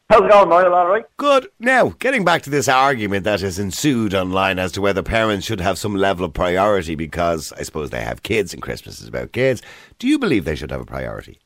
How's 0.10 0.22
it 0.24 0.30
going, 0.30 0.50
Niall? 0.50 0.74
All 0.74 0.88
right? 0.88 1.06
Good. 1.18 1.48
Now, 1.60 1.90
getting 2.00 2.24
back 2.24 2.44
to 2.44 2.50
this 2.50 2.68
argument 2.68 3.24
that 3.24 3.42
has 3.42 3.58
ensued 3.58 4.14
online 4.14 4.60
as 4.60 4.72
to 4.74 4.82
whether 4.82 5.02
parents 5.02 5.46
should 5.46 5.62
have 5.62 5.78
some 5.78 5.96
level 5.96 6.26
of 6.26 6.34
priority 6.34 6.96
because 6.96 7.52
I 7.54 7.64
suppose 7.64 7.90
they 7.90 8.02
have 8.02 8.22
kids 8.24 8.54
and 8.54 8.62
Christmas 8.62 9.02
is 9.02 9.08
about 9.08 9.32
kids. 9.32 9.62
Do 10.00 10.08
you 10.08 10.20
believe 10.20 10.46
they 10.46 10.56
should 10.56 10.72
have 10.72 10.82
a 10.82 10.86
priority? 10.86 11.40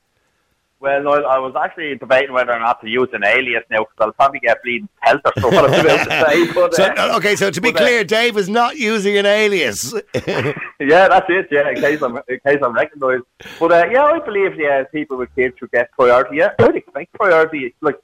Well, 0.80 1.02
Niall, 1.02 1.26
I 1.26 1.40
was 1.40 1.56
actually 1.60 1.96
debating 1.96 2.34
whether 2.34 2.52
or 2.54 2.60
not 2.60 2.80
to 2.82 2.88
use 2.88 3.10
an 3.14 3.24
alias 3.26 3.64
now 3.72 3.80
because 3.80 3.96
I'll 4.00 4.12
probably 4.12 4.40
get 4.40 4.62
bleeding 4.64 4.88
pelter 5.02 5.32
for 5.42 5.50
what 5.50 5.66
I'm 5.74 5.80
about 5.86 6.04
to 6.04 6.26
say. 6.30 6.54
But, 6.54 6.76
So, 6.76 6.84
uh, 6.84 7.14
okay, 7.18 7.36
so 7.36 7.50
to 7.50 7.60
be 7.60 7.72
but, 7.72 7.82
uh, 7.82 7.86
clear, 7.86 8.04
Dave 8.04 8.38
is 8.38 8.48
not 8.48 8.78
using 8.78 9.18
an 9.18 9.26
alias. 9.26 9.92
yeah, 10.14 11.08
that's 11.08 11.26
it. 11.30 11.48
Yeah, 11.50 11.70
in 11.70 11.76
case 11.82 12.02
I'm 12.04 12.18
in 12.28 12.40
case 12.46 12.60
I'm 12.64 12.74
recognised. 12.74 13.24
But 13.60 13.72
uh, 13.72 13.86
yeah, 13.92 14.04
I 14.04 14.20
believe 14.20 14.56
yeah, 14.60 14.84
people 14.92 15.18
with 15.18 15.34
kids 15.36 15.56
should 15.58 15.72
get 15.72 15.92
priority. 15.94 16.38
Yeah, 16.38 16.50
I'd 16.60 16.76
expect 16.76 17.12
priority. 17.14 17.74
Like 17.82 17.96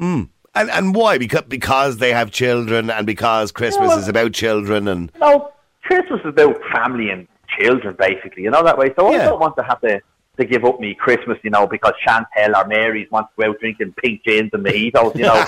and 0.00 0.28
and 0.54 0.94
why? 0.94 1.18
Because 1.18 1.42
because 1.42 1.98
they 1.98 2.12
have 2.12 2.30
children 2.30 2.90
and 2.90 3.06
because 3.06 3.52
Christmas 3.52 3.90
Yeah. 3.92 3.98
is 3.98 4.08
about 4.08 4.32
children 4.32 4.88
and 4.88 5.12
know, 5.20 5.52
Christmas 5.84 6.20
is 6.20 6.26
about 6.30 6.56
family 6.72 7.10
and 7.10 7.28
children, 7.60 7.94
basically. 7.98 8.42
You 8.42 8.50
know 8.50 8.64
that 8.64 8.76
way. 8.76 8.92
So 8.98 9.12
Yeah. 9.12 9.22
I 9.22 9.24
don't 9.26 9.40
want 9.40 9.56
to 9.56 9.62
have 9.62 9.80
to. 9.82 10.00
To 10.38 10.44
give 10.44 10.64
up 10.66 10.78
me 10.80 10.94
Christmas, 10.94 11.38
you 11.42 11.50
know, 11.50 11.66
because 11.66 11.94
Chantel 12.06 12.54
or 12.54 12.66
Mary's 12.66 13.10
wants 13.10 13.30
to 13.36 13.42
go 13.42 13.50
out 13.50 13.58
drinking 13.60 13.94
pink 13.96 14.22
gins 14.24 14.50
and 14.52 14.64
mojitos, 14.64 15.14
you 15.16 15.22
know, 15.22 15.44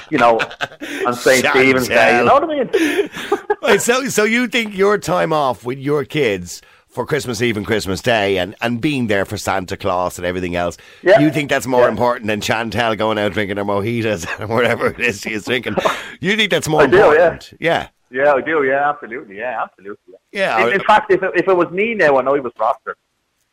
you 0.10 0.18
know, 0.18 0.38
on 1.06 1.14
St. 1.14 1.44
Stephen's 1.46 1.88
Day. 1.88 2.18
You 2.18 2.24
know 2.24 2.34
what 2.34 2.44
I 2.44 2.46
mean? 2.46 3.10
Right, 3.62 3.80
so 3.80 4.08
so 4.08 4.24
you 4.24 4.48
think 4.48 4.76
your 4.76 4.98
time 4.98 5.32
off 5.32 5.64
with 5.64 5.78
your 5.78 6.04
kids 6.04 6.62
for 6.88 7.06
Christmas 7.06 7.40
Eve 7.40 7.56
and 7.56 7.64
Christmas 7.64 8.02
Day 8.02 8.38
and, 8.38 8.56
and 8.60 8.80
being 8.80 9.06
there 9.06 9.24
for 9.24 9.36
Santa 9.36 9.76
Claus 9.76 10.18
and 10.18 10.26
everything 10.26 10.56
else, 10.56 10.76
Yeah. 11.02 11.20
you 11.20 11.30
think 11.30 11.48
that's 11.48 11.66
more 11.68 11.82
Yeah. 11.82 11.88
important 11.90 12.26
than 12.26 12.40
Chantel 12.40 12.98
going 12.98 13.18
out 13.18 13.32
drinking 13.32 13.58
her 13.58 13.64
mojitos 13.64 14.26
or 14.40 14.48
whatever 14.48 14.88
it 14.88 14.98
is 15.00 15.20
she 15.20 15.30
is 15.32 15.44
drinking? 15.44 15.76
You 16.20 16.36
think 16.36 16.50
that's 16.50 16.68
more 16.68 16.82
I 16.82 16.86
do, 16.86 16.96
yeah. 16.96 17.04
important? 17.06 17.52
yeah. 17.60 17.88
Yeah, 18.10 18.32
I 18.34 18.40
do. 18.42 18.64
Yeah, 18.64 18.90
absolutely. 18.90 19.38
Yeah, 19.38 19.62
absolutely. 19.62 20.14
Yeah, 20.32 20.66
In, 20.66 20.72
in 20.74 20.80
fact, 20.80 21.10
if 21.12 21.22
it, 21.22 21.30
if 21.36 21.46
it 21.48 21.56
was 21.56 21.70
me 21.70 21.94
now 21.94 22.18
and 22.18 22.28
I 22.28 22.32
was 22.32 22.52
rostered 22.58 22.94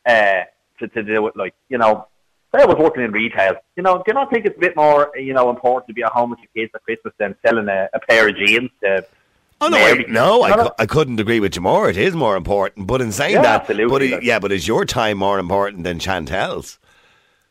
uh, 0.06 0.44
to 0.80 0.88
to 0.88 1.02
do 1.02 1.26
it, 1.28 1.36
like 1.36 1.54
you 1.68 1.78
know, 1.78 2.08
say 2.54 2.62
I 2.62 2.66
was 2.66 2.76
working 2.76 3.04
in 3.04 3.12
retail, 3.12 3.54
you 3.76 3.82
know, 3.82 3.98
do 3.98 4.04
you 4.08 4.14
not 4.14 4.30
think 4.30 4.46
it's 4.46 4.56
a 4.56 4.60
bit 4.60 4.76
more, 4.76 5.12
you 5.16 5.32
know, 5.32 5.50
important 5.50 5.86
to 5.88 5.94
be 5.94 6.02
at 6.02 6.12
home 6.12 6.30
with 6.30 6.40
your 6.40 6.48
kids 6.54 6.72
at 6.74 6.82
Christmas 6.82 7.14
than 7.18 7.36
selling 7.46 7.68
a, 7.68 7.88
a 7.94 8.00
pair 8.00 8.28
of 8.28 8.36
jeans 8.36 8.70
to 8.82 9.06
Oh 9.62 9.68
no, 9.68 9.76
I, 9.76 10.04
no, 10.08 10.42
I, 10.42 10.70
I 10.78 10.86
couldn't 10.86 11.20
agree 11.20 11.38
with 11.38 11.54
you 11.54 11.60
more. 11.60 11.90
It 11.90 11.98
is 11.98 12.14
more 12.14 12.34
important, 12.34 12.86
but 12.86 13.02
in 13.02 13.12
saying 13.12 13.34
Yeah, 13.34 13.42
that, 13.42 13.60
absolutely, 13.60 14.10
but 14.10 14.22
yeah, 14.22 14.38
but 14.38 14.52
is 14.52 14.66
your 14.66 14.86
time 14.86 15.18
more 15.18 15.38
important 15.38 15.84
than 15.84 15.98
Chantel's? 15.98 16.78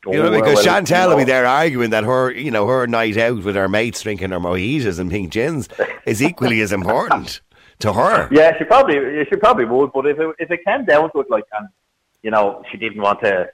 Oh, 0.07 0.13
You 0.13 0.17
know, 0.17 0.27
oh, 0.27 0.31
well, 0.31 0.39
because 0.39 0.65
well, 0.65 0.81
Chantel 0.81 1.03
you 1.03 1.09
will 1.09 1.17
be 1.17 1.23
there 1.25 1.45
arguing 1.45 1.91
that 1.91 2.05
her, 2.05 2.31
you 2.31 2.49
know, 2.49 2.65
her 2.65 2.87
night 2.87 3.17
out 3.17 3.43
with 3.43 3.55
her 3.55 3.69
mates 3.69 4.01
drinking 4.01 4.31
her 4.31 4.39
mojitos 4.39 4.97
and 4.97 5.11
pink 5.11 5.31
gins 5.31 5.69
is 6.05 6.23
equally 6.23 6.61
as 6.61 6.71
important 6.71 7.41
to 7.79 7.93
her. 7.93 8.27
Yeah, 8.31 8.57
she 8.57 8.63
probably 8.63 9.25
she 9.29 9.35
probably 9.35 9.65
would, 9.65 9.91
but 9.93 10.07
if 10.07 10.17
it, 10.19 10.35
if 10.39 10.51
it 10.51 10.65
came 10.65 10.85
down 10.85 11.11
to 11.11 11.19
it, 11.19 11.29
like, 11.29 11.43
and 11.59 11.67
you 12.23 12.31
know, 12.31 12.63
she 12.71 12.77
didn't 12.77 13.01
want 13.01 13.21
to, 13.21 13.49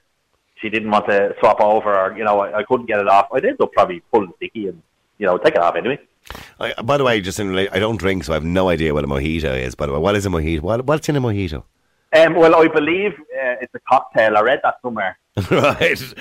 she 0.60 0.68
didn't 0.68 0.90
want 0.90 1.06
to 1.08 1.34
swap 1.40 1.60
over, 1.60 1.94
or 1.94 2.16
you 2.16 2.24
know, 2.24 2.40
I, 2.40 2.58
I 2.58 2.62
couldn't 2.64 2.86
get 2.86 2.98
it 2.98 3.08
off. 3.08 3.28
I'd 3.32 3.44
end 3.44 3.60
up 3.60 3.72
probably 3.72 4.02
pulling 4.12 4.32
sticky 4.36 4.68
and 4.68 4.82
you 5.18 5.26
know, 5.26 5.38
take 5.38 5.54
it 5.54 5.60
off 5.60 5.76
anyway. 5.76 5.98
I, 6.58 6.74
by 6.82 6.96
the 6.96 7.04
way, 7.04 7.20
just 7.20 7.38
in 7.38 7.52
rela- 7.52 7.68
I 7.72 7.78
don't 7.78 7.96
drink, 7.96 8.24
so 8.24 8.32
I 8.32 8.36
have 8.36 8.44
no 8.44 8.68
idea 8.68 8.92
what 8.92 9.04
a 9.04 9.06
mojito 9.06 9.56
is. 9.58 9.74
By 9.74 9.86
the 9.86 9.92
way, 9.92 9.98
what 9.98 10.16
is 10.16 10.26
a 10.26 10.28
mojito? 10.28 10.60
What, 10.60 10.84
what's 10.86 11.08
in 11.08 11.16
a 11.16 11.20
mojito? 11.20 11.62
Um, 12.12 12.34
well, 12.34 12.54
I 12.54 12.68
believe 12.68 13.12
uh, 13.12 13.56
it's 13.60 13.74
a 13.74 13.80
cocktail. 13.80 14.36
I 14.36 14.40
read 14.40 14.60
that 14.62 14.76
somewhere. 14.82 15.18
right. 15.50 16.14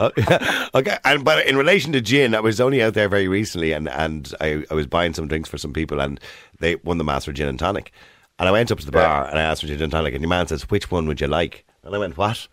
okay. 0.74 0.98
And 1.04 1.24
but 1.24 1.46
in 1.46 1.56
relation 1.56 1.92
to 1.92 2.00
gin, 2.00 2.34
I 2.34 2.40
was 2.40 2.60
only 2.60 2.82
out 2.82 2.94
there 2.94 3.08
very 3.08 3.26
recently, 3.26 3.72
and 3.72 3.88
and 3.88 4.32
I, 4.40 4.64
I 4.70 4.74
was 4.74 4.86
buying 4.86 5.12
some 5.12 5.28
drinks 5.28 5.48
for 5.48 5.58
some 5.58 5.72
people, 5.72 6.00
and 6.00 6.20
they 6.60 6.76
won 6.76 6.98
the 6.98 7.04
master 7.04 7.32
gin 7.32 7.48
and 7.48 7.58
tonic. 7.58 7.92
And 8.38 8.48
I 8.48 8.52
went 8.52 8.70
up 8.70 8.78
to 8.78 8.86
the 8.86 8.92
bar 8.92 9.28
and 9.28 9.38
I 9.38 9.42
asked 9.42 9.60
for 9.60 9.66
gin 9.66 9.82
and 9.82 9.92
tonic, 9.92 10.14
and 10.14 10.22
the 10.22 10.28
man 10.28 10.46
says, 10.46 10.70
"Which 10.70 10.90
one 10.90 11.06
would 11.08 11.20
you 11.20 11.26
like?" 11.26 11.64
And 11.84 11.94
I 11.94 11.98
went, 11.98 12.16
"What?" 12.16 12.48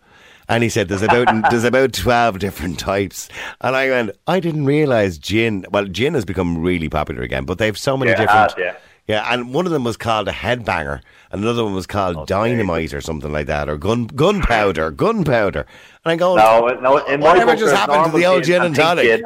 And 0.48 0.62
he 0.62 0.68
said, 0.68 0.88
"There's 0.88 1.02
about 1.02 1.28
there's 1.50 1.64
about 1.64 1.92
twelve 1.92 2.38
different 2.38 2.78
types." 2.78 3.28
And 3.60 3.76
I 3.76 3.90
went, 3.90 4.10
"I 4.26 4.40
didn't 4.40 4.64
realize 4.66 5.18
gin. 5.18 5.66
Well, 5.70 5.84
gin 5.86 6.14
has 6.14 6.24
become 6.24 6.58
really 6.58 6.88
popular 6.88 7.22
again, 7.22 7.44
but 7.44 7.58
they 7.58 7.66
have 7.66 7.78
so 7.78 7.96
many 7.96 8.12
Yeah, 8.12 8.18
different." 8.18 8.52
has, 8.52 8.54
yeah. 8.58 8.76
Yeah, 9.08 9.24
and 9.32 9.54
one 9.54 9.64
of 9.64 9.72
them 9.72 9.84
was 9.84 9.96
called 9.96 10.28
a 10.28 10.32
headbanger, 10.32 11.00
and 11.32 11.42
another 11.42 11.64
one 11.64 11.74
was 11.74 11.86
called 11.86 12.26
dynamite 12.26 12.92
or 12.92 13.00
something 13.00 13.32
like 13.32 13.46
that, 13.46 13.66
or 13.66 13.78
gun 13.78 14.06
gunpowder, 14.06 14.90
gunpowder. 14.90 15.64
And 16.04 16.12
I 16.12 16.16
go, 16.16 16.36
No, 16.36 16.68
no. 16.82 16.98
In 17.06 17.20
my 17.20 17.28
Whatever 17.32 17.56
just 17.56 17.74
happened 17.74 18.12
to 18.12 18.18
the 18.18 18.26
old 18.26 18.44
gin 18.44 18.60
and 18.60 18.76
tonic? 18.76 19.22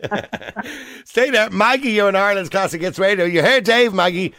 Stay 1.04 1.30
there, 1.30 1.50
Maggie. 1.50 1.90
You're 1.90 2.08
in 2.08 2.14
Ireland's 2.16 2.50
Classic 2.50 2.80
Hits 2.80 3.00
Radio. 3.00 3.24
You 3.24 3.42
heard 3.42 3.64
Dave, 3.64 3.92
Maggie. 3.92 4.32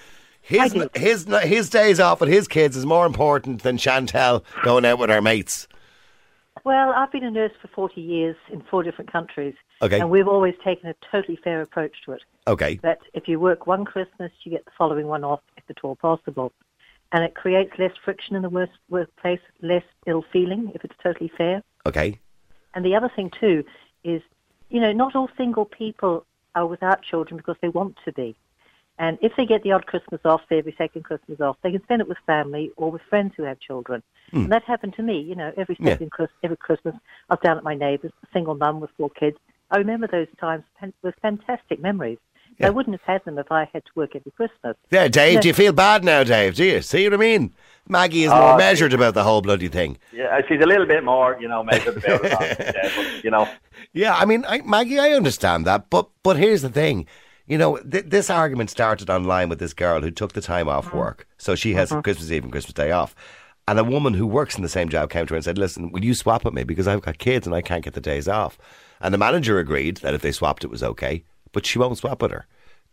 His 0.52 0.76
his 0.94 1.28
his 1.44 1.70
days 1.70 2.00
off 2.02 2.20
with 2.20 2.30
his 2.30 2.48
kids 2.48 2.76
is 2.76 2.86
more 2.86 3.06
important 3.06 3.64
than 3.64 3.78
Chantel 3.78 4.44
going 4.64 4.84
out 4.84 5.00
with 5.00 5.10
her 5.10 5.22
mates. 5.22 5.68
Well, 6.66 6.92
I've 6.94 7.12
been 7.12 7.24
a 7.24 7.32
nurse 7.32 7.54
for 7.62 7.70
40 7.70 8.02
years 8.02 8.36
in 8.52 8.62
four 8.70 8.84
different 8.84 9.12
countries. 9.12 9.56
Okay. 9.82 10.00
And 10.00 10.12
we've 10.12 10.28
always 10.28 10.54
taken 10.64 10.90
a 10.90 10.96
totally 11.10 11.40
fair 11.42 11.62
approach 11.62 11.96
to 12.06 12.12
it. 12.12 12.22
Okay. 12.48 12.80
That 12.84 13.00
if 13.14 13.28
you 13.28 13.40
work 13.40 13.66
one 13.66 13.86
Christmas, 13.86 14.32
you 14.44 14.52
get 14.52 14.66
the 14.66 14.72
following 14.78 15.08
one 15.08 15.24
off, 15.24 15.40
if 15.58 15.64
at 15.70 15.78
all 15.84 15.96
possible. 15.96 16.52
And 17.14 17.24
it 17.24 17.34
creates 17.34 17.72
less 17.80 17.94
friction 18.04 18.36
in 18.36 18.42
the 18.42 18.50
work, 18.50 18.70
workplace, 18.90 19.40
less 19.62 19.84
ill 20.06 20.24
feeling, 20.32 20.72
if 20.76 20.84
it's 20.84 20.96
totally 21.02 21.32
fair. 21.36 21.64
Okay. 21.86 22.20
And 22.76 22.86
the 22.86 22.96
other 22.96 23.10
thing, 23.16 23.32
too, 23.40 23.64
is, 24.04 24.22
you 24.70 24.80
know, 24.80 24.92
not 24.92 25.16
all 25.16 25.30
single 25.38 25.66
people 25.66 26.26
are 26.54 26.68
without 26.68 27.02
children 27.02 27.38
because 27.38 27.56
they 27.62 27.70
want 27.70 27.98
to 28.06 28.12
be. 28.12 28.36
And 29.02 29.18
if 29.22 29.32
they 29.36 29.46
get 29.48 29.64
the 29.64 29.72
odd 29.72 29.88
Christmas 29.88 30.22
off, 30.26 30.42
say 30.48 30.60
every 30.60 30.76
second 30.78 31.04
Christmas 31.04 31.42
off, 31.42 31.58
they 31.64 31.72
can 31.72 31.82
spend 31.84 32.02
it 32.02 32.08
with 32.08 32.20
family 32.28 32.72
or 32.78 32.92
with 32.92 33.02
friends 33.10 33.34
who 33.36 33.44
have 33.44 33.60
children. 33.60 34.04
Hmm. 34.32 34.44
And 34.44 34.52
that 34.52 34.64
happened 34.64 34.94
to 34.98 35.02
me, 35.04 35.20
you 35.20 35.34
know, 35.36 35.52
every 35.58 35.76
Yeah. 35.80 35.94
second 35.94 36.12
Chris- 36.12 36.30
every 36.44 36.58
Christmas, 36.58 36.94
I 37.30 37.34
was 37.34 37.40
down 37.44 37.58
at 37.58 37.64
my 37.64 37.74
neighbour's, 37.74 38.12
a 38.24 38.28
single 38.32 38.54
mum 38.56 38.80
with 38.80 38.92
four 38.98 39.10
kids. 39.10 39.38
I 39.72 39.78
remember 39.78 40.06
those 40.08 40.28
times 40.40 40.64
fan- 40.80 40.94
with 41.02 41.16
fantastic 41.22 41.82
memories. 41.82 42.20
I 42.64 42.70
wouldn't 42.70 42.94
have 42.94 43.08
had 43.14 43.26
them 43.26 43.40
if 43.40 43.52
I 43.52 43.68
had 43.74 43.84
to 43.86 43.92
work 43.96 44.16
every 44.16 44.32
Christmas. 44.34 44.76
Yeah, 44.92 45.08
Dave, 45.08 45.36
No. 45.36 45.42
do 45.42 45.48
you 45.48 45.54
feel 45.56 45.74
bad 45.74 46.04
now, 46.04 46.24
Dave? 46.24 46.54
Do 46.54 46.64
you 46.64 46.82
see 46.84 47.04
what 47.06 47.16
I 47.16 47.18
mean? 47.18 47.56
Maggie 47.90 48.26
is 48.26 48.32
Oh, 48.32 48.36
more 48.40 48.50
I- 48.54 48.58
measured 48.58 48.94
about 48.94 49.16
the 49.16 49.24
whole 49.24 49.42
bloody 49.42 49.68
thing. 49.68 49.98
Yeah, 50.14 50.40
she's 50.48 50.62
a 50.62 50.68
little 50.68 50.86
bit 50.86 51.04
more, 51.04 51.36
you 51.42 51.48
know, 51.48 51.64
measured 51.64 51.98
about 51.98 52.24
it. 52.24 52.58
yeah, 52.60 52.90
but, 52.96 53.24
you 53.24 53.32
know, 53.32 53.50
Yeah, 53.94 54.16
I 54.16 54.26
mean, 54.26 54.46
I, 54.48 54.62
Maggie, 54.62 55.00
I 55.00 55.10
understand 55.14 55.66
that, 55.66 55.90
but 55.90 56.10
but 56.22 56.38
here's 56.38 56.62
the 56.62 56.70
thing. 56.70 57.08
You 57.48 57.58
know, 57.58 57.78
th- 57.78 58.06
this 58.08 58.30
argument 58.30 58.70
started 58.70 59.10
online 59.10 59.50
with 59.50 59.60
this 59.60 59.74
girl 59.74 60.02
who 60.02 60.12
took 60.12 60.34
the 60.34 60.42
time 60.42 60.70
off 60.70 60.94
work, 60.94 61.28
so 61.38 61.56
she 61.56 61.74
has 61.74 61.90
Mhm. 61.92 62.04
Christmas 62.04 62.32
Eve 62.32 62.44
and 62.44 62.52
Christmas 62.52 62.74
Day 62.74 62.92
off. 62.92 63.14
And 63.68 63.78
a 63.80 63.84
woman 63.84 64.14
who 64.14 64.26
works 64.26 64.56
in 64.56 64.64
the 64.64 64.70
same 64.70 64.90
job 64.90 65.10
came 65.10 65.26
to 65.28 65.34
her 65.34 65.38
and 65.38 65.44
said, 65.44 65.58
"Listen, 65.58 65.92
will 65.92 66.04
you 66.04 66.14
swap 66.14 66.44
with 66.46 66.54
me 66.54 66.64
because 66.64 66.88
I've 66.88 67.02
got 67.02 67.18
kids 67.18 67.46
and 67.46 67.56
I 67.56 67.62
can't 67.62 67.84
get 67.84 67.94
the 67.94 68.02
days 68.02 68.28
off." 68.28 68.58
And 69.00 69.14
the 69.14 69.18
manager 69.18 69.60
agreed 69.60 69.98
that 69.98 70.14
if 70.14 70.22
they 70.22 70.32
swapped, 70.32 70.64
it 70.64 70.70
was 70.70 70.84
okay, 70.84 71.24
but 71.52 71.66
she 71.66 71.80
won't 71.80 71.98
swap 71.98 72.22
with 72.22 72.32
her. 72.32 72.46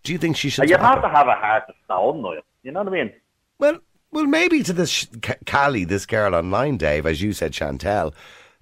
Do 0.03 0.13
you 0.13 0.19
think 0.19 0.37
she 0.37 0.49
should? 0.51 0.69
you 0.69 0.77
swap 0.77 0.81
have 0.95 0.99
her? 1.03 1.09
to 1.11 1.15
have 1.17 1.27
a 1.29 1.35
heart 1.35 1.65
of 1.69 1.75
stone, 1.85 2.23
Niall. 2.23 2.41
You 2.63 2.73
know 2.73 2.81
what 2.81 2.89
I 2.89 2.91
mean? 2.93 3.13
Well, 3.59 3.79
well, 4.11 4.27
maybe 4.27 4.63
to 4.63 4.73
this 4.73 4.91
sh- 4.91 5.07
Callie, 5.47 5.85
this 5.85 6.07
girl 6.07 6.35
online, 6.35 6.77
Dave, 6.77 7.05
as 7.07 7.21
you 7.23 7.33
said, 7.33 7.53
Chantel, 7.53 8.13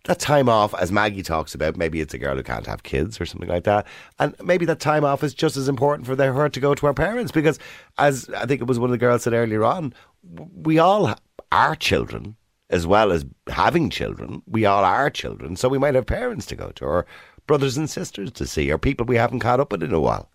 that 0.06 0.18
time 0.18 0.48
off, 0.48 0.74
as 0.74 0.90
Maggie 0.90 1.22
talks 1.22 1.54
about, 1.54 1.76
maybe 1.76 2.00
it's 2.00 2.14
a 2.14 2.18
girl 2.18 2.36
who 2.36 2.42
can't 2.42 2.66
have 2.66 2.82
kids 2.82 3.20
or 3.20 3.26
something 3.26 3.48
like 3.48 3.64
that, 3.64 3.86
and 4.18 4.34
maybe 4.42 4.64
that 4.66 4.80
time 4.80 5.04
off 5.04 5.22
is 5.22 5.34
just 5.34 5.56
as 5.56 5.68
important 5.68 6.06
for 6.06 6.16
her 6.16 6.48
to 6.48 6.60
go 6.60 6.74
to 6.74 6.86
her 6.86 6.94
parents 6.94 7.32
because, 7.32 7.58
as 7.98 8.28
I 8.30 8.46
think 8.46 8.60
it 8.60 8.66
was 8.66 8.78
one 8.78 8.90
of 8.90 8.92
the 8.92 8.98
girls 8.98 9.22
said 9.22 9.32
earlier 9.32 9.64
on, 9.64 9.94
we 10.22 10.78
all 10.78 11.14
are 11.52 11.76
children 11.76 12.36
as 12.68 12.86
well 12.86 13.12
as 13.12 13.24
having 13.48 13.90
children. 13.90 14.42
We 14.46 14.64
all 14.64 14.84
are 14.84 15.10
children, 15.10 15.56
so 15.56 15.68
we 15.68 15.78
might 15.78 15.94
have 15.94 16.06
parents 16.06 16.46
to 16.46 16.56
go 16.56 16.70
to, 16.70 16.84
or 16.84 17.06
brothers 17.46 17.76
and 17.76 17.88
sisters 17.88 18.32
to 18.32 18.46
see, 18.46 18.72
or 18.72 18.78
people 18.78 19.06
we 19.06 19.16
haven't 19.16 19.40
caught 19.40 19.60
up 19.60 19.70
with 19.70 19.82
in 19.82 19.92
a 19.92 20.00
while. 20.00 20.28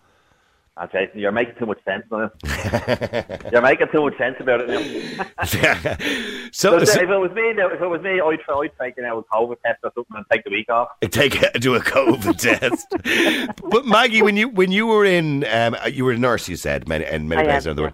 Jason, 0.88 1.20
you're 1.20 1.32
making 1.32 1.56
too 1.60 1.66
much 1.66 1.80
sense, 1.86 2.04
Niall. 2.12 2.32
you're 3.52 3.62
making 3.62 3.88
too 3.92 4.02
much 4.02 4.18
sense 4.18 4.36
about 4.40 4.62
it 4.62 4.70
now. 4.70 5.26
So- 6.54 6.78
But 6.80 6.88
so- 6.88 7.02
if 7.02 7.10
it 7.10 7.18
was 7.18 7.32
me, 7.32 7.54
now, 7.54 7.70
if 7.70 7.82
it 7.82 7.88
was 7.88 8.02
me, 8.02 8.20
I'd, 8.20 8.40
I'd 8.50 8.72
take 8.80 8.98
an 8.98 9.06
out 9.06 9.26
COVID 9.32 9.62
test 9.62 9.80
or 9.84 9.92
something 9.96 10.18
and 10.18 10.26
take 10.32 10.44
the 10.44 10.50
week 10.50 10.70
off. 10.70 10.90
take 11.10 11.40
do 11.60 11.76
a 11.76 11.80
COVID 11.80 12.38
test. 12.38 13.56
But 13.70 13.86
Maggie, 13.86 14.22
when 14.22 14.36
you 14.38 14.50
when 14.50 14.72
you 14.72 14.88
were 14.88 15.06
in, 15.06 15.46
um, 15.46 15.76
you 15.92 16.04
were 16.06 16.12
a 16.12 16.18
nurse. 16.18 16.50
You 16.50 16.56
said 16.58 16.88
many 16.88 17.06
and 17.06 17.30
many 17.30 17.42
I 17.44 17.46
places 17.46 17.68
around 17.68 17.76
the 17.78 17.82
world. 17.84 17.94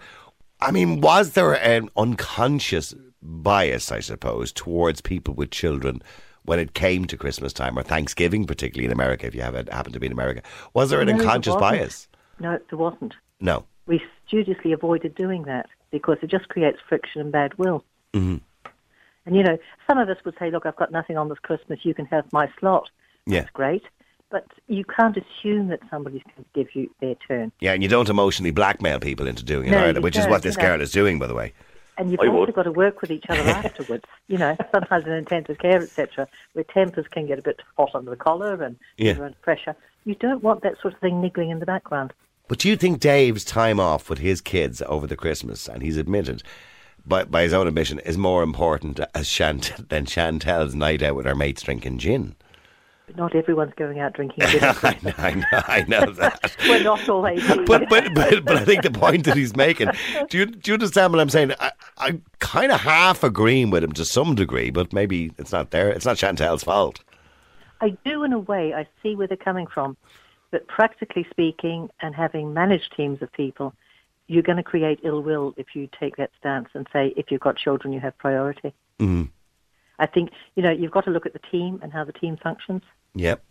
I 0.60 0.72
mean, 0.72 1.02
was 1.02 1.32
there 1.34 1.54
an 1.54 1.90
unconscious 1.96 2.96
bias, 3.22 3.92
I 3.92 4.00
suppose, 4.00 4.52
towards 4.52 5.02
people 5.02 5.34
with 5.36 5.52
children 5.52 6.02
when 6.44 6.58
it 6.60 6.74
came 6.74 7.06
to 7.06 7.18
Christmas 7.18 7.54
time 7.54 7.78
or 7.78 7.84
Thanksgiving, 7.84 8.46
particularly 8.46 8.86
in 8.88 8.92
America? 8.92 9.28
If 9.28 9.36
you 9.36 9.42
have 9.42 9.54
it, 9.54 9.72
happen 9.72 9.92
to 9.94 10.00
be 10.00 10.08
in 10.08 10.12
America, 10.14 10.42
was 10.74 10.90
there 10.90 11.02
an 11.02 11.08
No, 11.10 11.14
unconscious 11.14 11.56
bias? 11.58 12.08
No, 12.40 12.60
there 12.70 12.78
wasn't. 12.80 13.14
No. 13.40 13.66
We 13.86 14.02
studiously 14.28 14.74
avoided 14.74 15.16
doing 15.16 15.44
that 15.44 15.68
because 15.92 16.18
it 16.22 16.30
just 16.30 16.50
creates 16.50 16.80
friction 16.88 17.22
and 17.22 17.32
bad 17.32 17.58
will. 17.58 17.84
hmm 18.14 18.38
And 19.26 19.36
you 19.36 19.44
know, 19.44 19.58
some 19.88 19.98
of 19.98 20.10
us 20.10 20.18
would 20.26 20.36
say, 20.40 20.52
"Look, 20.52 20.66
I've 20.66 20.76
got 20.76 20.92
nothing 20.92 21.18
on 21.18 21.30
this 21.30 21.40
Christmas. 21.40 21.80
You 21.84 21.94
can 21.94 22.06
have 22.08 22.26
my 22.32 22.50
slot." 22.60 22.90
Yeah. 23.26 23.42
That's 23.42 23.52
great, 23.52 23.84
but 24.30 24.46
you 24.68 24.84
can't 24.86 25.18
assume 25.18 25.68
that 25.70 25.80
somebody's 25.90 26.22
going 26.24 26.44
to 26.46 26.50
give 26.54 26.76
you 26.76 26.90
their 27.02 27.16
turn. 27.28 27.52
Yeah, 27.60 27.74
and 27.74 27.84
you 27.84 27.90
don't 27.90 28.10
emotionally 28.10 28.52
blackmail 28.52 29.00
people 29.00 29.28
into 29.28 29.44
doing 29.44 29.68
it 29.68 29.72
No, 29.72 29.86
either, 29.90 30.02
which 30.02 30.18
is 30.18 30.28
what 30.28 30.44
this 30.44 30.56
you 30.56 30.62
know. 30.64 30.70
girl 30.70 30.82
is 30.82 30.92
doing, 30.92 31.20
by 31.20 31.28
the 31.28 31.34
way. 31.36 31.54
And 31.98 32.12
you've 32.12 32.20
I 32.22 32.28
also 32.28 32.40
would. 32.46 32.54
got 32.56 32.64
to 32.64 32.72
work 32.72 33.02
with 33.02 33.10
each 33.12 33.26
other 33.28 33.42
afterwards. 33.50 34.06
You 34.28 34.38
know, 34.38 34.56
sometimes 34.72 35.06
in 35.06 35.14
intensive 35.14 35.58
care, 35.58 35.82
etc., 35.82 36.28
where 36.54 36.64
tempers 36.64 37.08
can 37.10 37.26
get 37.26 37.40
a 37.40 37.42
bit 37.42 37.60
hot 37.78 37.92
under 37.96 38.12
the 38.12 38.16
collar 38.18 38.62
and 38.64 38.78
Yeah. 38.98 39.16
you're 39.16 39.26
under 39.26 39.38
pressure. 39.40 39.76
You 40.06 40.16
don't 40.16 40.44
want 40.44 40.62
that 40.64 40.80
sort 40.82 40.94
of 40.94 41.00
thing 41.02 41.20
niggling 41.22 41.50
in 41.50 41.60
the 41.60 41.66
background. 41.66 42.14
But 42.48 42.60
do 42.60 42.70
you 42.70 42.78
think 42.78 43.00
Dave's 43.00 43.44
time 43.44 43.80
off 43.80 44.10
with 44.10 44.20
his 44.20 44.42
kids 44.42 44.82
over 44.88 45.06
the 45.06 45.18
Christmas, 45.18 45.68
and 45.68 45.82
he's 45.82 45.98
admitted 45.98 46.44
by, 47.06 47.26
by 47.26 47.44
his 47.44 47.54
own 47.54 47.68
admission, 47.68 48.00
is 48.00 48.18
more 48.18 48.44
important 48.44 49.00
as 49.14 49.30
Chant- 49.30 49.90
than 49.90 50.06
Chantel's 50.06 50.74
night 50.74 51.02
out 51.02 51.16
with 51.16 51.26
her 51.26 51.36
mates 51.36 51.62
drinking 51.62 51.98
gin? 51.98 52.36
But 53.06 53.18
not 53.18 53.36
everyone's 53.36 53.74
going 53.76 54.00
out 54.00 54.14
drinking 54.14 54.46
gin. 54.48 54.64
I 54.64 54.98
know, 55.02 55.14
I 55.18 55.34
know, 55.34 55.46
I 55.52 55.86
know 55.88 56.12
that. 56.12 56.56
We're 56.68 56.84
not 56.84 57.08
all 57.08 57.26
18. 57.26 57.66
But, 57.66 57.88
but 57.90 58.14
but 58.14 58.44
but 58.44 58.58
I 58.58 58.66
think 58.66 58.84
the 58.84 58.92
point 58.92 59.26
that 59.26 59.38
he's 59.38 59.56
making. 59.56 59.92
Do 60.30 60.38
you 60.38 60.46
do 60.46 60.72
you 60.72 60.74
understand 60.74 61.14
what 61.14 61.22
I'm 61.22 61.30
saying? 61.30 61.54
I, 61.60 61.72
I'm 61.98 62.22
kind 62.40 62.70
of 62.70 62.82
half 62.82 63.24
agreeing 63.24 63.70
with 63.70 63.84
him 63.84 63.94
to 63.94 64.04
some 64.04 64.36
degree, 64.36 64.72
but 64.72 64.92
maybe 64.92 65.32
it's 65.38 65.54
not 65.54 65.72
there. 65.72 65.90
It's 65.90 66.06
not 66.06 66.18
Chantel's 66.18 66.64
fault. 66.64 67.02
I 67.80 67.96
do, 68.04 68.24
in 68.24 68.34
a 68.34 68.40
way. 68.40 68.74
I 68.74 68.88
see 69.02 69.16
where 69.16 69.28
they're 69.28 69.38
coming 69.38 69.68
from. 69.68 69.96
But 70.52 70.68
practically 70.68 71.26
speaking, 71.30 71.90
and 72.02 72.16
having 72.16 72.54
managed 72.54 72.96
teams 72.96 73.22
of 73.22 73.32
people, 73.34 73.74
you're 74.28 74.44
going 74.44 74.58
to 74.58 74.64
create 74.64 75.00
ill 75.04 75.22
will 75.22 75.54
if 75.58 75.76
you 75.76 75.90
take 76.00 76.16
that 76.18 76.32
stance 76.40 76.70
and 76.74 76.88
say, 76.92 77.14
if 77.18 77.32
you've 77.32 77.42
got 77.42 77.58
children, 77.58 77.94
you 77.94 78.00
have 78.00 78.18
priority. 78.18 78.74
Mm. 79.00 79.30
I 80.00 80.06
think, 80.06 80.32
you 80.56 80.64
know, 80.64 80.72
you've 80.72 80.92
got 80.92 81.06
to 81.06 81.12
look 81.12 81.26
at 81.26 81.34
the 81.34 81.40
team 81.40 81.80
and 81.82 81.92
how 81.92 82.04
the 82.04 82.14
team 82.14 82.38
functions. 82.38 82.84
Yep. 83.16 83.44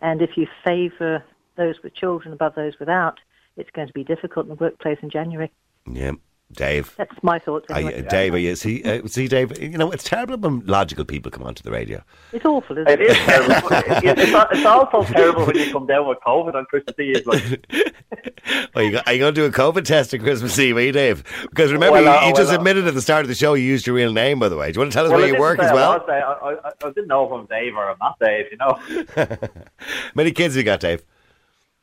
And 0.00 0.20
if 0.20 0.36
you 0.36 0.46
favour 0.64 1.24
those 1.56 1.82
with 1.82 1.94
children 1.94 2.32
above 2.32 2.54
those 2.54 2.78
without, 2.78 3.20
it's 3.56 3.70
going 3.70 3.86
to 3.86 3.92
be 3.94 4.04
difficult 4.04 4.46
in 4.46 4.50
the 4.50 4.56
workplace 4.56 4.98
in 5.02 5.10
January. 5.10 5.50
Yeah. 5.90 6.12
Dave. 6.54 6.94
That's 6.96 7.14
my 7.22 7.38
thoughts. 7.38 7.66
Are 7.70 7.80
you- 7.80 8.02
Dave, 8.02 8.34
are 8.34 8.38
you, 8.38 8.54
see, 8.56 8.82
uh, 8.84 9.06
see, 9.06 9.26
Dave, 9.28 9.58
you 9.60 9.78
know, 9.78 9.90
it's 9.90 10.04
terrible 10.04 10.36
when 10.38 10.64
logical 10.66 11.04
people 11.04 11.30
come 11.30 11.42
onto 11.44 11.62
the 11.62 11.70
radio. 11.70 12.02
It's 12.32 12.44
awful, 12.44 12.76
isn't 12.78 12.88
It 12.90 13.00
it? 13.00 13.10
is 13.10 13.16
terrible. 13.18 13.68
It's, 13.72 14.52
it's 14.52 14.66
also 14.66 15.02
terrible 15.12 15.46
when 15.46 15.56
you 15.56 15.72
come 15.72 15.86
down 15.86 16.06
with 16.08 16.18
COVID 16.26 16.54
on 16.54 16.64
Christmas 16.66 16.98
Eve. 16.98 17.26
Like, 17.26 17.66
Well, 18.74 18.84
you, 18.84 18.92
got- 18.92 19.06
are 19.06 19.12
you 19.12 19.18
going 19.20 19.34
to 19.34 19.40
do 19.40 19.44
a 19.46 19.50
COVID 19.50 19.84
test 19.84 20.12
on 20.14 20.20
Christmas 20.20 20.58
Eve, 20.58 20.76
are 20.76 20.80
you, 20.82 20.92
Dave? 20.92 21.22
Because 21.48 21.72
remember, 21.72 22.02
Well, 22.02 22.08
uh, 22.08 22.20
you, 22.22 22.28
you 22.28 22.34
just 22.34 22.48
well, 22.48 22.56
uh, 22.56 22.58
admitted 22.60 22.86
at 22.86 22.94
the 22.94 23.02
start 23.02 23.22
of 23.22 23.28
the 23.28 23.34
show 23.34 23.54
you 23.54 23.64
used 23.64 23.86
your 23.86 23.96
real 23.96 24.12
name, 24.12 24.38
by 24.38 24.48
the 24.48 24.56
way. 24.56 24.72
Do 24.72 24.76
you 24.76 24.80
want 24.80 24.92
to 24.92 24.96
tell 24.96 25.04
us 25.06 25.10
well, 25.10 25.20
where 25.20 25.28
you 25.32 25.38
work 25.40 25.58
as 25.58 25.72
well? 25.72 26.04
I, 26.08 26.12
I, 26.12 26.56
I 26.84 26.88
didn't 26.90 27.06
know 27.08 27.24
if 27.26 27.32
I'm 27.32 27.46
Dave 27.46 27.74
or 27.76 27.90
I'm 27.90 27.96
not 28.00 28.18
Dave, 28.18 28.46
you 28.50 28.56
know. 28.58 29.36
Many 30.14 30.32
kids 30.32 30.54
have 30.54 30.58
you 30.58 30.64
got, 30.64 30.80
Dave? 30.80 31.02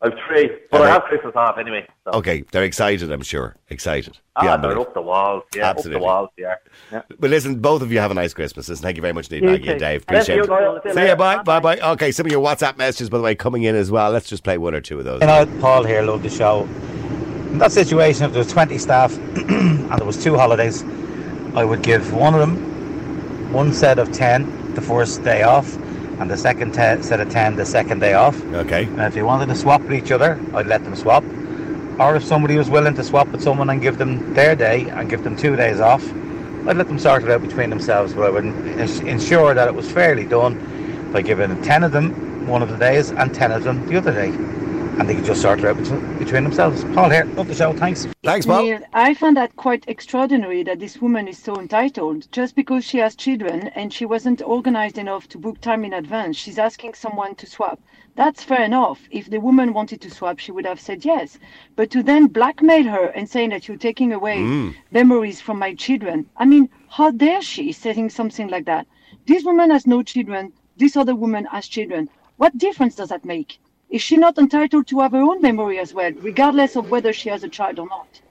I'm 0.02 0.14
three, 0.28 0.50
but 0.72 0.80
Are 0.80 0.88
I 0.88 0.92
have 0.92 1.04
Christmas 1.04 1.36
off 1.36 1.58
anyway. 1.58 1.86
So. 2.06 2.12
Okay, 2.12 2.46
they're 2.54 2.64
excited, 2.64 3.12
I'm 3.12 3.22
sure. 3.22 3.58
Excited. 3.70 4.18
Ah, 4.38 4.44
Beyond 4.44 4.64
they're 4.64 4.74
belief. 4.76 4.88
up 4.88 4.94
the 4.94 5.02
walls. 5.02 5.44
Yeah, 5.54 5.70
Absolutely. 5.70 5.96
up 5.98 6.00
the 6.02 6.06
walls, 6.06 6.30
yeah. 6.38 6.56
yeah. 6.90 7.02
But 7.20 7.30
listen, 7.30 7.60
both 7.60 7.82
of 7.82 7.92
you 7.92 8.00
have 8.00 8.10
a 8.10 8.14
nice 8.14 8.34
Christmas. 8.34 8.70
Listen, 8.70 8.82
thank 8.82 8.96
you 8.96 9.02
very 9.02 9.12
much 9.14 9.26
indeed, 9.30 9.44
You 9.44 9.52
Maggie 9.52 9.70
and. 9.72 9.80
Dave. 9.80 10.04
Appreciate 10.04 10.38
you, 10.38 10.44
it. 10.44 10.50
Niall. 10.50 10.80
See 10.84 10.90
you 10.90 10.96
See 10.96 11.08
you, 11.10 11.16
bye, 11.18 11.44
bye, 11.44 11.60
bye. 11.60 11.78
Okay, 11.80 12.12
some 12.14 12.26
of 12.26 12.32
your 12.32 12.42
WhatsApp 12.42 12.78
messages, 12.78 13.10
by 13.10 13.18
the 13.18 13.24
way, 13.24 13.36
coming 13.36 13.64
in 13.64 13.76
as 13.76 13.92
well. 13.92 14.10
Let's 14.12 14.30
just 14.30 14.44
play 14.46 14.58
one 14.58 14.74
or 14.74 14.80
two 14.80 15.00
of 15.00 15.04
those. 15.06 15.20
You 15.20 15.28
know, 15.28 15.46
Paul 15.60 15.84
here, 15.84 16.02
love 16.02 16.24
the 16.24 16.30
show. 16.30 16.62
In 17.52 17.58
that 17.58 17.74
situation, 17.74 18.24
if 18.24 18.32
there 18.32 18.40
was 18.40 18.52
20 18.54 18.78
staff 18.78 19.18
and 19.36 19.90
there 19.90 20.06
was 20.06 20.24
two 20.24 20.38
holidays, 20.38 20.84
I 21.56 21.66
would 21.66 21.82
give 21.82 22.14
one 22.14 22.34
of 22.36 22.40
them 22.40 23.52
one 23.52 23.74
set 23.74 24.00
of 24.00 24.14
10 24.14 24.76
the 24.76 24.82
first 24.82 25.24
day 25.26 25.42
off, 25.44 25.76
and 26.20 26.30
the 26.30 26.38
second 26.38 26.72
te- 26.72 27.02
set 27.02 27.20
of 27.20 27.30
10 27.30 27.56
the 27.56 27.66
second 27.66 28.00
day 28.00 28.14
off. 28.14 28.42
Okay. 28.54 28.84
And 28.84 29.02
if 29.02 29.14
they 29.14 29.24
wanted 29.24 29.48
to 29.48 29.56
swap 29.56 29.82
with 29.82 29.94
each 29.94 30.12
other, 30.12 30.40
I'd 30.54 30.68
let 30.68 30.84
them 30.84 30.96
swap. 30.96 31.24
Or 32.00 32.16
if 32.16 32.24
somebody 32.24 32.58
was 32.58 32.70
willing 32.70 32.94
to 32.96 33.04
swap 33.04 33.28
with 33.30 33.42
someone 33.42 33.70
and 33.70 33.82
give 33.82 33.98
them 33.98 34.34
their 34.34 34.56
day 34.56 34.90
and 34.90 35.10
give 35.10 35.24
them 35.24 35.36
two 35.36 35.56
days 35.56 35.80
off, 35.80 36.04
I'd 36.68 36.78
let 36.78 36.88
them 36.88 37.00
sort 37.00 37.24
it 37.24 37.30
out 37.32 37.42
between 37.42 37.70
themselves. 37.70 38.14
But 38.14 38.24
I 38.26 38.30
would 38.30 38.46
ins- 38.46 39.00
ensure 39.00 39.54
that 39.54 39.68
it 39.68 39.74
was 39.76 39.90
fairly 39.92 40.26
done 40.26 41.10
by 41.14 41.22
giving 41.22 41.62
10 41.62 41.84
of 41.84 41.92
them 41.92 42.48
one 42.48 42.62
of 42.62 42.70
the 42.70 42.78
days 42.78 43.12
and 43.12 43.34
10 43.34 43.52
of 43.52 43.64
them 43.64 43.86
the 43.88 43.98
other 43.98 44.12
day. 44.14 44.32
And 45.00 45.08
they 45.08 45.16
could 45.16 45.24
just 45.24 45.42
sort 45.42 45.60
it 45.60 45.66
out 45.66 45.78
between 46.20 46.44
themselves. 46.44 46.84
Paul 46.94 47.10
here, 47.10 47.24
love 47.36 47.48
the 47.48 47.56
show, 47.56 47.72
thanks. 47.72 48.06
Thanks, 48.22 48.46
Paul. 48.46 48.66
Niall, 48.66 48.82
I 48.92 49.14
find 49.14 49.38
that 49.38 49.56
quite 49.56 49.86
extraordinary 49.88 50.62
that 50.64 50.80
this 50.80 51.02
woman 51.02 51.30
is 51.30 51.38
so 51.38 51.56
entitled. 51.56 52.30
Just 52.34 52.54
because 52.54 52.84
she 52.84 52.98
has 52.98 53.16
children 53.16 53.70
and 53.76 53.94
she 53.94 54.06
wasn't 54.06 54.42
organized 54.42 54.98
enough 54.98 55.30
to 55.30 55.38
book 55.38 55.62
time 55.62 55.86
in 55.86 55.94
advance, 55.94 56.36
she's 56.36 56.60
asking 56.60 56.96
someone 56.96 57.34
to 57.36 57.46
swap. 57.48 57.80
That's 58.16 58.44
fair 58.44 58.62
enough. 58.62 59.00
If 59.10 59.30
the 59.30 59.40
woman 59.40 59.72
wanted 59.72 60.02
to 60.02 60.12
swap, 60.12 60.40
she 60.40 60.52
would 60.52 60.66
have 60.66 60.82
said 60.82 61.06
yes. 61.06 61.40
But 61.78 61.90
to 61.92 62.04
then 62.04 62.28
blackmail 62.28 62.84
her 62.84 63.06
and 63.06 63.30
saying 63.30 63.52
that 63.52 63.70
you're 63.70 63.78
taking 63.78 64.12
away 64.12 64.44
hmm. 64.44 64.72
memories 64.92 65.40
from 65.40 65.60
my 65.60 65.76
children, 65.76 66.30
I 66.36 66.44
mean, 66.44 66.68
how 66.90 67.12
dare 67.12 67.42
she 67.42 67.72
saying 67.72 68.10
something 68.10 68.50
like 68.50 68.66
that? 68.66 68.86
This 69.26 69.46
woman 69.46 69.70
has 69.72 69.88
no 69.88 70.04
children. 70.04 70.52
This 70.76 70.98
other 70.98 71.16
woman 71.16 71.46
has 71.46 71.70
children. 71.70 72.10
What 72.36 72.58
difference 72.58 72.96
does 72.96 73.08
that 73.08 73.24
make? 73.24 73.60
Is 73.92 74.04
she 74.04 74.18
not 74.18 74.38
entitled 74.38 74.86
to 74.88 75.00
have 75.00 75.14
her 75.14 75.22
own 75.22 75.42
memory 75.42 75.80
as 75.80 75.96
well, 75.96 76.12
regardless 76.12 76.76
of 76.76 76.92
whether 76.92 77.12
she 77.12 77.30
has 77.30 77.44
a 77.44 77.50
child 77.50 77.80
or 77.80 77.88
not? 77.88 78.22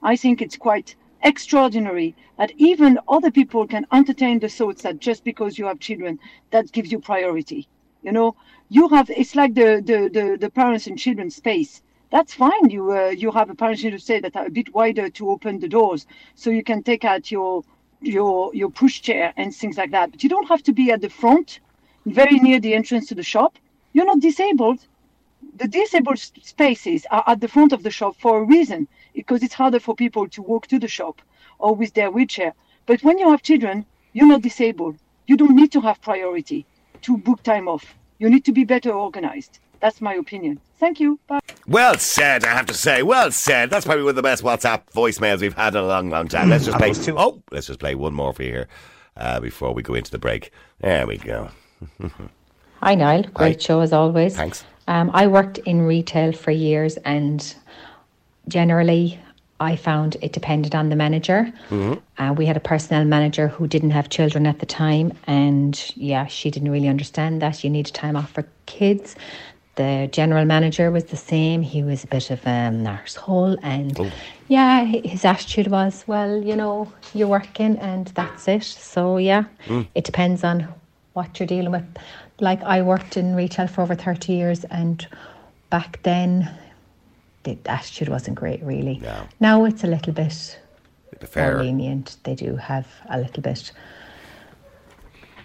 I 0.00 0.14
think 0.14 0.40
it's 0.40 0.56
quite 0.56 0.94
extraordinary 1.20 2.14
that 2.38 2.52
even 2.58 2.96
other 3.08 3.32
people 3.32 3.66
can 3.66 3.88
entertain 3.90 4.38
the 4.38 4.48
thoughts 4.48 4.82
that 4.82 5.00
just 5.00 5.24
because 5.24 5.58
you 5.58 5.64
have 5.64 5.80
children, 5.80 6.20
that 6.52 6.70
gives 6.70 6.92
you 6.92 7.00
priority. 7.00 7.66
You 8.02 8.12
know, 8.12 8.36
you 8.68 8.86
have 8.90 9.10
it's 9.10 9.34
like 9.34 9.54
the 9.54 9.82
the, 9.84 10.08
the, 10.08 10.36
the 10.38 10.48
parents 10.48 10.86
and 10.86 10.96
children 10.96 11.28
space. 11.28 11.82
That's 12.10 12.32
fine. 12.32 12.70
You 12.70 12.92
uh, 12.92 13.08
you 13.08 13.32
have 13.32 13.50
a 13.50 13.56
parents 13.56 13.82
to 13.82 13.98
say 13.98 14.20
that 14.20 14.36
are 14.36 14.46
a 14.46 14.50
bit 14.50 14.72
wider 14.72 15.10
to 15.10 15.30
open 15.30 15.58
the 15.58 15.68
doors, 15.68 16.06
so 16.36 16.50
you 16.50 16.62
can 16.62 16.84
take 16.84 17.04
out 17.04 17.32
your 17.32 17.64
your 18.00 18.54
your 18.54 18.70
push 18.70 19.00
chair 19.00 19.32
and 19.36 19.52
things 19.52 19.76
like 19.76 19.90
that. 19.90 20.12
But 20.12 20.22
you 20.22 20.28
don't 20.28 20.48
have 20.48 20.62
to 20.62 20.72
be 20.72 20.92
at 20.92 21.00
the 21.00 21.10
front, 21.10 21.58
very 22.06 22.38
near 22.38 22.60
the 22.60 22.74
entrance 22.74 23.08
to 23.08 23.16
the 23.16 23.24
shop. 23.24 23.58
You're 23.92 24.06
not 24.06 24.20
disabled 24.20 24.86
the 25.56 25.68
disabled 25.68 26.18
spaces 26.18 27.06
are 27.10 27.24
at 27.26 27.40
the 27.40 27.48
front 27.48 27.72
of 27.72 27.82
the 27.82 27.90
shop 27.90 28.16
for 28.18 28.38
a 28.40 28.44
reason 28.44 28.88
because 29.14 29.42
it's 29.42 29.54
harder 29.54 29.80
for 29.80 29.94
people 29.94 30.28
to 30.28 30.42
walk 30.42 30.66
to 30.68 30.78
the 30.78 30.88
shop 30.88 31.20
or 31.58 31.74
with 31.74 31.94
their 31.94 32.10
wheelchair. 32.10 32.54
But 32.86 33.02
when 33.02 33.18
you 33.18 33.30
have 33.30 33.42
children, 33.42 33.84
you're 34.12 34.26
not 34.28 34.42
disabled. 34.42 34.96
You 35.26 35.36
don't 35.36 35.54
need 35.56 35.72
to 35.72 35.80
have 35.80 36.00
priority 36.02 36.66
to 37.02 37.16
book 37.18 37.42
time 37.42 37.68
off. 37.68 37.94
You 38.18 38.28
need 38.30 38.44
to 38.46 38.52
be 38.52 38.64
better 38.64 38.90
organized. 38.90 39.58
That's 39.80 40.00
my 40.00 40.14
opinion. 40.14 40.60
Thank 40.78 41.00
you. 41.00 41.18
Bye. 41.26 41.40
Well 41.66 41.96
said, 41.98 42.44
I 42.44 42.48
have 42.48 42.66
to 42.66 42.74
say. 42.74 43.02
Well 43.02 43.30
said. 43.30 43.70
That's 43.70 43.86
probably 43.86 44.02
one 44.04 44.10
of 44.10 44.16
the 44.16 44.22
best 44.22 44.42
WhatsApp 44.42 44.82
voicemails 44.94 45.40
we've 45.40 45.54
had 45.56 45.74
in 45.74 45.82
a 45.82 45.86
long, 45.86 46.10
long 46.10 46.28
time. 46.28 46.50
Let's 46.50 46.66
just 46.66 46.76
play. 46.76 46.88
those 46.92 47.04
two- 47.04 47.16
Oh, 47.18 47.42
let's 47.50 47.66
just 47.66 47.80
play 47.80 47.94
one 47.94 48.12
more 48.12 48.32
for 48.34 48.42
you 48.42 48.50
here 48.50 48.68
uh, 49.16 49.40
before 49.40 49.72
we 49.72 49.82
go 49.82 49.94
into 49.94 50.10
the 50.10 50.18
break. 50.18 50.50
There 50.80 51.06
we 51.06 51.16
go. 51.16 51.50
Hi, 52.82 52.94
Niall. 52.94 53.22
Great 53.34 53.60
Hi. 53.62 53.66
show 53.66 53.80
as 53.80 53.92
always. 53.92 54.36
Thanks. 54.36 54.64
Um, 54.90 55.08
I 55.14 55.28
worked 55.28 55.58
in 55.58 55.82
retail 55.82 56.32
for 56.32 56.50
years, 56.50 56.96
and 57.04 57.54
generally, 58.48 59.20
I 59.60 59.76
found 59.76 60.16
it 60.20 60.32
depended 60.32 60.74
on 60.74 60.88
the 60.88 60.96
manager. 60.96 61.52
Mm-hmm. 61.68 61.94
Uh, 62.20 62.32
we 62.32 62.44
had 62.44 62.56
a 62.56 62.60
personnel 62.60 63.04
manager 63.04 63.46
who 63.46 63.68
didn't 63.68 63.92
have 63.92 64.08
children 64.08 64.46
at 64.48 64.58
the 64.58 64.66
time, 64.66 65.12
and 65.28 65.92
yeah, 65.94 66.26
she 66.26 66.50
didn't 66.50 66.72
really 66.72 66.88
understand 66.88 67.40
that 67.40 67.62
you 67.62 67.70
needed 67.70 67.94
time 67.94 68.16
off 68.16 68.32
for 68.32 68.44
kids. 68.66 69.14
The 69.76 70.08
general 70.10 70.44
manager 70.44 70.90
was 70.90 71.04
the 71.04 71.16
same. 71.16 71.62
He 71.62 71.84
was 71.84 72.02
a 72.02 72.08
bit 72.08 72.28
of 72.32 72.44
an 72.44 72.84
arsehole, 72.84 73.58
and 73.62 74.12
yeah, 74.48 74.84
his 74.84 75.24
attitude 75.24 75.68
was, 75.68 76.02
well, 76.08 76.42
you 76.42 76.56
know, 76.56 76.92
you're 77.14 77.28
working, 77.28 77.78
and 77.78 78.08
that's 78.08 78.48
it. 78.48 78.64
So 78.64 79.18
yeah, 79.18 79.44
it 79.94 80.02
depends 80.02 80.42
on 80.42 80.66
what 81.12 81.38
you're 81.38 81.46
dealing 81.46 81.72
with. 81.72 81.84
Like 82.40 82.62
I 82.62 82.82
worked 82.82 83.16
in 83.16 83.34
retail 83.34 83.66
for 83.66 83.82
over 83.82 83.94
30 83.94 84.32
years, 84.32 84.64
and 84.64 85.06
back 85.68 86.02
then, 86.02 86.50
the 87.44 87.58
attitude 87.66 88.08
wasn't 88.08 88.36
great, 88.36 88.62
really. 88.62 88.98
No. 88.98 89.26
Now 89.40 89.64
it's 89.64 89.84
a 89.84 89.86
little 89.86 90.12
bit 90.12 90.58
fair. 91.26 91.54
more 91.54 91.64
lenient. 91.64 92.16
They 92.24 92.34
do 92.34 92.56
have 92.56 92.86
a 93.08 93.18
little 93.18 93.42
bit 93.42 93.72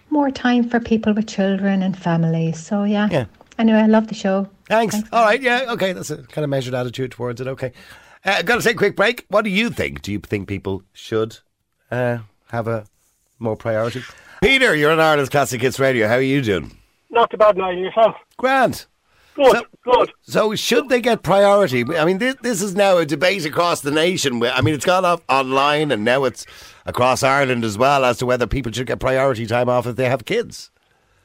more 0.09 0.31
time 0.31 0.69
for 0.69 0.79
people 0.79 1.13
with 1.13 1.27
children 1.27 1.83
and 1.83 1.97
families. 1.97 2.65
So 2.65 2.83
yeah. 2.83 3.09
Yeah. 3.11 3.25
Anyway, 3.57 3.79
I 3.79 3.87
love 3.87 4.07
the 4.07 4.15
show. 4.15 4.47
Thanks. 4.67 4.95
All 5.11 5.23
right. 5.23 5.41
Yeah. 5.41 5.65
Okay. 5.69 5.93
That's 5.93 6.09
a 6.09 6.23
kind 6.23 6.43
of 6.43 6.49
measured 6.49 6.73
attitude 6.73 7.11
towards 7.11 7.41
it. 7.41 7.47
Okay. 7.47 7.71
Uh, 8.23 8.41
got 8.41 8.55
to 8.55 8.61
take 8.61 8.75
a 8.75 8.77
quick 8.77 8.95
break. 8.95 9.25
What 9.29 9.43
do 9.43 9.51
you 9.51 9.69
think? 9.69 10.01
Do 10.01 10.11
you 10.11 10.19
think 10.19 10.47
people 10.47 10.83
should 10.93 11.37
uh, 11.91 12.19
have 12.49 12.67
a 12.67 12.85
more 13.39 13.55
priority? 13.55 14.01
Peter, 14.41 14.75
you're 14.75 14.91
on 14.91 14.99
Ireland's 14.99 15.29
Classic 15.29 15.61
Hits 15.61 15.79
Radio. 15.79 16.07
How 16.07 16.15
are 16.15 16.21
you 16.21 16.41
doing? 16.41 16.77
Not 17.09 17.29
too 17.31 17.37
bad 17.37 17.57
now, 17.57 17.69
yourself. 17.69 18.15
Grant. 18.37 18.87
Good, 19.35 19.51
So- 19.51 19.63
good. 19.83 20.11
So 20.21 20.55
should 20.55 20.89
they 20.89 21.01
get 21.01 21.23
priority? 21.23 21.83
I 21.97 22.05
mean, 22.05 22.19
this, 22.19 22.35
this 22.41 22.61
is 22.61 22.73
now 22.75 22.97
a 22.97 23.05
debate 23.05 23.45
across 23.45 23.81
the 23.81 23.91
nation. 23.91 24.41
I 24.43 24.61
mean, 24.61 24.73
it's 24.73 24.85
gone 24.85 25.03
off 25.03 25.21
online 25.27 25.91
and 25.91 26.05
now 26.05 26.23
it's 26.23 26.45
across 26.85 27.21
Ireland 27.23 27.63
as 27.65 27.77
well 27.77 28.05
as 28.05 28.17
to 28.19 28.25
whether 28.25 28.47
people 28.47 28.71
should 28.71 28.87
get 28.87 28.99
priority 28.99 29.45
time 29.45 29.67
off 29.67 29.87
if 29.87 29.95
they 29.97 30.07
have 30.09 30.25
kids. 30.25 30.71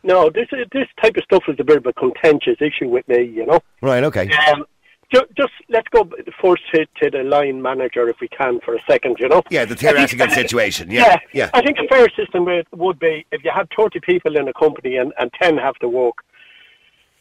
No, 0.02 0.30
this 0.30 0.48
this 0.72 0.86
type 1.02 1.16
of 1.18 1.24
stuff 1.24 1.44
is 1.46 1.56
a 1.60 1.64
bit 1.64 1.76
of 1.76 1.86
a 1.86 1.92
contentious 1.92 2.56
issue 2.60 2.88
with 2.88 3.06
me, 3.06 3.22
you 3.22 3.44
know. 3.44 3.60
Right. 3.82 4.02
Okay. 4.02 4.30
Um, 4.50 4.64
just 5.10 5.52
let's 5.68 5.88
go 5.88 6.08
first 6.40 6.62
to, 6.72 6.86
to 7.00 7.10
the 7.10 7.22
line 7.24 7.60
manager 7.60 8.08
if 8.08 8.20
we 8.20 8.28
can 8.28 8.60
for 8.60 8.74
a 8.74 8.82
second, 8.88 9.16
you 9.18 9.28
know. 9.28 9.42
Yeah, 9.50 9.64
the 9.64 9.74
theoretical 9.76 10.28
situation. 10.30 10.90
Yeah. 10.90 11.18
Yeah. 11.32 11.50
I 11.52 11.62
think 11.62 11.78
a 11.78 11.86
fair 11.88 12.08
system 12.10 12.44
would, 12.44 12.66
would 12.72 12.98
be 12.98 13.26
if 13.32 13.44
you 13.44 13.50
have 13.54 13.68
30 13.76 14.00
people 14.00 14.36
in 14.36 14.46
a 14.48 14.52
company 14.52 14.96
and, 14.96 15.12
and 15.18 15.30
10 15.40 15.58
have 15.58 15.74
to 15.76 15.88
work, 15.88 16.16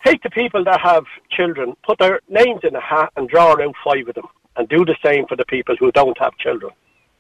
take 0.06 0.22
the 0.24 0.30
people 0.30 0.64
that 0.66 0.80
have 0.82 1.06
children, 1.32 1.76
put 1.84 1.98
their 2.00 2.22
names 2.30 2.62
in 2.64 2.76
a 2.76 2.82
hat 2.82 3.12
and 3.18 3.28
draw 3.28 3.52
out 3.52 3.76
five 3.84 4.08
of 4.08 4.16
them 4.16 4.28
and 4.56 4.70
do 4.70 4.86
the 4.86 4.96
same 5.04 5.26
for 5.28 5.36
the 5.36 5.46
people 5.46 5.76
who 5.80 5.92
don't 5.92 6.18
have 6.20 6.38
children, 6.38 6.72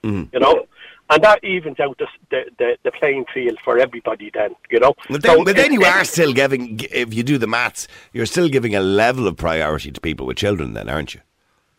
Mhm. 0.03 0.31
you 0.33 0.39
know. 0.39 0.65
And 1.11 1.23
that 1.23 1.43
evens 1.43 1.79
out 1.79 1.97
the, 1.97 2.07
the, 2.29 2.41
the, 2.59 2.77
the 2.83 2.91
playing 2.91 3.25
field 3.33 3.57
for 3.63 3.79
everybody 3.79 4.29
then, 4.33 4.55
you 4.69 4.79
know. 4.79 4.93
But 5.09 5.23
then, 5.23 5.37
So 5.37 5.43
but 5.43 5.55
then 5.55 5.73
you 5.73 5.83
are 5.83 6.03
still 6.03 6.33
giving, 6.33 6.79
if 6.91 7.13
you 7.13 7.23
do 7.23 7.37
the 7.39 7.47
maths, 7.47 7.87
you're 8.13 8.27
still 8.27 8.47
giving 8.49 8.75
a 8.75 8.79
level 8.79 9.27
of 9.27 9.35
priority 9.35 9.91
to 9.91 9.99
people 9.99 10.27
with 10.27 10.37
children, 10.37 10.73
then, 10.73 10.87
aren't 10.87 11.15
you? 11.15 11.21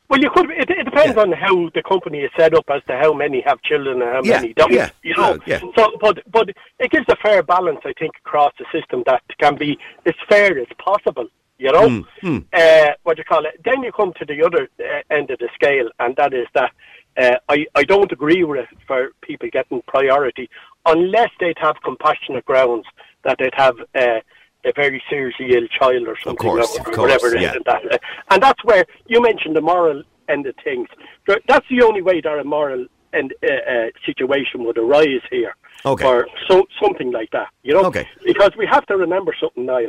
Well, 0.08 0.18
you 0.20 0.30
could. 0.34 0.50
It, 0.50 0.68
it 0.68 0.82
depends 0.84 1.16
on 1.16 1.30
how 1.30 1.70
the 1.72 1.84
company 1.88 2.22
is 2.22 2.32
set 2.36 2.52
up 2.54 2.64
as 2.68 2.82
to 2.88 2.96
how 2.96 3.12
many 3.12 3.40
have 3.46 3.62
children 3.62 4.02
and 4.02 4.10
how 4.10 4.22
Yeah, 4.24 4.40
many 4.40 4.54
don't. 4.54 4.72
yeah, 4.72 4.90
you 5.04 5.14
know. 5.16 5.38
yeah. 5.46 5.60
So, 5.76 5.92
but 6.00 6.18
but 6.32 6.48
it 6.80 6.90
gives 6.90 7.06
a 7.08 7.14
fair 7.22 7.44
balance, 7.44 7.78
I 7.84 7.92
think, 7.96 8.14
across 8.26 8.52
the 8.58 8.64
system 8.72 9.04
that 9.06 9.22
can 9.38 9.54
be 9.56 9.78
as 10.06 10.14
fair 10.28 10.58
as 10.58 10.66
possible. 10.78 11.28
You 11.58 11.70
know, 11.70 11.88
Mm, 11.88 12.04
mm. 12.22 12.44
Uh, 12.52 12.94
what 13.04 13.16
do 13.16 13.20
you 13.20 13.24
call 13.24 13.44
it? 13.46 13.60
Then 13.64 13.84
you 13.84 13.92
come 13.92 14.12
to 14.18 14.24
the 14.24 14.42
other 14.44 14.68
uh, 14.80 15.14
end 15.14 15.30
of 15.30 15.38
the 15.38 15.48
scale, 15.54 15.88
and 16.00 16.16
that 16.16 16.34
is 16.34 16.48
that 16.54 16.72
uh, 17.20 17.36
I 17.48 17.66
I 17.74 17.84
don't 17.84 18.10
agree 18.12 18.44
with 18.44 18.66
it 18.72 18.78
for 18.86 19.10
people 19.22 19.48
getting 19.52 19.82
priority 19.86 20.48
unless 20.86 21.30
they'd 21.40 21.58
have 21.58 21.76
compassionate 21.84 22.44
grounds 22.44 22.86
that 23.24 23.36
they'd 23.38 23.54
have. 23.54 23.76
Uh, 23.94 24.20
a 24.62 24.72
very 24.76 25.02
seriously 25.08 25.54
ill 25.56 25.66
child 25.68 26.06
or 26.06 26.18
something, 26.22 26.36
course, 26.36 26.76
or 26.76 26.80
of 26.80 26.84
course, 26.84 26.98
whatever 26.98 27.28
it 27.28 27.36
is, 27.36 27.42
yeah. 27.44 27.54
and 27.54 27.64
that, 27.64 27.82
uh, 27.94 27.98
and 28.30 28.42
that's 28.42 28.62
where 28.62 28.84
you 29.06 29.18
mentioned 29.22 29.56
the 29.56 29.60
moral 29.62 30.02
end 30.28 30.44
of 30.46 30.54
things. 30.62 30.86
Th- 31.26 31.42
That's 31.48 31.66
the 31.70 31.82
only 31.82 32.02
way 32.02 32.20
that 32.20 32.38
a 32.38 32.44
moral 32.44 32.84
end, 33.14 33.32
uh, 33.42 33.46
uh, 33.46 33.86
situation 34.04 34.64
would 34.64 34.76
arise 34.76 35.22
here. 35.30 35.54
Okay. 35.86 36.06
Or 36.06 36.26
so, 36.46 36.66
something 36.82 37.10
like 37.10 37.30
that, 37.30 37.48
you 37.62 37.72
know? 37.72 37.84
Okay. 37.84 38.06
Because 38.22 38.50
we 38.58 38.66
have 38.66 38.84
to 38.86 38.98
remember 38.98 39.34
something, 39.40 39.64
Niall. 39.64 39.88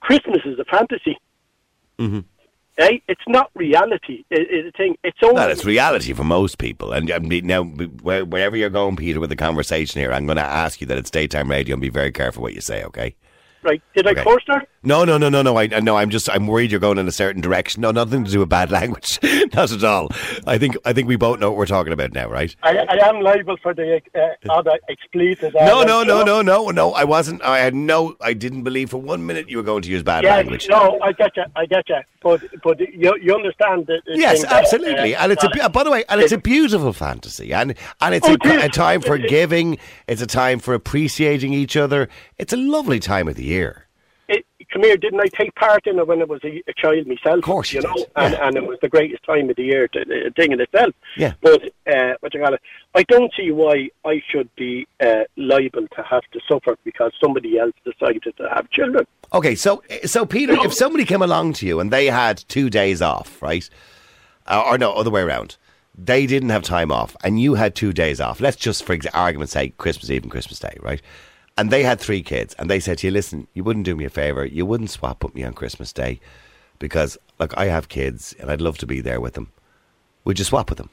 Christmas 0.00 0.38
is 0.44 0.58
a 0.60 0.64
fantasy. 0.64 1.18
Mhm. 1.98 2.24
Eh? 2.78 2.98
It's 3.08 3.22
not 3.26 3.50
reality. 3.54 4.24
It, 4.30 4.74
thing. 4.76 4.96
It's 5.02 5.18
only 5.22 5.34
Well, 5.34 5.50
it's 5.50 5.64
reality 5.64 6.12
for 6.12 6.24
most 6.24 6.58
people. 6.58 6.92
And 6.92 7.10
mean, 7.18 7.46
now, 7.46 7.64
wherever 7.64 8.56
you're 8.56 8.70
going, 8.70 8.96
Peter, 8.96 9.20
with 9.20 9.30
the 9.30 9.36
conversation 9.36 10.00
here, 10.00 10.12
I'm 10.12 10.26
going 10.26 10.36
to 10.36 10.42
ask 10.42 10.80
you 10.80 10.86
that 10.86 10.98
it's 10.98 11.10
daytime 11.10 11.50
radio 11.50 11.74
and 11.74 11.82
be 11.82 11.88
very 11.88 12.12
careful 12.12 12.42
what 12.42 12.54
you 12.54 12.60
say, 12.60 12.84
okay? 12.84 13.16
Right. 13.62 13.82
Did 13.94 14.06
I 14.06 14.10
Okay. 14.12 14.24
curse 14.24 14.42
there? 14.46 14.64
No, 14.84 15.04
no, 15.04 15.18
no, 15.18 15.28
no, 15.28 15.42
no. 15.42 15.58
I 15.58 15.66
no. 15.66 15.96
I'm 15.96 16.08
just. 16.08 16.30
I'm 16.30 16.46
worried 16.46 16.70
you're 16.70 16.78
going 16.80 16.98
in 16.98 17.08
a 17.08 17.12
certain 17.12 17.42
direction. 17.42 17.80
No, 17.80 17.90
nothing 17.90 18.24
to 18.24 18.30
do 18.30 18.38
with 18.40 18.48
bad 18.48 18.70
language. 18.78 19.18
Not 19.54 19.72
at 19.72 19.82
all. 19.84 20.08
I 20.46 20.56
think. 20.56 20.76
I 20.84 20.92
think 20.92 21.08
we 21.08 21.16
both 21.16 21.40
know 21.40 21.50
what 21.50 21.58
we're 21.58 21.66
talking 21.66 21.92
about 21.92 22.12
now, 22.12 22.28
right? 22.28 22.54
I, 22.62 22.78
I 22.78 23.08
am 23.08 23.20
liable 23.20 23.56
for 23.62 23.74
the 23.74 24.00
uh, 24.14 24.52
other 24.52 24.78
expletive. 24.88 25.52
No, 25.54 25.82
no, 25.82 26.04
no, 26.04 26.22
no, 26.22 26.42
no, 26.42 26.70
no. 26.70 26.92
I 26.94 27.02
wasn't. 27.04 27.42
I 27.42 27.58
had 27.58 27.74
no. 27.74 28.16
I 28.20 28.32
didn't 28.34 28.62
believe 28.62 28.90
for 28.90 28.98
one 28.98 29.26
minute 29.26 29.50
you 29.50 29.56
were 29.56 29.62
going 29.64 29.82
to 29.82 29.90
use 29.90 30.02
bad 30.04 30.22
Yeah, 30.22 30.36
language. 30.36 30.68
no, 30.70 30.98
I 31.02 31.12
get 31.12 31.36
you, 31.36 31.44
I 31.56 31.66
get 31.66 31.88
you. 31.88 31.96
But 32.22 32.42
but 32.62 32.78
you 32.80 33.16
you 33.20 33.34
understand 33.34 33.86
that? 33.88 34.02
Yes, 34.06 34.40
thing 34.40 34.50
that, 34.50 34.62
absolutely, 34.62 35.14
uh, 35.16 35.24
and 35.24 35.32
it's 35.32 35.44
a 35.44 35.68
by 35.68 35.82
the 35.84 35.90
way, 35.90 36.04
and 36.08 36.20
it's 36.20 36.32
a 36.32 36.38
beautiful 36.38 36.92
fantasy, 36.92 37.52
and 37.52 37.74
and 38.00 38.14
it's 38.14 38.28
Oh, 38.28 38.36
a, 38.44 38.64
a 38.64 38.68
time 38.68 39.00
for 39.00 39.18
giving. 39.18 39.78
It's 40.06 40.22
a 40.22 40.26
time 40.26 40.60
for 40.60 40.72
appreciating 40.74 41.52
each 41.52 41.76
other. 41.76 42.08
It's 42.38 42.52
a 42.52 42.56
lovely 42.56 43.00
time 43.00 43.26
of 43.28 43.34
the 43.36 43.47
year. 43.48 43.88
it, 44.28 44.44
come 44.70 44.82
here, 44.82 44.96
didn't 44.96 45.20
I 45.20 45.26
take 45.26 45.54
part 45.54 45.86
in 45.86 45.98
it 45.98 46.06
when 46.06 46.20
I 46.20 46.24
was 46.24 46.40
a, 46.44 46.62
a 46.68 46.72
child 46.74 47.06
myself? 47.06 47.38
Of 47.38 47.44
course 47.44 47.72
you, 47.72 47.80
you 47.80 47.88
know, 47.88 47.94
did, 47.94 48.06
and, 48.16 48.32
yeah. 48.34 48.46
and 48.46 48.56
it 48.56 48.66
was 48.66 48.78
the 48.82 48.88
greatest 48.88 49.24
time 49.24 49.48
of 49.48 49.56
the 49.56 49.64
year, 49.64 49.88
to, 49.88 50.00
uh, 50.00 50.30
thing 50.36 50.52
in 50.52 50.60
itself. 50.60 50.94
Yeah. 51.16 51.32
But 51.40 51.64
uh, 51.86 52.14
what 52.20 52.34
you 52.34 52.40
call 52.40 52.54
it? 52.54 52.60
I 52.94 53.02
don't 53.04 53.32
see 53.36 53.50
why 53.50 53.88
I 54.04 54.22
should 54.30 54.54
be 54.56 54.86
uh, 55.00 55.24
liable 55.36 55.88
to 55.88 56.02
have 56.02 56.22
to 56.32 56.40
suffer 56.46 56.76
because 56.84 57.12
somebody 57.22 57.58
else 57.58 57.74
decided 57.84 58.34
to 58.36 58.48
have 58.54 58.70
children. 58.70 59.06
Okay, 59.32 59.54
so 59.54 59.82
so 60.04 60.24
Peter, 60.24 60.54
if 60.64 60.72
somebody 60.72 61.04
came 61.04 61.22
along 61.22 61.54
to 61.54 61.66
you 61.66 61.80
and 61.80 61.90
they 61.90 62.06
had 62.06 62.38
two 62.48 62.70
days 62.70 63.02
off, 63.02 63.42
right, 63.42 63.68
uh, 64.46 64.62
or 64.66 64.78
no, 64.78 64.92
other 64.92 65.10
way 65.10 65.22
around, 65.22 65.56
they 65.96 66.26
didn't 66.26 66.50
have 66.50 66.62
time 66.62 66.92
off, 66.92 67.16
and 67.24 67.40
you 67.40 67.54
had 67.54 67.74
two 67.74 67.92
days 67.92 68.20
off. 68.20 68.40
Let's 68.40 68.56
just, 68.56 68.84
for 68.84 68.96
argument's 69.12 69.52
sake, 69.52 69.76
Christmas 69.78 70.10
Eve 70.10 70.22
and 70.22 70.30
Christmas 70.30 70.58
Day, 70.58 70.76
right? 70.80 71.02
And 71.58 71.70
they 71.70 71.82
had 71.82 71.98
three 72.00 72.22
kids, 72.22 72.54
and 72.58 72.70
they 72.70 72.80
said 72.80 72.98
to 72.98 73.06
you, 73.08 73.12
"Listen, 73.12 73.48
you 73.52 73.64
wouldn't 73.64 73.84
do 73.84 73.96
me 73.96 74.04
a 74.04 74.10
favor. 74.10 74.44
You 74.46 74.64
wouldn't 74.64 74.90
swap 74.90 75.24
with 75.24 75.34
me 75.34 75.42
on 75.42 75.52
Christmas 75.54 75.92
Day, 75.92 76.20
because 76.78 77.18
look, 77.40 77.52
I 77.58 77.66
have 77.66 77.88
kids, 77.88 78.34
and 78.38 78.50
I'd 78.50 78.60
love 78.60 78.78
to 78.78 78.86
be 78.86 79.00
there 79.00 79.20
with 79.20 79.34
them. 79.34 79.50
Would 80.24 80.38
you 80.38 80.44
swap 80.44 80.70
with 80.70 80.78
them?" 80.78 80.90